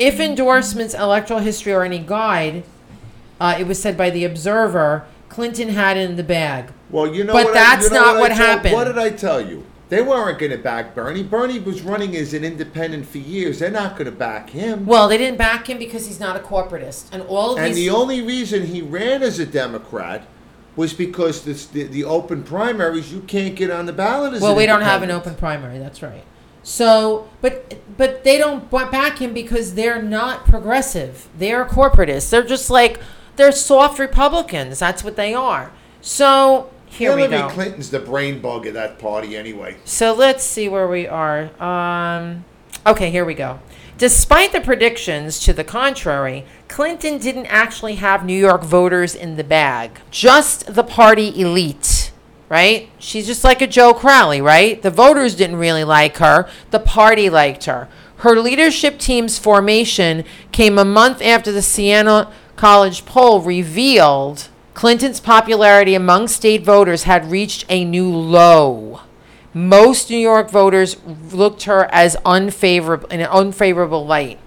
If 0.00 0.18
endorsements, 0.18 0.92
electoral 0.92 1.38
history 1.38 1.72
are 1.72 1.84
any 1.84 2.00
guide, 2.00 2.64
uh, 3.38 3.56
it 3.60 3.68
was 3.68 3.80
said 3.80 3.96
by 3.96 4.10
the 4.10 4.24
Observer, 4.24 5.06
Clinton 5.30 5.70
had 5.70 5.96
it 5.96 6.10
in 6.10 6.16
the 6.16 6.22
bag. 6.22 6.70
Well, 6.90 7.06
you 7.14 7.24
know, 7.24 7.32
But 7.32 7.46
what 7.46 7.54
that's 7.54 7.84
I, 7.86 7.88
you 7.88 7.94
know 7.94 8.00
not 8.00 8.14
what, 8.16 8.20
what 8.20 8.28
told- 8.28 8.40
happened. 8.40 8.74
What 8.74 8.84
did 8.84 8.98
I 8.98 9.10
tell 9.10 9.40
you? 9.40 9.64
They 9.88 10.02
weren't 10.02 10.38
going 10.38 10.52
to 10.52 10.58
back 10.58 10.94
Bernie. 10.94 11.24
Bernie 11.24 11.58
was 11.58 11.82
running 11.82 12.14
as 12.14 12.32
an 12.32 12.44
independent 12.44 13.06
for 13.06 13.18
years. 13.18 13.58
They're 13.58 13.72
not 13.72 13.92
going 13.96 14.04
to 14.04 14.12
back 14.12 14.50
him. 14.50 14.86
Well, 14.86 15.08
they 15.08 15.18
didn't 15.18 15.38
back 15.38 15.68
him 15.68 15.78
because 15.78 16.06
he's 16.06 16.20
not 16.20 16.36
a 16.36 16.38
corporatist, 16.38 17.08
and 17.12 17.22
all 17.22 17.54
of 17.54 17.58
and 17.58 17.74
the 17.74 17.90
only 17.90 18.22
reason 18.22 18.66
he 18.66 18.82
ran 18.82 19.22
as 19.24 19.40
a 19.40 19.46
Democrat 19.46 20.28
was 20.76 20.94
because 20.94 21.44
this, 21.44 21.66
the, 21.66 21.84
the 21.84 22.04
open 22.04 22.44
primaries 22.44 23.12
you 23.12 23.20
can't 23.22 23.56
get 23.56 23.70
on 23.70 23.86
the 23.86 23.92
ballot 23.92 24.32
as 24.34 24.40
well, 24.42 24.54
we 24.54 24.64
don't 24.64 24.82
have 24.82 25.02
an 25.02 25.10
open 25.10 25.34
primary. 25.34 25.78
That's 25.78 26.02
right. 26.02 26.22
So, 26.62 27.28
but 27.40 27.74
but 27.96 28.22
they 28.22 28.38
don't 28.38 28.70
back 28.70 29.18
him 29.18 29.34
because 29.34 29.74
they're 29.74 30.00
not 30.02 30.44
progressive. 30.44 31.28
They're 31.36 31.64
corporatists. 31.64 32.30
They're 32.30 32.46
just 32.46 32.70
like 32.70 33.00
they're 33.40 33.52
soft 33.52 33.98
Republicans. 33.98 34.78
That's 34.78 35.02
what 35.02 35.16
they 35.16 35.34
are. 35.34 35.72
So 36.00 36.70
here 36.86 37.16
we 37.16 37.22
go 37.22 37.30
Hillary 37.30 37.48
go. 37.48 37.54
Clinton's 37.54 37.90
the 37.90 38.00
brain 38.00 38.40
bug 38.40 38.66
of 38.66 38.74
that 38.74 38.98
party 38.98 39.36
anyway. 39.36 39.76
So 39.84 40.12
let's 40.12 40.44
see 40.44 40.68
where 40.68 40.88
we 40.88 41.06
are. 41.06 41.50
Um, 41.62 42.44
okay, 42.86 43.10
here 43.10 43.24
we 43.24 43.34
go. 43.34 43.60
Despite 43.96 44.52
the 44.52 44.60
predictions 44.60 45.38
to 45.40 45.52
the 45.52 45.64
contrary, 45.64 46.46
Clinton 46.68 47.18
didn't 47.18 47.46
actually 47.46 47.96
have 47.96 48.24
New 48.24 48.38
York 48.38 48.62
voters 48.62 49.14
in 49.14 49.36
the 49.36 49.44
bag, 49.44 50.00
just 50.10 50.74
the 50.74 50.82
party 50.82 51.38
elite, 51.38 52.10
right? 52.48 52.88
She's 52.98 53.26
just 53.26 53.44
like 53.44 53.60
a 53.60 53.66
Joe 53.66 53.92
Crowley, 53.92 54.40
right? 54.40 54.80
The 54.80 54.90
voters 54.90 55.34
didn't 55.34 55.56
really 55.56 55.84
like 55.84 56.16
her, 56.16 56.48
the 56.70 56.80
party 56.80 57.28
liked 57.28 57.66
her. 57.66 57.88
Her 58.20 58.38
leadership 58.38 58.98
team's 58.98 59.38
formation 59.38 60.24
came 60.52 60.78
a 60.78 60.84
month 60.84 61.22
after 61.22 61.52
the 61.52 61.62
Siena 61.62 62.30
College 62.60 63.06
poll 63.06 63.40
revealed 63.40 64.48
Clinton's 64.74 65.18
popularity 65.18 65.94
among 65.94 66.28
state 66.28 66.62
voters 66.62 67.04
had 67.04 67.30
reached 67.30 67.64
a 67.70 67.86
new 67.86 68.10
low. 68.14 69.00
Most 69.54 70.10
New 70.10 70.18
York 70.18 70.50
voters 70.50 70.98
looked 71.32 71.62
her 71.62 71.88
as 71.90 72.18
unfavorable 72.22 73.08
in 73.08 73.20
an 73.20 73.28
unfavorable 73.28 74.04
light. 74.04 74.38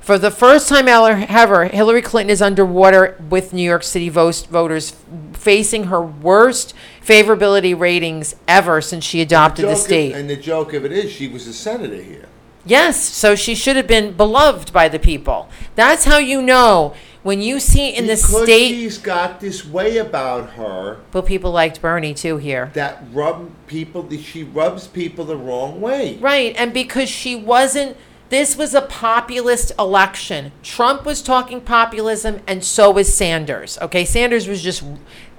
For 0.00 0.16
the 0.16 0.30
first 0.30 0.68
time 0.68 0.86
ever, 0.86 1.64
Hillary 1.64 2.02
Clinton 2.02 2.30
is 2.30 2.40
underwater 2.40 3.20
with 3.28 3.52
New 3.52 3.64
York 3.64 3.82
City 3.82 4.10
voters, 4.10 4.94
facing 5.32 5.84
her 5.86 6.00
worst 6.00 6.72
favorability 7.04 7.76
ratings 7.76 8.36
ever 8.46 8.80
since 8.80 9.02
she 9.04 9.20
adopted 9.20 9.64
the 9.64 9.72
of- 9.72 9.78
state. 9.78 10.12
and 10.14 10.30
the 10.30 10.36
joke 10.36 10.72
of 10.72 10.84
it 10.84 10.92
is, 10.92 11.10
she 11.10 11.26
was 11.26 11.48
a 11.48 11.52
senator 11.52 12.00
here. 12.00 12.26
Yes, 12.64 13.00
so 13.00 13.34
she 13.36 13.54
should 13.54 13.76
have 13.76 13.86
been 13.86 14.12
beloved 14.16 14.72
by 14.72 14.88
the 14.88 14.98
people. 14.98 15.48
That's 15.76 16.04
how 16.04 16.18
you 16.18 16.42
know 16.42 16.94
when 17.26 17.42
you 17.42 17.58
see 17.58 17.88
in 17.90 18.06
the 18.06 18.14
because 18.14 18.44
state. 18.44 18.68
she's 18.68 18.98
got 18.98 19.40
this 19.40 19.66
way 19.66 19.98
about 19.98 20.50
her 20.50 20.98
but 21.10 21.26
people 21.26 21.50
liked 21.50 21.82
Bernie 21.82 22.14
too 22.14 22.36
here. 22.36 22.70
that 22.74 23.02
rub 23.12 23.50
people. 23.66 24.08
She 24.10 24.44
rubs 24.44 24.86
people 24.86 25.24
the 25.24 25.36
wrong 25.36 25.80
way. 25.80 26.18
Right, 26.18 26.54
and 26.56 26.72
because 26.72 27.08
she 27.08 27.34
wasn't, 27.34 27.96
this 28.28 28.56
was 28.56 28.74
a 28.74 28.82
populist 28.82 29.72
election. 29.76 30.52
Trump 30.62 31.04
was 31.04 31.20
talking 31.20 31.60
populism, 31.60 32.40
and 32.46 32.62
so 32.62 32.92
was 32.92 33.12
Sanders. 33.12 33.76
Okay, 33.82 34.04
Sanders 34.04 34.46
was 34.46 34.62
just 34.62 34.84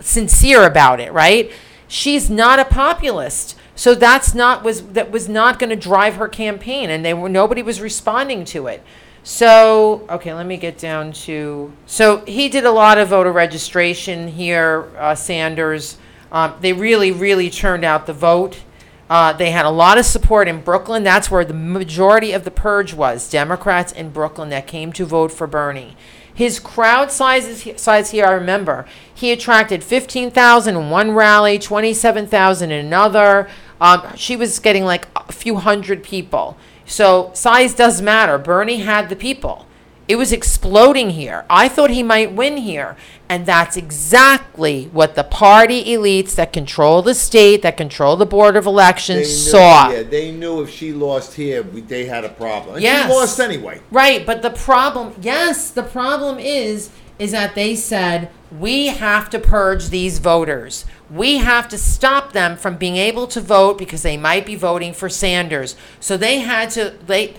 sincere 0.02 0.66
about 0.66 1.00
it, 1.00 1.14
right? 1.14 1.52
She's 1.88 2.30
not 2.30 2.60
a 2.60 2.66
populist, 2.66 3.56
so 3.76 3.96
that's 3.96 4.34
not 4.34 4.62
was 4.62 4.88
that 4.90 5.10
was 5.10 5.30
not 5.30 5.58
going 5.58 5.70
to 5.70 5.76
drive 5.78 6.16
her 6.16 6.28
campaign, 6.28 6.90
and 6.90 7.06
they 7.06 7.14
were 7.14 7.30
nobody 7.30 7.62
was 7.62 7.80
responding 7.80 8.44
to 8.46 8.68
it. 8.68 8.84
So 9.28 10.08
okay, 10.10 10.34
let 10.34 10.46
me 10.46 10.56
get 10.56 10.78
down 10.78 11.12
to 11.12 11.74
so 11.86 12.24
he 12.24 12.48
did 12.48 12.64
a 12.64 12.72
lot 12.72 12.98
of 12.98 13.10
voter 13.10 13.34
registration 13.34 14.30
here, 14.30 14.90
uh, 14.98 15.16
Sanders. 15.16 15.98
Um, 16.32 16.54
they 16.62 16.72
really, 16.72 17.12
really 17.12 17.50
churned 17.50 17.84
out 17.84 18.06
the 18.06 18.14
vote. 18.14 18.62
Uh, 19.10 19.34
they 19.34 19.52
had 19.52 19.66
a 19.66 19.70
lot 19.70 19.98
of 19.98 20.06
support 20.06 20.48
in 20.48 20.62
Brooklyn. 20.62 21.04
That's 21.04 21.30
where 21.30 21.44
the 21.44 21.54
majority 21.54 22.32
of 22.32 22.46
the 22.46 22.52
purge 22.52 22.94
was 22.94 23.30
Democrats 23.30 23.92
in 23.92 24.12
Brooklyn 24.12 24.48
that 24.48 24.66
came 24.66 24.94
to 24.94 25.04
vote 25.04 25.34
for 25.34 25.46
Bernie. 25.46 25.98
His 26.34 26.58
crowd 26.58 27.12
sizes, 27.12 27.68
size 27.82 28.12
here, 28.12 28.26
I 28.26 28.32
remember, 28.32 28.86
he 29.14 29.34
attracted 29.34 29.84
15,000 29.84 30.78
in 30.78 30.90
one 30.90 31.12
rally, 31.12 31.60
27,000 31.60 32.72
in 32.72 32.86
another. 32.86 33.50
Um, 33.82 34.16
she 34.16 34.38
was 34.38 34.60
getting 34.60 34.86
like 34.86 35.10
a 35.18 35.34
few 35.34 35.58
hundred 35.58 36.02
people. 36.02 36.56
So 36.88 37.32
size 37.34 37.74
does 37.76 38.02
matter. 38.02 38.38
Bernie 38.38 38.78
had 38.80 39.10
the 39.10 39.16
people. 39.16 39.66
It 40.08 40.16
was 40.16 40.32
exploding 40.32 41.10
here. 41.12 41.46
I 41.50 41.68
thought 41.68 41.90
he 41.90 42.02
might 42.02 42.32
win 42.32 42.56
here. 42.58 42.96
And 43.28 43.46
that's 43.46 43.76
exactly 43.76 44.86
what 44.94 45.16
the 45.16 45.26
party 45.26 45.84
elites 45.84 46.34
that 46.36 46.54
control 46.54 47.02
the 47.02 47.14
state, 47.14 47.62
that 47.62 47.76
control 47.76 48.16
the 48.16 48.26
Board 48.26 48.56
of 48.56 48.66
Elections 48.66 49.28
knew, 49.28 49.52
saw. 49.52 49.90
Yeah, 49.92 50.04
they 50.04 50.32
knew 50.32 50.62
if 50.62 50.70
she 50.70 50.94
lost 50.94 51.34
here, 51.34 51.62
we, 51.62 51.82
they 51.82 52.06
had 52.06 52.24
a 52.24 52.30
problem. 52.30 52.76
And 52.76 52.84
Yes. 52.84 53.12
she 53.12 53.18
lost 53.18 53.40
anyway. 53.42 53.82
Right, 53.92 54.26
but 54.26 54.42
the 54.42 54.50
problem, 54.50 55.14
yes, 55.22 55.72
the 55.72 55.84
problem 55.84 56.40
is 56.40 56.90
is 57.20 57.32
that 57.32 57.55
they 57.55 57.76
said, 57.76 58.30
we 58.51 58.88
have 58.88 59.30
to 59.32 59.39
purge 59.39 59.89
these 59.89 60.20
voters. 60.20 60.86
We 61.09 61.38
have 61.38 61.68
to 61.70 61.78
stop 61.78 62.34
them 62.34 62.57
from 62.57 62.78
being 62.78 62.97
able 62.97 63.28
to 63.28 63.41
vote 63.41 63.78
because 63.78 64.03
they 64.03 64.18
might 64.18 64.45
be 64.45 64.55
voting 64.55 64.93
for 64.93 65.09
Sanders. 65.09 65.76
So 65.99 66.15
they 66.15 66.39
had 66.39 66.70
to, 66.72 66.93
they, 67.05 67.36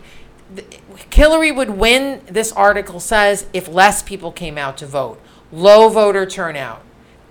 Hillary 1.13 1.53
would 1.53 1.71
win, 1.71 2.23
this 2.27 2.53
article 2.53 3.01
says, 3.01 3.47
if 3.53 3.69
less 3.69 4.03
people 4.03 4.33
came 4.33 4.59
out 4.59 4.77
to 4.79 4.87
vote. 4.87 5.21
Low 5.53 5.89
voter 5.89 6.27
turnout. 6.27 6.83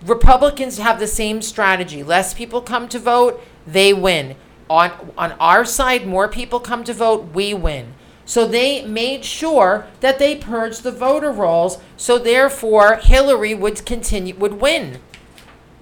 Republicans 0.06 0.78
have 0.78 1.00
the 1.00 1.08
same 1.08 1.42
strategy. 1.42 2.04
Less 2.04 2.34
people 2.34 2.62
come 2.62 2.88
to 2.90 3.00
vote, 3.00 3.42
they 3.66 3.94
win. 3.94 4.36
On, 4.70 4.92
on 5.18 5.32
our 5.34 5.66
side, 5.66 6.06
more 6.06 6.28
people 6.28 6.60
come 6.60 6.84
to 6.84 6.94
vote, 6.94 7.34
we 7.34 7.54
win. 7.54 7.94
So 8.28 8.46
they 8.46 8.84
made 8.86 9.24
sure 9.26 9.88
that 10.02 10.20
they 10.20 10.36
purged 10.36 10.84
the 10.84 10.92
voter 10.92 11.32
rolls, 11.32 11.78
so 11.96 12.20
therefore 12.20 12.98
Hillary 12.98 13.56
would 13.56 13.84
continue 13.86 14.36
would 14.36 14.60
win. 14.62 15.00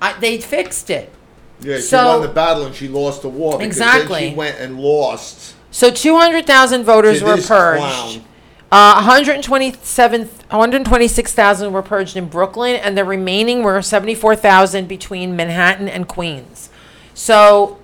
I, 0.01 0.13
they 0.19 0.39
fixed 0.39 0.89
it. 0.91 1.11
Yeah, 1.59 1.77
she 1.77 1.81
So- 1.81 2.05
won 2.19 2.21
the 2.21 2.27
battle 2.33 2.65
and 2.67 2.75
she 2.75 2.87
lost 2.87 3.23
the 3.23 3.29
war. 3.29 3.57
because 3.57 3.65
Exactly. 3.77 4.19
Then 4.21 4.29
she 4.31 4.35
went 4.35 4.59
and 4.59 4.79
lost. 4.79 5.55
So 5.71 5.89
200,000 5.89 6.83
voters 6.83 7.19
To 7.19 7.25
were 7.25 7.35
this 7.37 7.47
purged. 7.47 7.81
clown. 7.81 8.23
Uh, 8.71 8.95
127, 8.95 10.29
126,000 10.51 11.71
were 11.73 11.81
purged 11.81 12.15
in 12.17 12.27
Brooklyn, 12.27 12.75
and 12.75 12.95
the 12.97 13.05
remaining 13.05 13.63
were 13.63 13.81
74,000 13.81 14.87
between 14.87 15.35
Manhattan 15.35 15.87
and 15.89 16.07
Queens. 16.07 16.69
So 17.15 17.79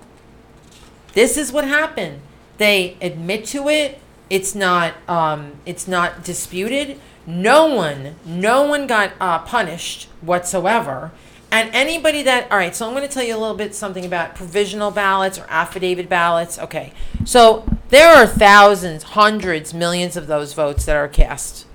this 1.14 1.36
is 1.36 1.50
what 1.50 1.64
happened. 1.66 2.20
They 2.58 2.96
admit 3.00 3.44
to 3.46 3.68
it. 3.68 3.98
It's 4.32 4.54
not. 4.54 4.94
Um, 5.10 5.52
it's 5.66 5.86
not 5.86 6.24
disputed. 6.24 6.98
No 7.26 7.66
one. 7.66 8.16
No 8.24 8.62
one 8.66 8.86
got 8.86 9.12
uh, 9.20 9.40
punished 9.40 10.08
whatsoever. 10.22 11.12
And 11.50 11.68
anybody 11.74 12.22
that. 12.22 12.50
All 12.50 12.56
right. 12.56 12.74
So 12.74 12.86
I'm 12.86 12.94
going 12.94 13.06
to 13.06 13.12
tell 13.12 13.22
you 13.22 13.36
a 13.36 13.38
little 13.38 13.54
bit 13.54 13.74
something 13.74 14.06
about 14.06 14.34
provisional 14.34 14.90
ballots 14.90 15.38
or 15.38 15.44
affidavit 15.50 16.08
ballots. 16.08 16.58
Okay. 16.58 16.94
So 17.26 17.66
there 17.90 18.08
are 18.08 18.26
thousands, 18.26 19.02
hundreds, 19.02 19.74
millions 19.74 20.16
of 20.16 20.28
those 20.28 20.54
votes 20.54 20.86
that 20.86 20.96
are 20.96 21.08
cast. 21.08 21.66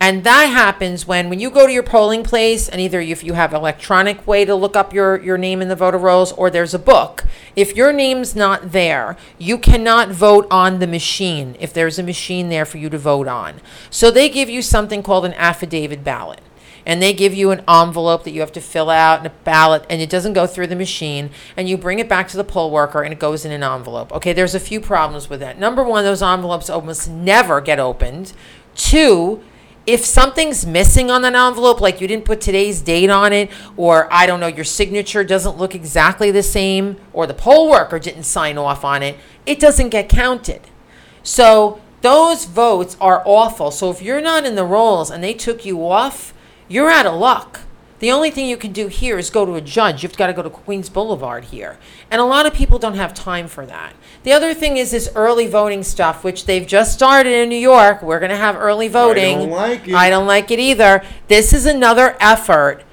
And 0.00 0.22
that 0.22 0.46
happens 0.46 1.06
when 1.06 1.28
when 1.28 1.40
you 1.40 1.50
go 1.50 1.66
to 1.66 1.72
your 1.72 1.82
polling 1.82 2.22
place 2.22 2.68
and 2.68 2.80
either 2.80 3.00
if 3.00 3.24
you 3.24 3.32
have 3.32 3.52
electronic 3.52 4.24
way 4.26 4.44
to 4.44 4.54
look 4.54 4.76
up 4.76 4.94
your, 4.94 5.20
your 5.20 5.36
name 5.36 5.60
in 5.60 5.68
the 5.68 5.74
voter 5.76 5.98
rolls 5.98 6.30
or 6.32 6.50
there's 6.50 6.74
a 6.74 6.78
book. 6.78 7.24
If 7.56 7.74
your 7.74 7.92
name's 7.92 8.36
not 8.36 8.70
there, 8.70 9.16
you 9.38 9.58
cannot 9.58 10.10
vote 10.10 10.46
on 10.50 10.78
the 10.78 10.86
machine 10.86 11.56
if 11.58 11.72
there's 11.72 11.98
a 11.98 12.04
machine 12.04 12.48
there 12.48 12.64
for 12.64 12.78
you 12.78 12.88
to 12.90 12.98
vote 12.98 13.26
on. 13.26 13.60
So 13.90 14.10
they 14.10 14.28
give 14.28 14.48
you 14.48 14.62
something 14.62 15.02
called 15.02 15.24
an 15.24 15.34
affidavit 15.34 16.04
ballot. 16.04 16.40
And 16.86 17.02
they 17.02 17.12
give 17.12 17.34
you 17.34 17.50
an 17.50 17.62
envelope 17.68 18.24
that 18.24 18.30
you 18.30 18.40
have 18.40 18.52
to 18.52 18.62
fill 18.62 18.88
out 18.88 19.18
and 19.18 19.26
a 19.26 19.30
ballot 19.44 19.84
and 19.90 20.00
it 20.00 20.08
doesn't 20.08 20.32
go 20.32 20.46
through 20.46 20.68
the 20.68 20.76
machine 20.76 21.28
and 21.54 21.68
you 21.68 21.76
bring 21.76 21.98
it 21.98 22.08
back 22.08 22.28
to 22.28 22.38
the 22.38 22.44
poll 22.44 22.70
worker 22.70 23.02
and 23.02 23.12
it 23.12 23.18
goes 23.18 23.44
in 23.44 23.50
an 23.52 23.64
envelope. 23.64 24.10
Okay, 24.12 24.32
there's 24.32 24.54
a 24.54 24.60
few 24.60 24.80
problems 24.80 25.28
with 25.28 25.40
that. 25.40 25.58
Number 25.58 25.82
one, 25.82 26.04
those 26.04 26.22
envelopes 26.22 26.70
almost 26.70 27.10
never 27.10 27.60
get 27.60 27.78
opened. 27.78 28.32
Two, 28.74 29.42
if 29.88 30.04
something's 30.04 30.66
missing 30.66 31.10
on 31.10 31.22
that 31.22 31.34
envelope, 31.34 31.80
like 31.80 31.98
you 31.98 32.06
didn't 32.06 32.26
put 32.26 32.42
today's 32.42 32.82
date 32.82 33.08
on 33.08 33.32
it, 33.32 33.50
or 33.74 34.06
I 34.12 34.26
don't 34.26 34.38
know, 34.38 34.46
your 34.46 34.66
signature 34.66 35.24
doesn't 35.24 35.56
look 35.56 35.74
exactly 35.74 36.30
the 36.30 36.42
same, 36.42 36.98
or 37.14 37.26
the 37.26 37.32
poll 37.32 37.70
worker 37.70 37.98
didn't 37.98 38.24
sign 38.24 38.58
off 38.58 38.84
on 38.84 39.02
it, 39.02 39.16
it 39.46 39.58
doesn't 39.58 39.88
get 39.88 40.10
counted. 40.10 40.60
So 41.22 41.80
those 42.02 42.44
votes 42.44 42.98
are 43.00 43.22
awful. 43.24 43.70
So 43.70 43.90
if 43.90 44.02
you're 44.02 44.20
not 44.20 44.44
in 44.44 44.56
the 44.56 44.64
rolls 44.64 45.10
and 45.10 45.24
they 45.24 45.32
took 45.32 45.64
you 45.64 45.88
off, 45.88 46.34
you're 46.68 46.90
out 46.90 47.06
of 47.06 47.14
luck. 47.14 47.60
The 48.00 48.12
only 48.12 48.30
thing 48.30 48.46
you 48.46 48.56
can 48.56 48.72
do 48.72 48.86
here 48.86 49.18
is 49.18 49.28
go 49.28 49.44
to 49.44 49.54
a 49.54 49.60
judge. 49.60 50.02
You've 50.02 50.16
got 50.16 50.28
to 50.28 50.32
go 50.32 50.42
to 50.42 50.50
Queens 50.50 50.88
Boulevard 50.88 51.46
here. 51.46 51.78
And 52.10 52.20
a 52.20 52.24
lot 52.24 52.46
of 52.46 52.54
people 52.54 52.78
don't 52.78 52.94
have 52.94 53.12
time 53.12 53.48
for 53.48 53.66
that. 53.66 53.94
The 54.22 54.32
other 54.32 54.54
thing 54.54 54.76
is 54.76 54.92
this 54.92 55.10
early 55.16 55.48
voting 55.48 55.82
stuff, 55.82 56.22
which 56.22 56.46
they've 56.46 56.66
just 56.66 56.94
started 56.94 57.32
in 57.32 57.48
New 57.48 57.56
York. 57.56 58.02
We're 58.02 58.20
going 58.20 58.30
to 58.30 58.36
have 58.36 58.54
early 58.56 58.88
voting. 58.88 59.38
I 59.38 59.40
don't 59.40 59.50
like 59.50 59.88
it. 59.88 59.94
I 59.94 60.10
don't 60.10 60.26
like 60.26 60.50
it 60.50 60.60
either. 60.60 61.02
This 61.26 61.52
is 61.52 61.66
another 61.66 62.16
effort 62.20 62.84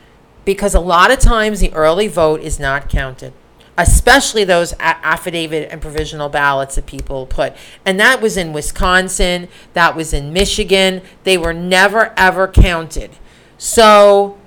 because 0.43 0.73
a 0.73 0.79
lot 0.79 1.11
of 1.11 1.19
times 1.19 1.59
the 1.59 1.73
early 1.73 2.07
vote 2.07 2.41
is 2.41 2.59
not 2.59 2.89
counted, 2.89 3.33
especially 3.77 4.43
those 4.43 4.73
a- 4.73 5.05
affidavit 5.05 5.69
and 5.71 5.81
provisional 5.81 6.29
ballots 6.29 6.75
that 6.75 6.85
people 6.85 7.25
put. 7.27 7.53
And 7.85 7.99
that 7.99 8.21
was 8.21 8.37
in 8.37 8.53
Wisconsin, 8.53 9.49
that 9.73 9.95
was 9.95 10.13
in 10.13 10.33
Michigan. 10.33 11.01
They 11.23 11.37
were 11.37 11.53
never 11.53 12.13
ever 12.17 12.47
counted. 12.47 13.11
So 13.57 14.37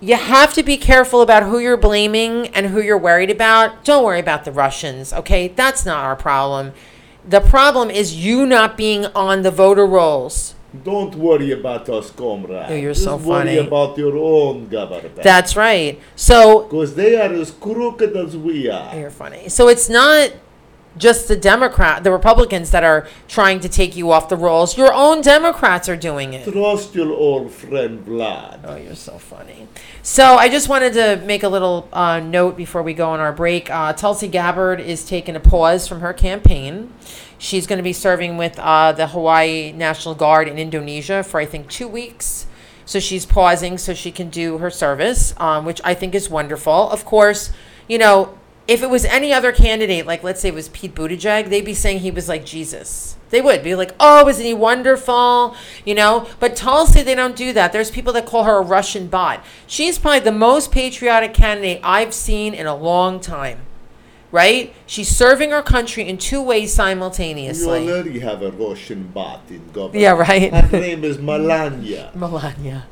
you 0.00 0.16
have 0.16 0.54
to 0.54 0.62
be 0.62 0.76
careful 0.76 1.22
about 1.22 1.42
who 1.44 1.58
you're 1.58 1.76
blaming 1.76 2.48
and 2.48 2.66
who 2.66 2.80
you're 2.80 2.98
worried 2.98 3.30
about. 3.30 3.84
Don't 3.84 4.04
worry 4.04 4.20
about 4.20 4.44
the 4.44 4.52
Russians, 4.52 5.12
okay? 5.12 5.48
That's 5.48 5.84
not 5.84 6.04
our 6.04 6.16
problem. 6.16 6.72
The 7.28 7.40
problem 7.40 7.90
is 7.90 8.14
you 8.24 8.46
not 8.46 8.76
being 8.76 9.06
on 9.06 9.42
the 9.42 9.50
voter 9.50 9.86
rolls. 9.86 10.54
Don't 10.84 11.14
worry 11.14 11.50
about 11.50 11.88
us, 11.88 12.10
comrade. 12.10 12.66
Oh, 12.68 12.74
you're 12.74 12.92
Just 12.92 13.04
so 13.04 13.16
worry 13.16 13.56
funny. 13.56 13.56
about 13.58 13.96
your 13.98 14.16
own 14.16 14.68
government. 14.68 15.16
That's 15.16 15.56
right. 15.56 15.98
So 16.14 16.64
Because 16.64 16.94
they 16.94 17.16
are 17.20 17.32
as 17.32 17.50
crooked 17.50 18.14
as 18.16 18.36
we 18.36 18.68
are. 18.70 18.94
You're 18.94 19.10
funny. 19.10 19.48
So 19.48 19.68
it's 19.68 19.88
not 19.88 20.30
just 20.96 21.28
the 21.28 21.36
Democrat, 21.36 22.02
the 22.04 22.10
Republicans 22.10 22.70
that 22.70 22.82
are 22.82 23.06
trying 23.28 23.60
to 23.60 23.68
take 23.68 23.96
you 23.96 24.10
off 24.10 24.28
the 24.28 24.36
rolls. 24.36 24.76
Your 24.76 24.92
own 24.92 25.20
Democrats 25.20 25.88
are 25.88 25.96
doing 25.96 26.32
it. 26.32 26.50
Trust 26.50 26.94
your 26.94 27.12
old 27.12 27.50
friend 27.50 28.04
Vlad. 28.04 28.60
Oh, 28.64 28.76
you're 28.76 28.94
so 28.94 29.18
funny. 29.18 29.68
So 30.02 30.36
I 30.36 30.48
just 30.48 30.68
wanted 30.68 30.94
to 30.94 31.22
make 31.24 31.42
a 31.42 31.48
little 31.48 31.88
uh, 31.92 32.20
note 32.20 32.56
before 32.56 32.82
we 32.82 32.94
go 32.94 33.10
on 33.10 33.20
our 33.20 33.32
break. 33.32 33.70
Uh, 33.70 33.92
Tulsi 33.92 34.28
Gabbard 34.28 34.80
is 34.80 35.04
taking 35.04 35.36
a 35.36 35.40
pause 35.40 35.86
from 35.86 36.00
her 36.00 36.12
campaign. 36.12 36.92
She's 37.38 37.66
going 37.66 37.76
to 37.76 37.82
be 37.84 37.92
serving 37.92 38.36
with 38.36 38.58
uh, 38.58 38.92
the 38.92 39.08
Hawaii 39.08 39.72
National 39.72 40.14
Guard 40.14 40.48
in 40.48 40.58
Indonesia 40.58 41.22
for 41.22 41.38
I 41.38 41.44
think 41.44 41.68
two 41.68 41.86
weeks. 41.86 42.46
So 42.84 43.00
she's 43.00 43.26
pausing 43.26 43.76
so 43.76 43.92
she 43.92 44.10
can 44.10 44.30
do 44.30 44.58
her 44.58 44.70
service, 44.70 45.34
um, 45.36 45.66
which 45.66 45.78
I 45.84 45.92
think 45.92 46.14
is 46.14 46.30
wonderful. 46.30 46.88
Of 46.88 47.04
course, 47.04 47.52
you 47.86 47.98
know, 47.98 48.38
if 48.68 48.82
it 48.82 48.90
was 48.90 49.06
any 49.06 49.32
other 49.32 49.50
candidate, 49.50 50.06
like 50.06 50.22
let's 50.22 50.42
say 50.42 50.48
it 50.48 50.54
was 50.54 50.68
Pete 50.68 50.94
Buttigieg, 50.94 51.48
they'd 51.48 51.64
be 51.64 51.74
saying 51.74 52.00
he 52.00 52.10
was 52.10 52.28
like 52.28 52.44
Jesus. 52.44 53.16
They 53.30 53.40
would 53.40 53.62
be 53.62 53.74
like, 53.74 53.94
oh, 53.98 54.28
isn't 54.28 54.44
he 54.44 54.54
wonderful? 54.54 55.56
You 55.84 55.94
know, 55.94 56.28
but 56.38 56.54
Tulsi, 56.54 57.02
they 57.02 57.14
don't 57.14 57.34
do 57.34 57.52
that. 57.54 57.72
There's 57.72 57.90
people 57.90 58.12
that 58.12 58.26
call 58.26 58.44
her 58.44 58.58
a 58.58 58.62
Russian 58.62 59.08
bot. 59.08 59.44
She's 59.66 59.98
probably 59.98 60.20
the 60.20 60.32
most 60.32 60.70
patriotic 60.70 61.34
candidate 61.34 61.80
I've 61.82 62.12
seen 62.14 62.54
in 62.54 62.66
a 62.66 62.76
long 62.76 63.20
time, 63.20 63.60
right? 64.30 64.74
She's 64.86 65.08
serving 65.08 65.50
her 65.50 65.62
country 65.62 66.06
in 66.06 66.18
two 66.18 66.42
ways 66.42 66.72
simultaneously. 66.72 67.86
You 67.86 67.92
already 67.92 68.18
have 68.20 68.42
a 68.42 68.50
Russian 68.50 69.08
bot 69.08 69.42
in 69.48 69.66
government. 69.72 70.00
Yeah, 70.00 70.12
right. 70.12 70.52
Her 70.52 70.80
name 70.80 71.04
is 71.04 71.18
Melania. 71.18 72.10
Melania. 72.14 72.86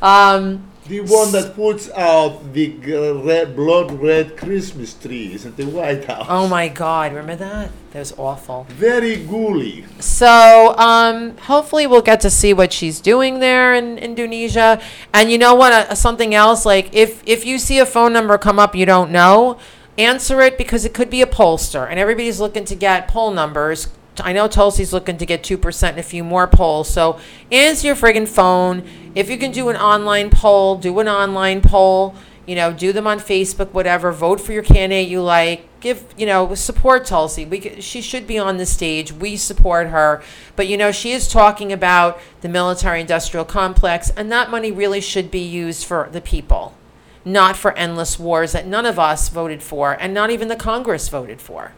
Um, 0.00 0.70
the 0.88 1.00
one 1.00 1.32
that 1.32 1.54
puts 1.54 1.90
out 1.90 2.52
the 2.52 2.68
g- 2.68 2.94
red, 2.94 3.56
blood 3.56 3.92
red 4.00 4.36
Christmas 4.36 4.94
trees 4.94 5.44
at 5.46 5.56
the 5.56 5.64
White 5.64 6.04
House. 6.04 6.26
Oh 6.28 6.48
my 6.48 6.68
God, 6.68 7.12
remember 7.12 7.36
that? 7.36 7.70
That 7.92 7.98
was 7.98 8.12
awful. 8.18 8.66
Very 8.70 9.16
ghouly. 9.16 9.84
So, 10.00 10.74
um, 10.76 11.36
hopefully 11.38 11.86
we'll 11.86 12.02
get 12.02 12.20
to 12.20 12.30
see 12.30 12.52
what 12.52 12.72
she's 12.72 13.00
doing 13.00 13.40
there 13.40 13.74
in 13.74 13.98
Indonesia. 13.98 14.80
And 15.12 15.30
you 15.30 15.38
know 15.38 15.54
what? 15.54 15.72
Uh, 15.72 15.94
something 15.94 16.34
else, 16.34 16.66
like 16.66 16.94
if 16.94 17.22
if 17.26 17.44
you 17.44 17.58
see 17.58 17.78
a 17.78 17.86
phone 17.86 18.12
number 18.12 18.38
come 18.38 18.58
up 18.58 18.74
you 18.74 18.86
don't 18.86 19.10
know, 19.10 19.58
answer 19.98 20.40
it 20.42 20.58
because 20.58 20.84
it 20.84 20.94
could 20.94 21.10
be 21.10 21.22
a 21.22 21.26
pollster, 21.26 21.88
and 21.88 21.98
everybody's 21.98 22.40
looking 22.40 22.64
to 22.66 22.74
get 22.74 23.08
poll 23.08 23.30
numbers. 23.30 23.88
I 24.20 24.32
know 24.32 24.48
Tulsi's 24.48 24.92
looking 24.92 25.18
to 25.18 25.26
get 25.26 25.44
two 25.44 25.58
percent 25.58 25.96
and 25.96 26.00
a 26.00 26.08
few 26.08 26.24
more 26.24 26.46
polls. 26.46 26.88
So 26.88 27.18
answer 27.50 27.88
your 27.88 27.96
friggin' 27.96 28.28
phone. 28.28 28.82
If 29.14 29.30
you 29.30 29.38
can 29.38 29.52
do 29.52 29.68
an 29.68 29.76
online 29.76 30.30
poll, 30.30 30.76
do 30.76 30.98
an 30.98 31.08
online 31.08 31.60
poll. 31.60 32.14
You 32.46 32.54
know, 32.54 32.72
do 32.72 32.92
them 32.92 33.08
on 33.08 33.18
Facebook, 33.18 33.72
whatever. 33.72 34.12
Vote 34.12 34.40
for 34.40 34.52
your 34.52 34.62
candidate 34.62 35.08
you 35.08 35.20
like. 35.20 35.68
Give, 35.80 36.04
you 36.16 36.26
know, 36.26 36.54
support 36.54 37.04
Tulsi. 37.04 37.44
We, 37.44 37.80
she 37.80 38.00
should 38.00 38.24
be 38.24 38.38
on 38.38 38.56
the 38.56 38.66
stage. 38.66 39.12
We 39.12 39.36
support 39.36 39.88
her. 39.88 40.22
But, 40.54 40.68
you 40.68 40.76
know, 40.76 40.92
she 40.92 41.10
is 41.10 41.26
talking 41.26 41.72
about 41.72 42.20
the 42.42 42.48
military 42.48 43.00
industrial 43.00 43.44
complex, 43.44 44.10
and 44.10 44.30
that 44.30 44.48
money 44.48 44.70
really 44.70 45.00
should 45.00 45.28
be 45.28 45.40
used 45.40 45.84
for 45.84 46.08
the 46.12 46.20
people, 46.20 46.76
not 47.24 47.56
for 47.56 47.76
endless 47.76 48.16
wars 48.16 48.52
that 48.52 48.64
none 48.64 48.86
of 48.86 48.96
us 48.96 49.28
voted 49.28 49.60
for, 49.60 49.94
and 50.00 50.14
not 50.14 50.30
even 50.30 50.46
the 50.46 50.54
Congress 50.54 51.08
voted 51.08 51.40
for. 51.40 51.72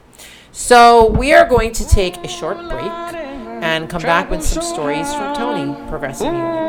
So, 0.53 1.11
we 1.11 1.33
are 1.33 1.47
going 1.47 1.73
to 1.73 1.87
take 1.87 2.17
a 2.25 2.29
short 2.29 2.59
break 2.69 2.93
and 3.63 3.89
come 3.89 4.03
back 4.03 4.31
with 4.31 4.43
some 4.43 4.63
stories 4.63 5.13
from 5.15 5.35
Tony, 5.37 5.75
Progressive. 5.89 6.27
Oh, 6.29 6.69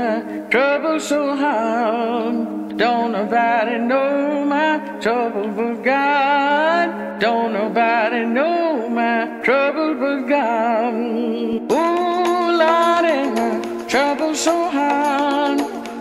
my 0.00 0.46
trouble 0.50 1.00
so 1.00 1.36
hard. 1.36 2.76
Don't 2.76 3.12
nobody 3.12 3.78
know 3.78 4.44
my 4.44 4.78
trouble 5.00 5.48
but 5.48 5.82
God. 5.82 7.20
Don't 7.20 7.52
nobody 7.52 8.24
know 8.24 8.88
my 8.88 9.40
trouble 9.42 9.94
but 9.94 10.28
God. 10.28 10.94
Oh, 11.70 12.56
Lord, 12.60 13.34
my 13.36 13.84
trouble 13.86 14.34
so 14.34 14.70
hard. 14.70 15.60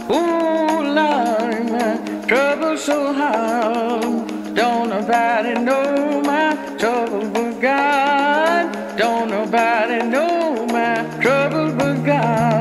Ooh, 0.10 0.94
Lord, 1.00 1.72
my 1.72 2.26
trouble 2.28 2.78
so 2.78 3.14
hard. 3.14 4.56
Don't 4.56 4.90
nobody 4.90 5.54
know 5.60 6.22
Don't 9.00 9.30
nobody 9.30 10.06
know 10.06 10.66
my 10.66 10.96
trouble 11.22 11.72
but 11.72 12.04
God. 12.04 12.60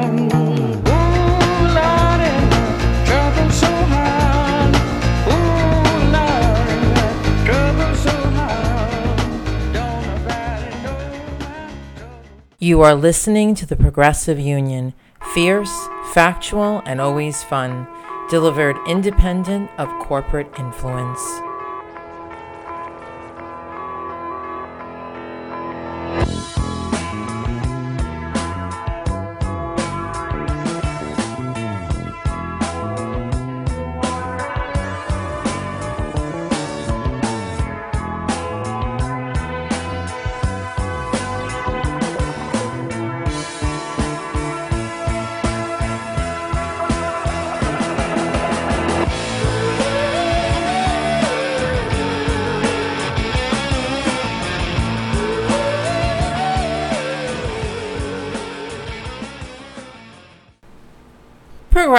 You 12.60 12.82
are 12.82 12.94
listening 12.94 13.56
to 13.56 13.66
the 13.66 13.74
Progressive 13.74 14.38
Union. 14.38 14.94
Fierce, 15.34 15.88
factual, 16.12 16.82
and 16.86 17.00
always 17.00 17.42
fun. 17.42 17.88
Delivered 18.30 18.76
independent 18.86 19.70
of 19.76 19.88
corporate 20.04 20.52
influence. 20.56 21.47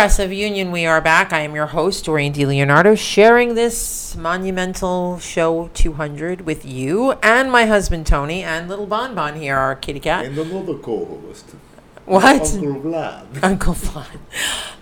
Progressive 0.10 0.34
Union, 0.34 0.72
we 0.72 0.88
are 0.88 1.01
back. 1.01 1.32
I 1.32 1.41
am 1.41 1.53
your 1.53 1.68
host, 1.68 2.05
Doreen 2.05 2.34
DiLeonardo, 2.34 2.97
sharing 2.97 3.53
this 3.53 4.16
monumental 4.16 5.20
show 5.20 5.70
200 5.76 6.47
with 6.47 6.66
you 6.66 7.12
and 7.22 7.51
my 7.51 7.68
husband 7.68 8.07
Tony 8.07 8.41
and 8.41 8.68
little 8.68 8.88
Bonbon 8.88 9.39
here, 9.39 9.55
our 9.55 9.76
kitty 9.76 9.99
cat. 9.99 10.26
And 10.26 10.36
another 10.36 10.80
co-host. 10.80 11.51
What? 12.05 12.41
Uncle 12.41 12.82
Vlad. 12.82 13.39
Uncle 13.43 13.76
Vlad. 13.76 14.18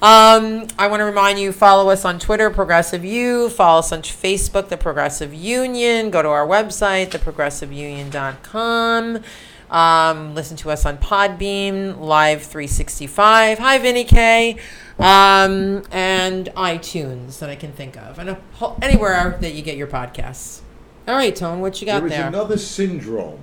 Um, 0.02 0.70
I 0.80 0.88
want 0.88 1.02
to 1.02 1.04
remind 1.04 1.40
you 1.40 1.52
follow 1.52 1.90
us 1.90 2.06
on 2.06 2.20
Twitter, 2.20 2.50
Progressive 2.50 3.04
U. 3.04 3.50
Follow 3.50 3.80
us 3.80 3.92
on 3.92 4.04
Facebook, 4.04 4.70
The 4.70 4.78
Progressive 4.78 5.34
Union. 5.34 6.10
Go 6.10 6.22
to 6.22 6.30
our 6.30 6.48
website, 6.48 7.08
theprogressiveunion.com. 7.08 9.24
Um, 9.70 10.34
listen 10.34 10.56
to 10.56 10.72
us 10.72 10.86
on 10.86 10.98
Podbean, 11.00 12.00
Live 12.00 12.44
365. 12.44 13.60
Hi, 13.60 13.78
Vinny 13.78 14.06
K. 14.06 14.56
Um, 15.00 15.84
and 15.92 16.48
iTunes 16.56 17.40
that 17.40 17.50
I 17.50 17.56
can 17.56 17.72
think 17.72 17.98
of, 17.98 18.18
and 18.18 18.32
a, 18.32 18.40
anywhere 18.82 19.38
that 19.42 19.54
you 19.54 19.62
get 19.62 19.78
your 19.78 19.88
podcasts. 19.88 20.62
All 21.08 21.16
right, 21.16 21.36
Tone, 21.36 21.62
what 21.62 21.80
you 21.80 21.86
got 21.86 22.00
there 22.00 22.08
is 22.08 22.14
there? 22.14 22.28
another 22.28 22.58
syndrome 22.58 23.40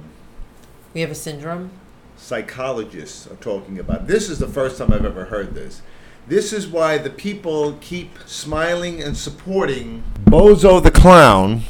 we 0.95 1.01
have 1.01 1.11
a 1.11 1.15
syndrome. 1.17 1.71
psychologists 2.17 3.27
are 3.27 3.37
talking 3.37 3.79
about. 3.79 4.07
This 4.07 4.31
is 4.31 4.39
the 4.39 4.47
first 4.47 4.79
time 4.79 4.93
I've 4.93 5.05
ever 5.05 5.25
heard 5.27 5.55
this. 5.55 5.83
This 6.27 6.53
is 6.53 6.69
why 6.69 6.97
the 6.97 7.11
people 7.11 7.77
keep 7.81 8.17
smiling 8.25 9.03
and 9.03 9.17
supporting 9.17 10.05
Bozo 10.25 10.83
the 10.83 10.93
clown 10.93 11.63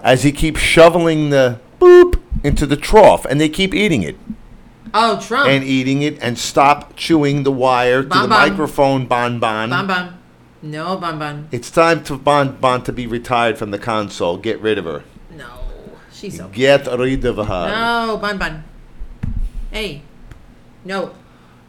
as 0.00 0.22
he 0.22 0.30
keeps 0.30 0.60
shoveling 0.60 1.30
the 1.30 1.58
boop 1.80 2.20
into 2.44 2.66
the 2.66 2.76
trough, 2.76 3.24
and 3.24 3.40
they 3.40 3.48
keep 3.48 3.74
eating 3.74 4.02
it 4.02 4.16
Oh, 4.96 5.20
Trump. 5.20 5.48
and 5.48 5.64
eating 5.64 6.02
it 6.02 6.18
and 6.22 6.38
stop 6.38 6.94
chewing 6.96 7.42
the 7.42 7.50
wire 7.50 8.02
to 8.02 8.08
the 8.08 8.14
Bon 8.14 8.28
Bon. 8.28 8.48
microphone 8.48 9.06
bon 9.06 9.40
bon. 9.40 9.68
Bon 9.70 9.86
Bon. 9.86 10.18
No, 10.62 10.96
Bon 10.96 11.18
Bon. 11.18 11.48
It's 11.50 11.70
time 11.70 12.04
to 12.04 12.16
bon 12.16 12.56
bon 12.60 12.82
to 12.84 12.92
be 12.92 13.06
retired 13.06 13.58
from 13.58 13.70
the 13.72 13.78
console. 13.78 14.36
Get 14.36 14.60
rid 14.60 14.78
of 14.78 14.84
her. 14.84 15.02
No. 15.36 15.46
She's 16.12 16.40
okay. 16.40 16.56
Get 16.56 16.86
rid 16.98 17.24
of 17.24 17.36
her. 17.36 17.68
No, 17.68 18.16
Bon 18.18 18.38
Bon. 18.38 18.62
Hey. 19.70 20.02
No. 20.84 21.12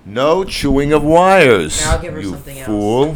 No 0.05 0.43
chewing 0.43 0.93
of 0.93 1.03
wires. 1.03 1.81
I'll 1.85 1.99
give 1.99 2.13
her 2.13 2.21
you 2.21 2.29
something 2.31 2.59
else. 2.59 2.67
fool. 2.67 3.15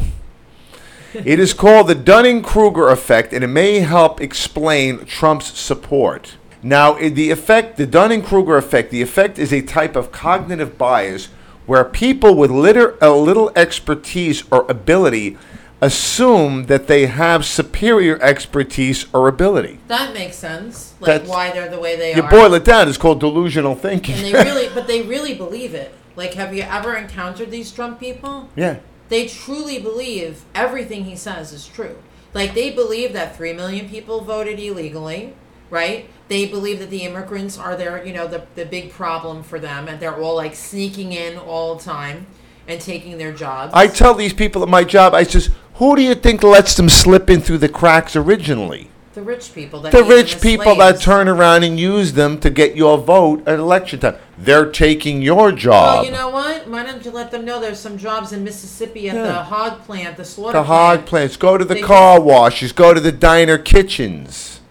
it 1.13 1.39
is 1.39 1.53
called 1.53 1.87
the 1.87 1.93
Dunning 1.95 2.41
Kruger 2.41 2.89
effect, 2.89 3.31
and 3.31 3.43
it 3.43 3.47
may 3.47 3.81
help 3.81 4.19
explain 4.19 5.05
Trump's 5.05 5.57
support. 5.59 6.35
Now, 6.61 6.93
the 6.93 7.31
effect, 7.31 7.77
the 7.77 7.85
Dunning 7.85 8.21
Kruger 8.21 8.57
effect, 8.57 8.91
the 8.91 9.01
effect 9.01 9.39
is 9.39 9.53
a 9.53 9.61
type 9.61 9.95
of 9.95 10.11
cognitive 10.11 10.77
bias 10.77 11.29
where 11.65 11.83
people 11.85 12.35
with 12.35 12.51
litter, 12.51 12.97
a 13.01 13.11
uh, 13.11 13.15
little 13.15 13.51
expertise 13.55 14.43
or 14.51 14.65
ability 14.69 15.37
assume 15.81 16.65
that 16.65 16.87
they 16.87 17.05
have 17.05 17.45
superior 17.45 18.21
expertise 18.21 19.05
or 19.13 19.27
ability. 19.27 19.79
That 19.87 20.13
makes 20.13 20.35
sense. 20.35 20.93
Like 20.99 21.07
That's- 21.07 21.29
why 21.29 21.51
they're 21.51 21.69
the 21.69 21.79
way 21.79 21.95
they 21.95 22.15
You 22.15 22.23
are. 22.23 22.25
You 22.25 22.29
boil 22.29 22.53
it 22.55 22.65
down, 22.65 22.89
it's 22.89 22.97
called 22.97 23.19
delusional 23.19 23.75
thinking. 23.75 24.15
and 24.15 24.25
they 24.25 24.33
really, 24.33 24.69
but 24.73 24.87
they 24.87 25.03
really 25.03 25.35
believe 25.35 25.73
it. 25.73 25.93
Like, 26.15 26.33
have 26.33 26.53
you 26.53 26.63
ever 26.63 26.97
encountered 26.97 27.51
these 27.51 27.71
Trump 27.71 27.99
people? 27.99 28.49
yeah. 28.55 28.79
They 29.07 29.25
truly 29.25 29.79
believe 29.79 30.43
everything 30.53 31.05
he 31.05 31.15
says 31.15 31.51
is 31.51 31.65
true. 31.65 31.97
Like, 32.35 32.53
they 32.53 32.69
believe 32.69 33.11
that 33.13 33.35
3 33.35 33.53
million 33.53 33.89
people 33.89 34.21
voted 34.21 34.59
illegally, 34.59 35.33
right? 35.71 36.07
They 36.29 36.45
believe 36.45 36.79
that 36.79 36.89
the 36.89 37.03
immigrants 37.03 37.57
are 37.57 37.75
their, 37.75 38.05
you 38.05 38.13
know, 38.13 38.27
the, 38.27 38.45
the 38.55 38.65
big 38.65 38.91
problem 38.91 39.43
for 39.43 39.59
them, 39.59 39.87
and 39.87 39.99
they're 39.99 40.15
all 40.15 40.35
like 40.35 40.55
sneaking 40.55 41.11
in 41.11 41.37
all 41.37 41.75
the 41.75 41.83
time 41.83 42.27
and 42.67 42.79
taking 42.79 43.17
their 43.17 43.33
jobs. 43.33 43.73
I 43.75 43.87
tell 43.87 44.13
these 44.13 44.33
people 44.33 44.63
at 44.63 44.69
my 44.69 44.83
job, 44.83 45.13
I 45.13 45.23
says, 45.23 45.49
who 45.75 45.95
do 45.95 46.01
you 46.01 46.15
think 46.15 46.43
lets 46.43 46.75
them 46.75 46.87
slip 46.87 47.29
in 47.29 47.41
through 47.41 47.57
the 47.57 47.69
cracks 47.69 48.15
originally? 48.15 48.89
the 49.19 49.25
rich 49.25 49.53
people. 49.53 49.81
That 49.81 49.91
The 49.91 50.03
rich 50.03 50.35
as 50.35 50.41
people 50.41 50.75
that 50.75 51.01
turn 51.01 51.27
around 51.27 51.63
and 51.63 51.79
use 51.79 52.13
them 52.13 52.39
to 52.39 52.49
get 52.49 52.75
your 52.75 52.97
vote 52.97 53.47
at 53.47 53.59
election 53.59 53.99
time. 53.99 54.15
They're 54.37 54.71
taking 54.71 55.21
your 55.21 55.51
job. 55.51 55.95
Well, 55.95 56.05
you 56.05 56.11
know 56.11 56.29
what? 56.29 56.67
Why 56.67 56.83
don't 56.83 57.03
you 57.03 57.11
let 57.11 57.31
them 57.31 57.43
know 57.45 57.59
there's 57.59 57.79
some 57.79 57.97
jobs 57.97 58.31
in 58.31 58.43
Mississippi 58.43 59.09
at 59.09 59.15
the 59.15 59.43
hog 59.43 59.81
plant, 59.81 60.17
the 60.17 60.25
slaughter 60.25 60.59
the 60.59 60.63
plant. 60.63 60.99
hog 60.99 61.05
plants. 61.05 61.37
Go 61.37 61.57
to 61.57 61.65
the 61.65 61.75
They 61.75 61.81
car 61.81 62.21
washes. 62.21 62.71
Go 62.71 62.93
to 62.93 62.99
the 62.99 63.11
diner 63.11 63.57
kitchens. 63.57 64.61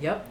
Yep. 0.00 0.26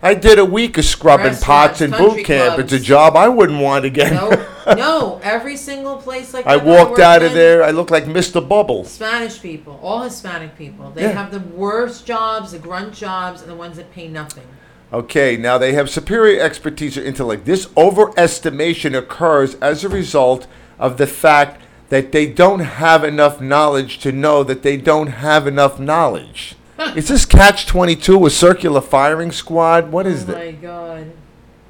I 0.00 0.14
did 0.14 0.38
a 0.38 0.44
week 0.44 0.78
of 0.78 0.84
scrubbing 0.84 1.34
pots 1.36 1.80
in 1.80 1.90
country 1.90 2.16
boot 2.18 2.24
camp. 2.24 2.54
clubs. 2.54 2.72
It's 2.72 2.82
a 2.82 2.84
job 2.86 3.16
I 3.16 3.28
wouldn't 3.28 3.60
want 3.60 3.84
again. 3.84 4.14
No, 4.14 4.46
no. 4.76 5.20
Every 5.24 5.56
single 5.56 5.96
place 5.96 6.32
like 6.32 6.46
I 6.46 6.56
that 6.56 6.64
walked 6.64 6.90
worked 6.90 7.00
out 7.00 7.22
of 7.22 7.32
in, 7.32 7.36
there. 7.36 7.64
I 7.64 7.70
looked 7.72 7.90
like 7.90 8.04
Mr. 8.04 8.46
Bubbles. 8.46 8.92
Spanish 8.92 9.42
people, 9.42 9.78
all 9.82 10.02
Hispanic 10.02 10.56
people, 10.56 10.90
they 10.92 11.02
Yeah. 11.02 11.10
have 11.12 11.32
the 11.32 11.40
worst 11.40 12.06
jobs, 12.06 12.52
the 12.52 12.58
grunt 12.60 12.92
jobs, 12.94 13.42
and 13.42 13.50
the 13.50 13.56
ones 13.56 13.76
that 13.76 13.92
pay 13.92 14.06
nothing. 14.06 14.44
Okay, 14.92 15.36
now 15.36 15.58
they 15.58 15.72
have 15.72 15.90
superior 15.90 16.40
expertise 16.40 16.96
or 16.96 17.02
intellect. 17.02 17.44
This 17.44 17.66
overestimation 17.76 18.96
occurs 18.96 19.56
as 19.56 19.82
a 19.84 19.88
result 19.88 20.46
of 20.78 20.96
the 20.96 21.06
fact 21.08 21.60
that 21.88 22.12
they 22.12 22.26
don't 22.26 22.60
have 22.60 23.02
enough 23.02 23.40
knowledge 23.40 23.98
to 23.98 24.12
know 24.12 24.44
that 24.44 24.62
they 24.62 24.76
don't 24.76 25.08
have 25.08 25.46
enough 25.46 25.80
knowledge. 25.80 26.54
Is 26.96 27.08
this 27.08 27.24
Catch 27.24 27.66
22 27.66 28.26
a 28.26 28.30
circular 28.30 28.80
firing 28.80 29.32
squad? 29.32 29.90
What 29.90 30.06
is 30.06 30.22
oh 30.22 30.26
that? 30.26 30.36
my 30.36 30.52
god. 30.52 31.12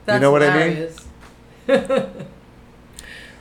You 0.07 0.19
know 0.19 0.31
what 0.31 0.43
I 0.43 0.89
mean? 1.67 2.09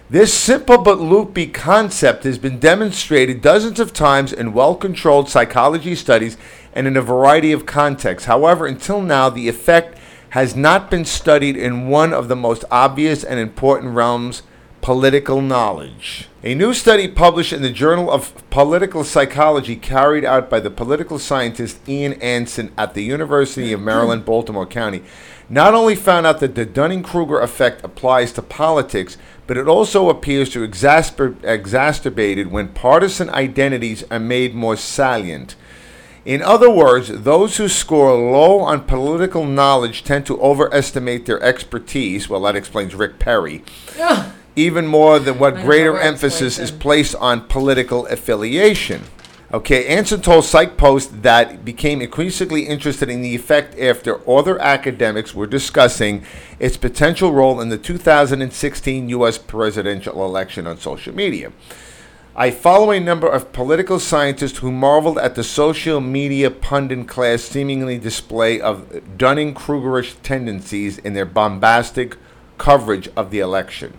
This 0.09 0.33
simple 0.33 0.77
but 0.77 1.01
loopy 1.01 1.47
concept 1.47 2.23
has 2.23 2.37
been 2.37 2.59
demonstrated 2.59 3.41
dozens 3.41 3.77
of 3.77 3.91
times 3.91 4.31
in 4.31 4.53
well 4.53 4.73
controlled 4.73 5.29
psychology 5.29 5.95
studies 5.95 6.37
and 6.73 6.87
in 6.87 6.95
a 6.95 7.01
variety 7.01 7.51
of 7.51 7.65
contexts. 7.65 8.25
However, 8.25 8.65
until 8.65 9.01
now, 9.01 9.29
the 9.29 9.49
effect 9.49 9.99
has 10.29 10.55
not 10.55 10.89
been 10.89 11.03
studied 11.03 11.57
in 11.57 11.89
one 11.89 12.13
of 12.13 12.29
the 12.29 12.37
most 12.37 12.63
obvious 12.71 13.21
and 13.21 13.37
important 13.37 13.95
realms 13.95 14.43
political 14.87 15.41
knowledge. 15.41 16.29
A 16.45 16.55
new 16.55 16.73
study 16.73 17.09
published 17.09 17.51
in 17.51 17.61
the 17.61 17.69
Journal 17.69 18.09
of 18.09 18.31
Political 18.49 19.03
Psychology, 19.03 19.75
carried 19.75 20.23
out 20.23 20.49
by 20.49 20.61
the 20.61 20.69
political 20.69 21.19
scientist 21.19 21.77
Ian 21.89 22.13
Anson 22.21 22.71
at 22.77 22.93
the 22.93 23.03
University 23.03 23.73
of 23.73 23.81
Maryland, 23.81 24.23
Baltimore 24.23 24.65
County, 24.65 25.03
not 25.49 25.73
only 25.73 25.93
found 25.93 26.25
out 26.25 26.39
that 26.39 26.55
the 26.55 26.65
Dunning 26.65 27.03
Kruger 27.03 27.41
effect 27.41 27.83
applies 27.83 28.31
to 28.31 28.41
politics, 28.41 29.17
but 29.45 29.57
it 29.57 29.67
also 29.67 30.07
appears 30.07 30.47
to 30.51 30.65
exasper- 30.65 31.35
exacerbate 31.41 32.37
it 32.37 32.49
when 32.49 32.69
partisan 32.69 33.29
identities 33.31 34.05
are 34.09 34.19
made 34.19 34.55
more 34.55 34.77
salient. 34.77 35.57
In 36.23 36.41
other 36.41 36.69
words, 36.69 37.09
those 37.09 37.57
who 37.57 37.67
score 37.67 38.13
low 38.13 38.61
on 38.61 38.85
political 38.85 39.43
knowledge 39.43 40.05
tend 40.05 40.25
to 40.27 40.39
overestimate 40.39 41.25
their 41.25 41.43
expertise. 41.43 42.29
Well, 42.29 42.43
that 42.43 42.55
explains 42.55 42.95
Rick 42.95 43.19
Perry. 43.19 43.65
Even 44.57 44.87
more 44.87 45.19
than 45.19 45.37
what 45.37 45.55
greater 45.55 45.99
emphasis 45.99 46.57
is 46.57 46.71
placed 46.71 47.13
on 47.15 47.47
political 47.47 48.07
affiliation. 48.07 49.03
Okay, 49.53 49.85
Anson 49.85 50.19
told 50.19 50.45
PsyPost 50.45 51.21
that 51.21 51.63
became 51.63 52.01
increasingly 52.01 52.63
interested 52.63 53.07
in 53.07 53.21
the 53.21 53.35
effect 53.35 53.77
after 53.77 54.27
other 54.27 54.59
academics 54.59 55.35
were 55.35 55.45
discussing 55.45 56.25
its 56.59 56.75
potential 56.75 57.31
role 57.31 57.61
in 57.61 57.69
the 57.69 57.77
2016 57.77 59.09
U.S. 59.09 59.37
presidential 59.37 60.25
election 60.25 60.65
on 60.65 60.79
social 60.79 61.13
media. 61.13 61.51
I 62.35 62.49
follow 62.49 62.89
a 62.89 62.99
number 62.99 63.29
of 63.29 63.53
political 63.53 63.99
scientists 63.99 64.57
who 64.57 64.71
marveled 64.71 65.19
at 65.19 65.35
the 65.35 65.43
social 65.43 66.01
media 66.01 66.49
pundit 66.49 67.07
class 67.07 67.43
seemingly 67.43 67.99
display 67.99 68.59
of 68.59 69.17
Dunning 69.19 69.53
Krugerish 69.53 70.15
tendencies 70.23 70.97
in 70.97 71.13
their 71.13 71.25
bombastic 71.25 72.17
coverage 72.57 73.07
of 73.15 73.29
the 73.29 73.39
election. 73.39 73.93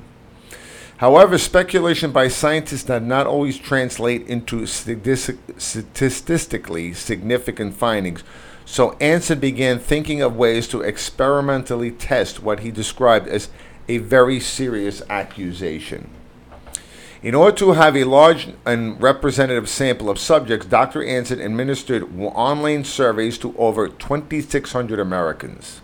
However, 0.98 1.38
speculation 1.38 2.10
by 2.10 2.28
scientists 2.28 2.84
does 2.84 3.02
not 3.02 3.26
always 3.26 3.56
translate 3.56 4.26
into 4.26 4.66
statistically 4.66 6.92
significant 6.92 7.74
findings, 7.74 8.24
so 8.64 8.96
Anson 9.00 9.38
began 9.38 9.78
thinking 9.78 10.20
of 10.20 10.36
ways 10.36 10.66
to 10.68 10.80
experimentally 10.80 11.92
test 11.92 12.42
what 12.42 12.60
he 12.60 12.72
described 12.72 13.28
as 13.28 13.48
a 13.88 13.98
very 13.98 14.40
serious 14.40 15.00
accusation. 15.08 16.10
In 17.22 17.34
order 17.34 17.56
to 17.58 17.72
have 17.72 17.96
a 17.96 18.04
large 18.04 18.48
and 18.66 19.00
representative 19.00 19.68
sample 19.68 20.10
of 20.10 20.18
subjects, 20.18 20.66
Dr. 20.66 21.04
Anson 21.04 21.40
administered 21.40 22.04
online 22.18 22.84
surveys 22.84 23.38
to 23.38 23.56
over 23.56 23.88
2,600 23.88 25.00
Americans. 25.00 25.80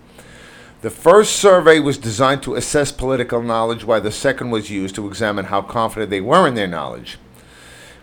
The 0.85 0.91
first 0.91 1.37
survey 1.37 1.81
was 1.81 1.97
designed 1.97 2.43
to 2.43 2.57
assess 2.57 2.93
political 2.93 3.41
knowledge, 3.41 3.87
while 3.87 4.03
the 4.03 4.13
second 4.13 4.51
was 4.51 4.69
used 4.69 4.95
to 4.97 5.09
examine 5.09 5.47
how 5.47 5.63
confident 5.63 6.11
they 6.11 6.21
were 6.21 6.47
in 6.47 6.57
their 6.57 6.67
knowledge. 6.67 7.17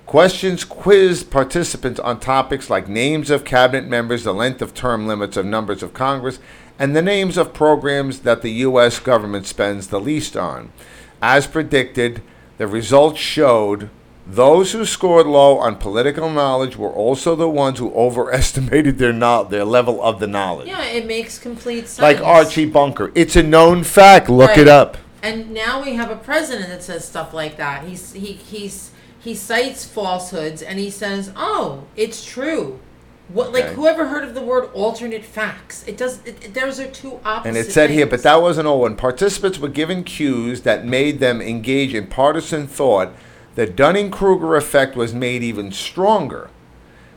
Questions 0.07 0.63
quizzed 0.63 1.29
participants 1.29 1.99
on 1.99 2.19
topics 2.19 2.71
like 2.71 2.87
names 2.87 3.29
of 3.29 3.45
cabinet 3.45 3.87
members, 3.87 4.23
the 4.23 4.33
length 4.33 4.63
of 4.63 4.73
term 4.73 5.05
limits 5.05 5.37
of 5.37 5.45
members 5.45 5.83
of 5.83 5.93
Congress, 5.93 6.39
and 6.79 6.95
the 6.95 7.03
names 7.03 7.37
of 7.37 7.53
programs 7.53 8.21
that 8.21 8.41
the 8.41 8.49
U.S. 8.65 8.97
government 8.97 9.45
spends 9.45 9.89
the 9.89 9.99
least 9.99 10.35
on. 10.35 10.73
As 11.21 11.45
predicted, 11.45 12.23
the 12.57 12.65
results 12.65 13.19
showed 13.19 13.91
those 14.27 14.71
who 14.71 14.85
scored 14.85 15.25
low 15.27 15.57
on 15.57 15.75
political 15.75 16.29
knowledge 16.29 16.77
were 16.77 16.91
also 16.91 17.35
the 17.35 17.49
ones 17.49 17.79
who 17.79 17.91
overestimated 17.93 18.97
their 18.97 19.13
no- 19.13 19.43
their 19.43 19.65
level 19.65 20.01
of 20.01 20.19
the 20.19 20.27
knowledge. 20.27 20.67
Yeah, 20.67 20.83
it 20.83 21.05
makes 21.05 21.37
complete 21.39 21.87
sense. 21.87 21.99
Like 22.01 22.21
Archie 22.21 22.65
Bunker. 22.65 23.11
It's 23.15 23.35
a 23.35 23.43
known 23.43 23.83
fact. 23.83 24.29
Look 24.29 24.49
Right. 24.49 24.59
it 24.59 24.67
up. 24.67 24.97
And 25.23 25.51
now 25.51 25.83
we 25.83 25.95
have 25.95 26.09
a 26.11 26.15
president 26.15 26.69
that 26.69 26.83
says 26.83 27.05
stuff 27.05 27.33
like 27.33 27.57
that. 27.57 27.83
He's 27.85 28.13
he 28.13 28.33
he's 28.33 28.91
he 29.19 29.35
cites 29.35 29.85
falsehoods 29.85 30.61
and 30.61 30.79
he 30.79 30.89
says, 30.89 31.31
"Oh, 31.35 31.81
it's 31.95 32.23
true." 32.25 32.79
What 33.31 33.53
like 33.53 33.65
Okay. 33.65 33.73
whoever 33.75 34.07
heard 34.07 34.23
of 34.23 34.33
the 34.33 34.41
word 34.41 34.69
alternate 34.73 35.23
facts? 35.23 35.83
It 35.87 35.95
does. 35.97 36.19
It, 36.25 36.37
it- 36.43 36.53
those 36.53 36.79
are 36.79 36.87
two 36.87 37.19
opposite. 37.23 37.49
And 37.49 37.57
it 37.57 37.71
said 37.71 37.89
here, 37.91 38.05
but 38.05 38.11
things. 38.17 38.23
that 38.23 38.41
wasn't 38.41 38.67
all. 38.67 38.81
When 38.81 38.95
participants 38.95 39.57
were 39.59 39.67
given 39.69 40.03
cues 40.03 40.61
that 40.61 40.85
made 40.85 41.19
them 41.19 41.39
engage 41.41 41.93
in 41.93 42.07
partisan 42.07 42.67
thought, 42.67 43.13
the 43.55 43.67
Dunning 43.67 44.11
Kruger 44.11 44.55
effect 44.55 44.95
was 44.95 45.13
made 45.13 45.43
even 45.43 45.71
stronger. 45.71 46.49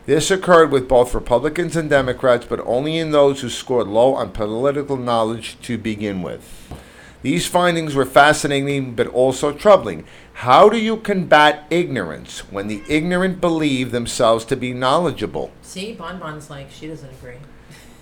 This 0.07 0.31
occurred 0.31 0.71
with 0.71 0.89
both 0.89 1.15
Republicans 1.15 1.77
and 1.77 1.89
Democrats, 1.89 2.45
but 2.45 2.61
only 2.67 2.99
in 2.99 3.11
those 3.11 3.41
who 3.41 3.49
scored 3.49 3.87
low 3.87 4.15
on 4.15 4.33
political 4.33 4.97
knowledge 4.97 5.57
to 5.63 5.79
begin 5.79 6.23
with. 6.23 6.75
These 7.23 7.47
findings 7.47 7.95
were 7.95 8.05
fascinating 8.05 8.95
but 8.95 9.07
also 9.07 9.51
troubling. 9.51 10.05
How 10.35 10.69
do 10.69 10.77
you 10.77 10.99
combat 10.99 11.65
ignorance 11.71 12.41
when 12.51 12.69
the 12.69 12.83
ignorant 12.87 13.41
believe 13.41 13.93
themselves 13.93 14.45
to 14.47 14.57
be 14.57 14.75
knowledgeable? 14.75 15.51
See, 15.63 15.95
Bon 15.95 16.19
Bon's 16.19 16.51
like 16.51 16.71
she 16.71 16.87
doesn't 16.87 17.11
agree. 17.11 17.39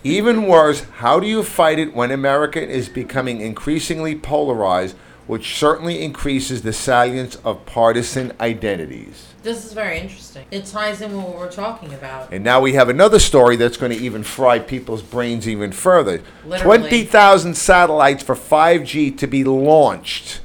Even 0.02 0.48
worse, 0.48 0.82
how 0.96 1.20
do 1.20 1.28
you 1.28 1.44
fight 1.44 1.78
it 1.78 1.94
when 1.94 2.10
America 2.10 2.60
is 2.60 2.88
becoming 2.88 3.40
increasingly 3.40 4.16
polarized, 4.16 4.96
which 5.26 5.56
certainly 5.56 6.02
increases 6.02 6.62
the 6.62 6.72
salience 6.72 7.36
of 7.36 7.64
partisan 7.66 8.32
identities? 8.40 9.28
This 9.42 9.64
is 9.64 9.72
very 9.72 9.98
interesting. 9.98 10.46
It 10.50 10.66
ties 10.66 11.00
in 11.00 11.16
with 11.16 11.24
what 11.24 11.36
we're 11.36 11.50
talking 11.50 11.92
about. 11.94 12.32
And 12.32 12.44
now 12.44 12.60
we 12.60 12.74
have 12.74 12.88
another 12.88 13.18
story 13.18 13.56
that's 13.56 13.76
going 13.76 13.92
to 13.92 13.98
even 13.98 14.22
fry 14.22 14.58
people's 14.58 15.02
brains 15.02 15.48
even 15.48 15.72
further. 15.72 16.22
Literally. 16.44 16.78
20,000 16.88 17.56
satellites 17.56 18.22
for 18.22 18.34
5G 18.34 19.16
to 19.18 19.26
be 19.26 19.44
launched 19.44 20.40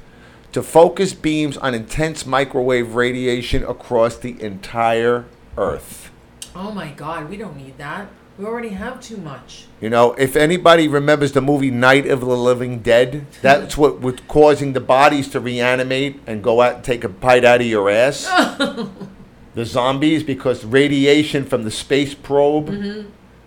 to 0.51 0.63
focus 0.63 1.13
beams 1.13 1.57
on 1.57 1.75
intense 1.75 2.25
microwave 2.25 2.95
radiation 2.95 3.63
across 3.63 4.17
the 4.17 4.41
entire 4.41 5.25
Earth. 5.57 6.11
Oh 6.55 6.71
my 6.71 6.89
God, 6.91 7.29
we 7.29 7.37
don't 7.37 7.57
need 7.57 7.77
that. 7.77 8.09
We 8.37 8.45
already 8.45 8.69
have 8.69 9.01
too 9.01 9.17
much. 9.17 9.65
You 9.81 9.89
know, 9.89 10.13
if 10.13 10.35
anybody 10.35 10.87
remembers 10.87 11.31
the 11.31 11.41
movie 11.41 11.71
Night 11.71 12.05
of 12.05 12.19
the 12.19 12.25
Living 12.27 12.79
Dead, 12.79 13.25
that's 13.41 13.75
what 13.77 13.99
was 14.01 14.15
causing 14.27 14.73
the 14.73 14.79
bodies 14.79 15.27
to 15.29 15.39
reanimate 15.39 16.19
and 16.27 16.43
go 16.43 16.61
out 16.61 16.75
and 16.75 16.83
take 16.83 17.03
a 17.03 17.09
bite 17.09 17.43
out 17.43 17.61
of 17.61 17.67
your 17.67 17.89
ass. 17.89 18.25
the 19.55 19.65
zombies, 19.65 20.21
because 20.23 20.63
radiation 20.63 21.45
from 21.45 21.63
the 21.63 21.71
space 21.71 22.13
probe, 22.13 22.69
Mhm. 22.69 23.05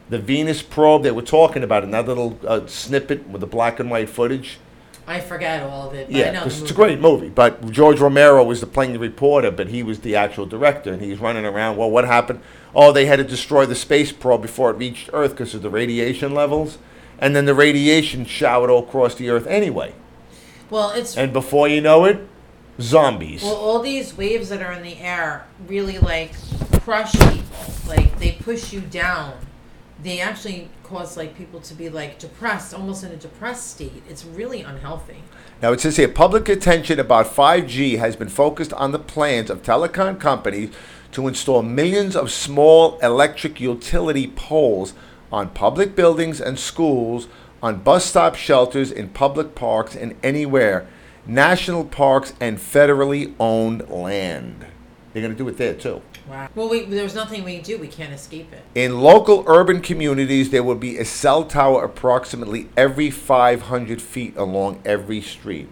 the 0.09 0.19
Venus 0.19 0.61
probe, 0.61 1.05
they 1.05 1.13
were 1.13 1.23
talking 1.23 1.63
about 1.63 1.89
that 1.89 2.09
little 2.09 2.37
uh, 2.47 2.67
snippet 2.67 3.29
with 3.29 3.41
the 3.43 3.47
black 3.47 3.79
and 3.79 3.91
white 3.93 4.09
footage. 4.11 4.59
I 5.07 5.21
forget 5.21 5.63
all 5.63 5.89
of 5.89 5.95
it. 5.95 6.09
But 6.09 6.17
I 6.17 6.19
Yeah, 6.19 6.31
know 6.33 6.43
'cause 6.43 6.59
the 6.59 6.63
it's 6.65 6.73
a 6.73 6.75
great 6.75 7.01
movie. 7.01 7.29
But 7.33 7.71
George 7.71 8.01
Romero 8.01 8.43
was 8.43 8.61
the 8.61 8.67
playing 8.67 8.93
the 8.93 8.99
reporter, 8.99 9.51
but 9.53 9.69
he 9.69 9.85
was 9.85 10.01
the 10.01 10.17
actual 10.17 10.47
director, 10.47 10.93
and 10.93 11.01
he's 11.01 11.21
running 11.21 11.45
around. 11.45 11.77
Well, 11.77 11.91
what 11.91 12.05
happened? 12.07 12.41
Oh, 12.75 12.93
they 12.93 13.07
had 13.07 13.17
to 13.17 13.25
destroy 13.25 13.67
the 13.67 13.75
space 13.75 14.13
probe 14.13 14.43
before 14.43 14.71
it 14.71 14.77
reached 14.77 15.11
Earth 15.13 15.33
because 15.33 15.55
of 15.55 15.63
the 15.63 15.71
radiation 15.71 16.35
levels, 16.35 16.79
and 17.19 17.35
then 17.35 17.45
the 17.45 17.55
radiation 17.55 18.25
showered 18.25 18.71
all 18.71 18.85
across 18.85 19.15
the 19.15 19.31
Earth 19.31 19.47
anyway. 19.47 19.95
Well, 20.71 20.91
it's 20.91 21.17
And 21.17 21.33
before 21.33 21.69
you 21.69 21.81
know 21.81 22.05
it, 22.05 22.29
zombies. 22.81 23.43
Well, 23.43 23.57
all 23.57 23.81
these 23.81 24.17
waves 24.17 24.49
that 24.51 24.63
are 24.63 24.73
in 24.73 24.83
the 24.83 24.99
air 24.99 25.47
really 25.67 25.99
like 25.99 26.33
crush 26.81 27.13
people. 27.13 27.75
Like 27.87 28.19
they 28.19 28.33
push 28.33 28.73
you 28.73 28.81
down. 28.81 29.35
They 30.03 30.21
actually 30.21 30.71
cause 30.85 31.17
like 31.17 31.37
people 31.37 31.61
to 31.61 31.75
be 31.75 31.89
like 31.89 32.19
depressed, 32.19 32.73
almost 32.73 33.05
in 33.05 33.11
a 33.11 33.17
depressed 33.17 33.71
state. 33.71 34.03
It's 34.09 34.25
really 34.25 34.63
unhealthy. 34.63 35.23
Now 35.61 35.73
it 35.73 35.81
says 35.81 35.97
here 35.97 36.09
public 36.09 36.49
attention 36.49 36.99
about 36.99 37.27
5G 37.27 37.99
has 37.99 38.17
been 38.17 38.29
focused 38.29 38.73
on 38.73 38.93
the 38.93 38.99
plans 38.99 39.51
of 39.51 39.63
telecom 39.63 40.19
companies 40.19 40.71
to 41.13 41.29
install 41.29 41.63
millions 41.63 42.15
of 42.17 42.31
small 42.31 42.99
electric 43.01 43.61
utility 43.61 44.29
poles 44.29 44.95
on 45.33 45.51
public 45.51 45.95
buildings 45.95 46.41
and 46.41 46.59
schools, 46.59 47.29
on 47.63 47.77
bus 47.77 48.05
stop 48.05 48.35
shelters, 48.35 48.91
in 48.91 49.09
public 49.09 49.55
parks, 49.55 49.95
and 49.95 50.17
anywhere, 50.23 50.87
national 51.27 51.85
parks, 51.85 52.33
and 52.41 52.59
federally 52.59 53.35
owned 53.39 53.89
land. 53.89 54.67
They're 55.13 55.23
going 55.23 55.35
to 55.35 55.39
do 55.39 55.49
it 55.49 55.57
there 55.57 55.75
too. 55.75 56.03
Wow. 56.29 56.49
Well, 56.55 56.69
we, 56.69 56.85
there's 56.85 57.15
nothing 57.15 57.43
we 57.43 57.57
can 57.57 57.65
do. 57.65 57.79
We 57.79 57.89
can't 57.89 58.13
escape 58.13 58.53
it. 58.53 58.63
In 58.77 59.01
local 59.01 59.43
urban 59.49 59.81
communities, 59.81 60.51
there 60.51 60.63
will 60.63 60.77
be 60.77 60.97
a 60.99 61.05
cell 61.05 61.45
tower 61.45 61.85
approximately 61.85 62.69
every 62.77 63.11
500 63.11 64.01
feet 64.01 64.37
along 64.37 64.81
every 64.85 65.21
street. 65.21 65.69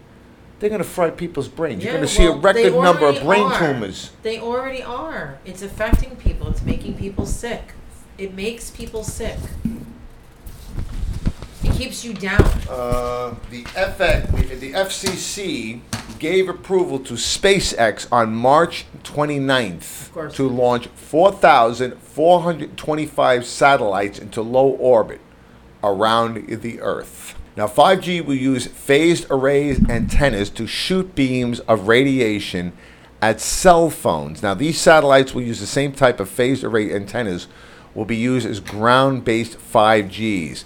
They're 0.59 0.69
going 0.69 0.83
to 0.83 0.87
fry 0.87 1.09
people's 1.09 1.47
brains. 1.47 1.83
You're 1.83 1.93
going 1.93 2.05
to 2.05 2.09
see 2.09 2.27
well, 2.27 2.37
a 2.37 2.41
record 2.41 2.73
number 2.73 3.07
of 3.07 3.21
brain 3.21 3.45
are. 3.45 3.59
tumors. 3.59 4.11
They 4.23 4.39
already 4.39 4.83
are. 4.83 5.39
It's 5.45 5.61
affecting 5.61 6.17
people. 6.17 6.49
It's 6.49 6.63
making 6.63 6.97
people 6.97 7.25
sick. 7.25 7.73
It 8.17 8.33
makes 8.33 8.69
people 8.69 9.05
sick. 9.05 9.37
It 11.63 11.71
keeps 11.73 12.03
you 12.03 12.13
down. 12.13 12.41
Uh, 12.69 13.35
the, 13.49 13.63
FX, 13.63 14.59
the 14.59 14.73
FCC 14.73 15.79
gave 16.19 16.49
approval 16.49 16.99
to 16.99 17.13
SpaceX 17.13 18.05
on 18.11 18.35
March 18.35 18.85
29th 19.03 20.11
course. 20.11 20.35
to 20.35 20.49
launch 20.49 20.87
4,425 20.87 23.45
satellites 23.45 24.19
into 24.19 24.41
low 24.41 24.67
orbit 24.67 25.21
around 25.81 26.45
the 26.47 26.81
Earth. 26.81 27.38
Now, 27.59 27.67
5G 27.67 28.23
will 28.23 28.35
use 28.35 28.67
phased 28.67 29.25
arrays 29.29 29.81
antennas 29.89 30.49
to 30.51 30.65
shoot 30.65 31.13
beams 31.13 31.59
of 31.59 31.89
radiation 31.89 32.71
at 33.21 33.41
cell 33.41 33.89
phones. 33.89 34.41
Now, 34.41 34.53
these 34.53 34.79
satellites 34.79 35.33
will 35.33 35.41
use 35.41 35.59
the 35.59 35.67
same 35.67 35.91
type 35.91 36.21
of 36.21 36.29
phased 36.29 36.63
array 36.63 36.95
antennas 36.95 37.47
will 37.93 38.05
be 38.05 38.15
used 38.15 38.47
as 38.47 38.61
ground-based 38.61 39.57
5Gs. 39.57 40.63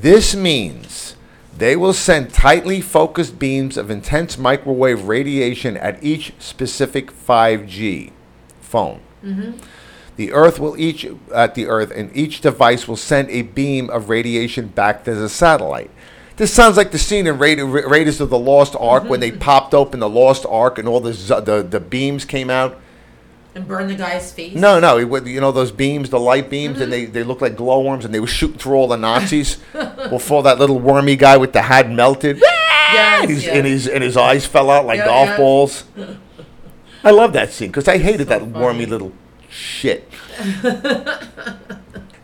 This 0.00 0.34
means 0.34 1.14
they 1.56 1.76
will 1.76 1.92
send 1.92 2.34
tightly 2.34 2.80
focused 2.80 3.38
beams 3.38 3.76
of 3.76 3.88
intense 3.88 4.36
microwave 4.36 5.06
radiation 5.06 5.76
at 5.76 6.02
each 6.02 6.34
specific 6.40 7.12
5G 7.12 8.10
phone. 8.60 9.00
Mm-hmm. 9.24 9.58
The 10.16 10.32
Earth 10.32 10.58
will 10.58 10.76
each 10.76 11.06
at 11.32 11.54
the 11.54 11.68
Earth, 11.68 11.92
and 11.94 12.10
each 12.16 12.40
device 12.40 12.88
will 12.88 12.96
send 12.96 13.30
a 13.30 13.42
beam 13.42 13.88
of 13.90 14.08
radiation 14.08 14.66
back 14.66 15.04
to 15.04 15.14
the 15.14 15.28
satellite. 15.28 15.92
This 16.42 16.52
sounds 16.52 16.76
like 16.76 16.90
the 16.90 16.98
scene 16.98 17.28
in 17.28 17.38
Ra- 17.38 17.54
Ra- 17.56 17.88
Raiders 17.88 18.20
of 18.20 18.28
the 18.28 18.36
Lost 18.38 18.74
Ark 18.80 19.04
when 19.04 19.20
they 19.20 19.30
Mm-hmm. 19.30 19.38
popped 19.38 19.74
open 19.74 20.00
the 20.00 20.08
Lost 20.08 20.44
Ark 20.48 20.76
and 20.76 20.88
all 20.88 20.98
the 20.98 21.12
z- 21.14 21.32
the, 21.44 21.62
the 21.62 21.78
beams 21.78 22.24
came 22.24 22.50
out. 22.50 22.80
And 23.54 23.68
burn 23.68 23.86
the 23.86 23.94
guy's 23.94 24.32
face. 24.32 24.56
No, 24.56 24.80
no, 24.80 24.98
it, 24.98 25.04
wa- 25.04 25.20
you 25.20 25.40
know 25.40 25.52
those 25.52 25.70
beams, 25.70 26.10
the 26.10 26.18
light 26.18 26.50
beams, 26.50 26.74
Mm-hmm. 26.74 26.82
and 26.82 26.92
they, 26.92 27.04
they 27.04 27.22
look 27.22 27.40
like 27.42 27.54
glowworms, 27.54 28.04
and 28.04 28.12
they 28.12 28.18
were 28.18 28.26
shooting 28.26 28.58
through 28.58 28.74
all 28.74 28.88
the 28.88 28.96
Nazis 28.96 29.58
before 30.10 30.42
that 30.42 30.58
little 30.58 30.80
wormy 30.80 31.14
guy 31.14 31.36
with 31.36 31.52
the 31.52 31.62
hat 31.62 31.88
melted. 31.88 32.38
Yes, 32.40 33.22
and, 33.22 33.30
his, 33.30 33.44
yes. 33.44 33.54
and 33.56 33.64
his 33.66 33.86
and 33.86 34.02
his 34.02 34.16
eyes 34.16 34.44
fell 34.44 34.68
out 34.68 34.84
like 34.84 34.98
Yeah, 34.98 35.04
golf 35.06 35.28
yeah. 35.28 35.36
balls. 35.36 35.84
I 37.04 37.12
love 37.12 37.34
that 37.34 37.52
scene 37.52 37.68
because 37.68 37.86
I 37.86 37.98
hated 37.98 38.26
that 38.26 38.48
wormy 38.48 38.84
little 38.86 39.12
shit. 39.48 40.10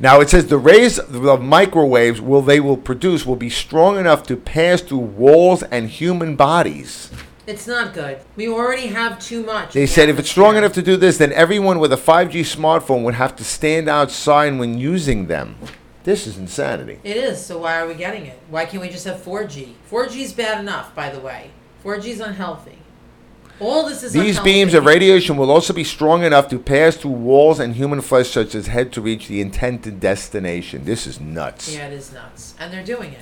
Now 0.01 0.20
it 0.20 0.30
says 0.30 0.46
the 0.46 0.59
rays 0.59 0.99
of 0.99 1.42
microwaves 1.42 2.20
will 2.20 2.42
they 2.42 2.61
will 2.61 2.76
produce 2.76 3.26
will 3.26 3.36
be 3.36 3.51
strong 3.51 3.99
enough 3.99 4.22
to 4.28 4.36
pass 4.36 4.80
through 4.80 4.99
walls 4.99 5.64
and 5.64 5.88
human 5.88 6.36
bodies. 6.36 7.11
It's 7.49 7.66
not 7.66 7.94
good. 7.94 8.20
We 8.36 8.46
already 8.49 8.88
have 8.88 9.18
too 9.18 9.44
much. 9.44 9.72
They 9.72 9.86
said 9.86 10.09
if 10.09 10.18
it's 10.18 10.30
strong 10.30 10.57
enough 10.57 10.74
to 10.74 10.82
do 10.82 10.96
this, 10.96 11.16
then 11.18 11.32
everyone 11.32 11.80
with 11.80 11.92
a 11.92 11.96
5G 11.96 12.42
smartphone 12.42 13.03
would 13.05 13.14
have 13.14 13.34
to 13.36 13.44
stand 13.44 13.88
outside 13.88 14.57
when 14.59 14.78
using 14.78 15.26
them. 15.26 15.57
This 16.05 16.26
is 16.26 16.38
insanity. 16.38 17.01
It 17.03 17.16
is. 17.16 17.44
So 17.44 17.59
why 17.59 17.80
are 17.80 17.88
we 17.88 17.94
getting 17.94 18.26
it? 18.26 18.38
Why 18.51 18.66
can't 18.66 18.82
we 18.82 18.88
just 18.90 19.07
have 19.07 19.16
4G? 19.16 19.72
4G 19.90 20.16
is 20.20 20.32
bad 20.32 20.61
enough, 20.61 20.94
by 20.94 21.11
the 21.11 21.20
way. 21.20 21.51
4G 21.84 22.05
is 22.05 22.20
unhealthy. 22.20 22.78
All 23.61 23.88
this 23.88 24.02
is 24.02 24.12
These 24.12 24.38
beams 24.40 24.74
of 24.74 24.84
radiation 24.84 25.36
will 25.36 25.50
also 25.50 25.72
be 25.72 25.82
strong 25.82 26.22
enough 26.22 26.48
to 26.48 26.59
pass 26.59 26.96
through 26.96 27.11
walls 27.12 27.59
and 27.59 27.74
human 27.74 28.00
flesh 28.00 28.30
such 28.30 28.54
as 28.54 28.68
head 28.68 28.92
to 28.92 29.00
reach 29.00 29.26
the 29.26 29.40
intended 29.40 29.98
destination. 29.98 30.84
This 30.84 31.06
is 31.06 31.20
nuts. 31.20 31.74
Yeah, 31.74 31.88
it 31.88 31.92
is 31.92 32.12
nuts, 32.12 32.54
and 32.61 32.72
they're 32.72 32.84
doing 32.84 33.12
it. 33.12 33.20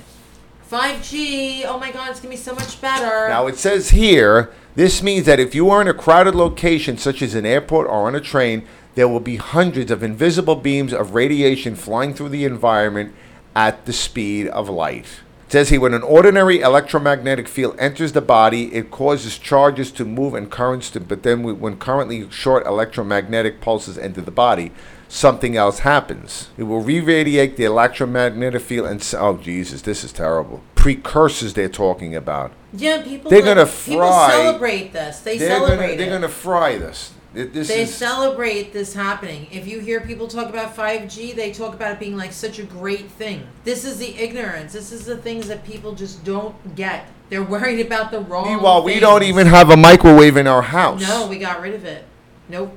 5G. 0.71 1.63
Oh 1.65 1.79
my 1.79 1.91
God, 1.91 2.11
it's 2.11 2.21
gonna 2.21 2.31
be 2.31 2.37
so 2.37 2.55
much 2.55 2.81
better. 2.81 3.29
Now 3.29 3.47
it 3.47 3.57
says 3.57 3.91
here, 3.91 4.53
this 4.75 5.03
means 5.03 5.25
that 5.27 5.41
if 5.41 5.55
you 5.55 5.71
are 5.71 5.81
in 5.81 5.89
a 5.89 5.95
crowded 5.95 6.35
location 6.35 6.99
such 6.99 7.23
as 7.23 7.35
an 7.35 7.47
airport 7.47 7.87
or 7.87 8.07
on 8.07 8.15
a 8.15 8.21
train, 8.21 8.67
there 8.95 9.09
will 9.09 9.21
be 9.21 9.37
hundreds 9.37 9.91
of 9.91 10.03
invisible 10.03 10.57
beams 10.57 10.93
of 10.93 11.15
radiation 11.15 11.77
flying 11.77 12.13
through 12.13 12.31
the 12.31 12.45
environment 12.45 13.15
at 13.55 13.87
the 13.87 13.93
speed 13.93 14.49
of 14.49 14.69
light. 14.69 15.07
Says 15.49 15.69
here 15.69 15.81
when 15.81 15.95
an 15.95 16.03
ordinary 16.03 16.61
electromagnetic 16.61 17.47
field 17.47 17.77
enters 17.79 18.13
the 18.13 18.21
body, 18.21 18.75
it 18.75 18.91
causes 18.91 19.39
charges 19.39 19.93
to 19.93 20.05
move 20.05 20.35
and 20.35 20.51
currents 20.51 20.91
to 20.91 21.01
but 21.01 21.23
then 21.23 21.45
when 21.61 21.79
currently 21.79 22.29
short 22.31 22.67
electromagnetic 22.67 23.61
pulses 23.61 23.97
enter 23.97 24.21
the 24.21 24.33
body, 24.33 24.73
something 25.09 25.57
else 25.57 25.81
happens. 25.81 26.49
It 26.59 26.65
will 26.65 26.81
re-radiate 26.81 27.57
the 27.57 27.65
electromagnetic 27.65 28.61
field 28.61 28.89
and 28.89 29.15
oh 29.19 29.37
Jesus, 29.37 29.83
this 29.83 30.03
is 30.03 30.13
terrible. 30.13 30.63
Precursors 30.75 31.55
they're 31.55 31.69
talking 31.69 32.17
about. 32.17 32.51
yeah, 32.73 33.03
people. 33.03 33.31
they're 33.31 33.43
gonna 33.43 33.67
fry. 33.67 33.93
People 33.93 34.13
celebrate 34.31 34.93
this. 34.93 35.21
They 35.21 35.39
they're 35.39 35.59
celebrate 35.59 35.77
gonna, 35.77 35.93
it. 35.93 35.97
They're 35.99 36.11
gonna 36.11 36.29
fry 36.29 36.77
this. 36.77 37.13
It- 37.37 37.53
this 37.53 37.69
they 37.69 37.83
is 37.83 37.95
celebrate 37.95 38.73
this 38.73 38.95
happening. 38.95 39.47
If 39.53 39.67
you 39.67 39.79
hear 39.79 40.01
people 40.01 40.27
talk 40.27 40.49
about 40.49 40.75
5G, 40.75 41.33
they 41.33 41.53
talk 41.53 41.75
about 41.75 41.93
it 41.93 41.99
being 42.01 42.17
like 42.17 42.33
such 42.33 42.59
a 42.59 42.63
great 42.63 43.11
thing. 43.11 43.47
This 43.65 43.85
is 43.85 43.99
the 43.99 44.19
ignorance. 44.19 44.73
This 44.73 44.91
is 44.91 45.05
the 45.05 45.19
things 45.19 45.47
that 45.49 45.63
people 45.65 45.93
just 45.95 46.25
don't 46.25 46.75
get. 46.75 47.07
They're 47.29 47.43
worried 47.43 47.85
about 47.85 48.11
the 48.11 48.21
wrong. 48.21 48.47
meanwhile 48.49 48.83
we 48.83 48.99
don't 49.01 49.23
even 49.23 49.49
have 49.49 49.69
a 49.71 49.77
microwave 49.77 50.37
in 50.39 50.47
our 50.47 50.63
house. 50.63 51.03
No, 51.03 51.27
we 51.27 51.39
got 51.39 51.61
rid 51.61 51.75
of 51.75 51.85
it. 51.85 52.05
Nope. 52.49 52.77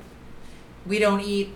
We 0.86 0.98
don't 0.98 1.20
eat. 1.22 1.54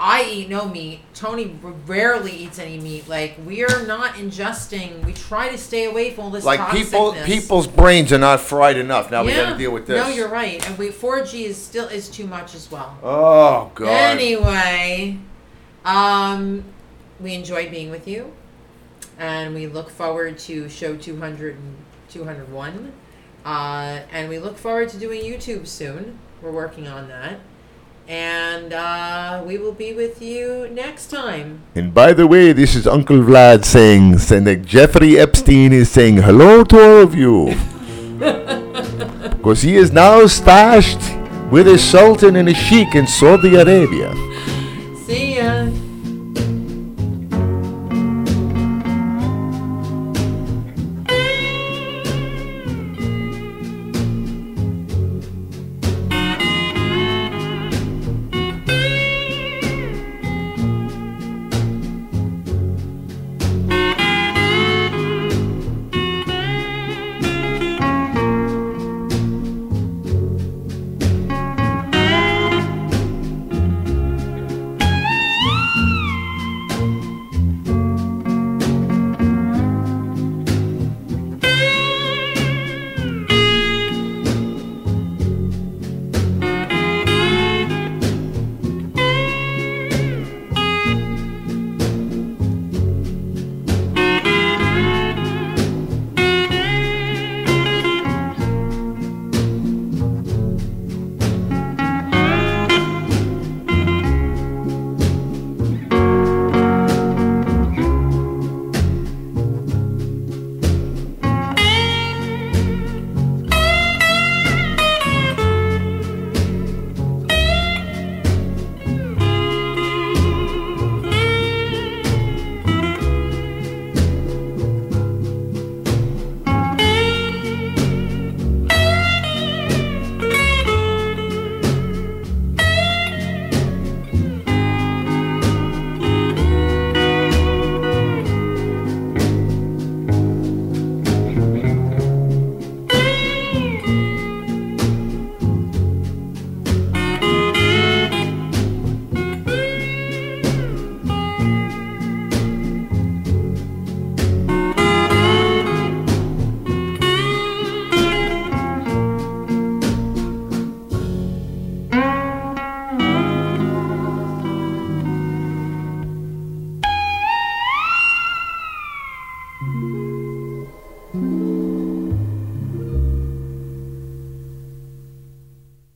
I 0.00 0.24
eat 0.30 0.48
no 0.48 0.68
meat. 0.68 1.00
Tony 1.12 1.58
rarely 1.86 2.30
eats 2.30 2.58
any 2.58 2.78
meat. 2.78 3.08
Like 3.08 3.36
we 3.44 3.64
are 3.64 3.86
not 3.86 4.14
ingesting. 4.14 5.04
We 5.04 5.12
try 5.12 5.48
to 5.48 5.58
stay 5.58 5.86
away 5.86 6.12
from 6.12 6.24
all 6.24 6.30
this. 6.30 6.44
Like 6.44 6.70
people, 6.70 7.14
people's 7.24 7.66
brains 7.66 8.12
are 8.12 8.18
not 8.18 8.40
fried 8.40 8.76
enough. 8.76 9.10
Now 9.10 9.24
we 9.24 9.32
got 9.32 9.52
to 9.52 9.58
deal 9.58 9.72
with 9.72 9.86
this. 9.86 10.00
No, 10.00 10.08
you're 10.12 10.28
right. 10.28 10.64
And 10.68 10.78
we 10.78 10.90
4G 10.90 11.44
is 11.44 11.56
still 11.56 11.88
is 11.88 12.08
too 12.08 12.26
much 12.26 12.54
as 12.54 12.70
well. 12.70 12.96
Oh 13.02 13.72
God. 13.74 13.88
Anyway, 13.88 15.18
um, 15.84 16.64
we 17.20 17.34
enjoyed 17.34 17.70
being 17.70 17.90
with 17.90 18.06
you, 18.06 18.32
and 19.18 19.54
we 19.54 19.66
look 19.66 19.90
forward 19.90 20.38
to 20.40 20.68
show 20.68 20.96
200 20.96 21.56
and 21.56 21.76
201. 22.10 22.92
Uh, 23.44 24.00
and 24.12 24.28
we 24.28 24.38
look 24.38 24.58
forward 24.58 24.88
to 24.90 24.98
doing 24.98 25.22
YouTube 25.22 25.66
soon. 25.66 26.18
We're 26.42 26.52
working 26.52 26.86
on 26.86 27.08
that. 27.08 27.40
And 28.08 28.72
uh, 28.72 29.42
we 29.46 29.58
will 29.58 29.72
be 29.72 29.92
with 29.92 30.22
you 30.22 30.66
next 30.72 31.08
time. 31.08 31.60
And 31.74 31.92
by 31.92 32.14
the 32.14 32.26
way, 32.26 32.54
this 32.54 32.74
is 32.74 32.86
Uncle 32.86 33.18
Vlad 33.18 33.66
saying, 33.66 34.12
that 34.44 34.62
Jeffrey 34.64 35.18
Epstein 35.18 35.74
is 35.74 35.90
saying 35.90 36.16
hello 36.16 36.64
to 36.64 36.76
all 36.80 37.02
of 37.02 37.14
you. 37.14 37.54
Because 39.38 39.62
he 39.62 39.76
is 39.76 39.92
now 39.92 40.26
stashed 40.26 40.98
with 41.50 41.68
a 41.68 41.78
sultan 41.78 42.36
and 42.36 42.48
a 42.48 42.54
sheik 42.54 42.94
in 42.94 43.06
Saudi 43.06 43.54
Arabia. 43.54 44.12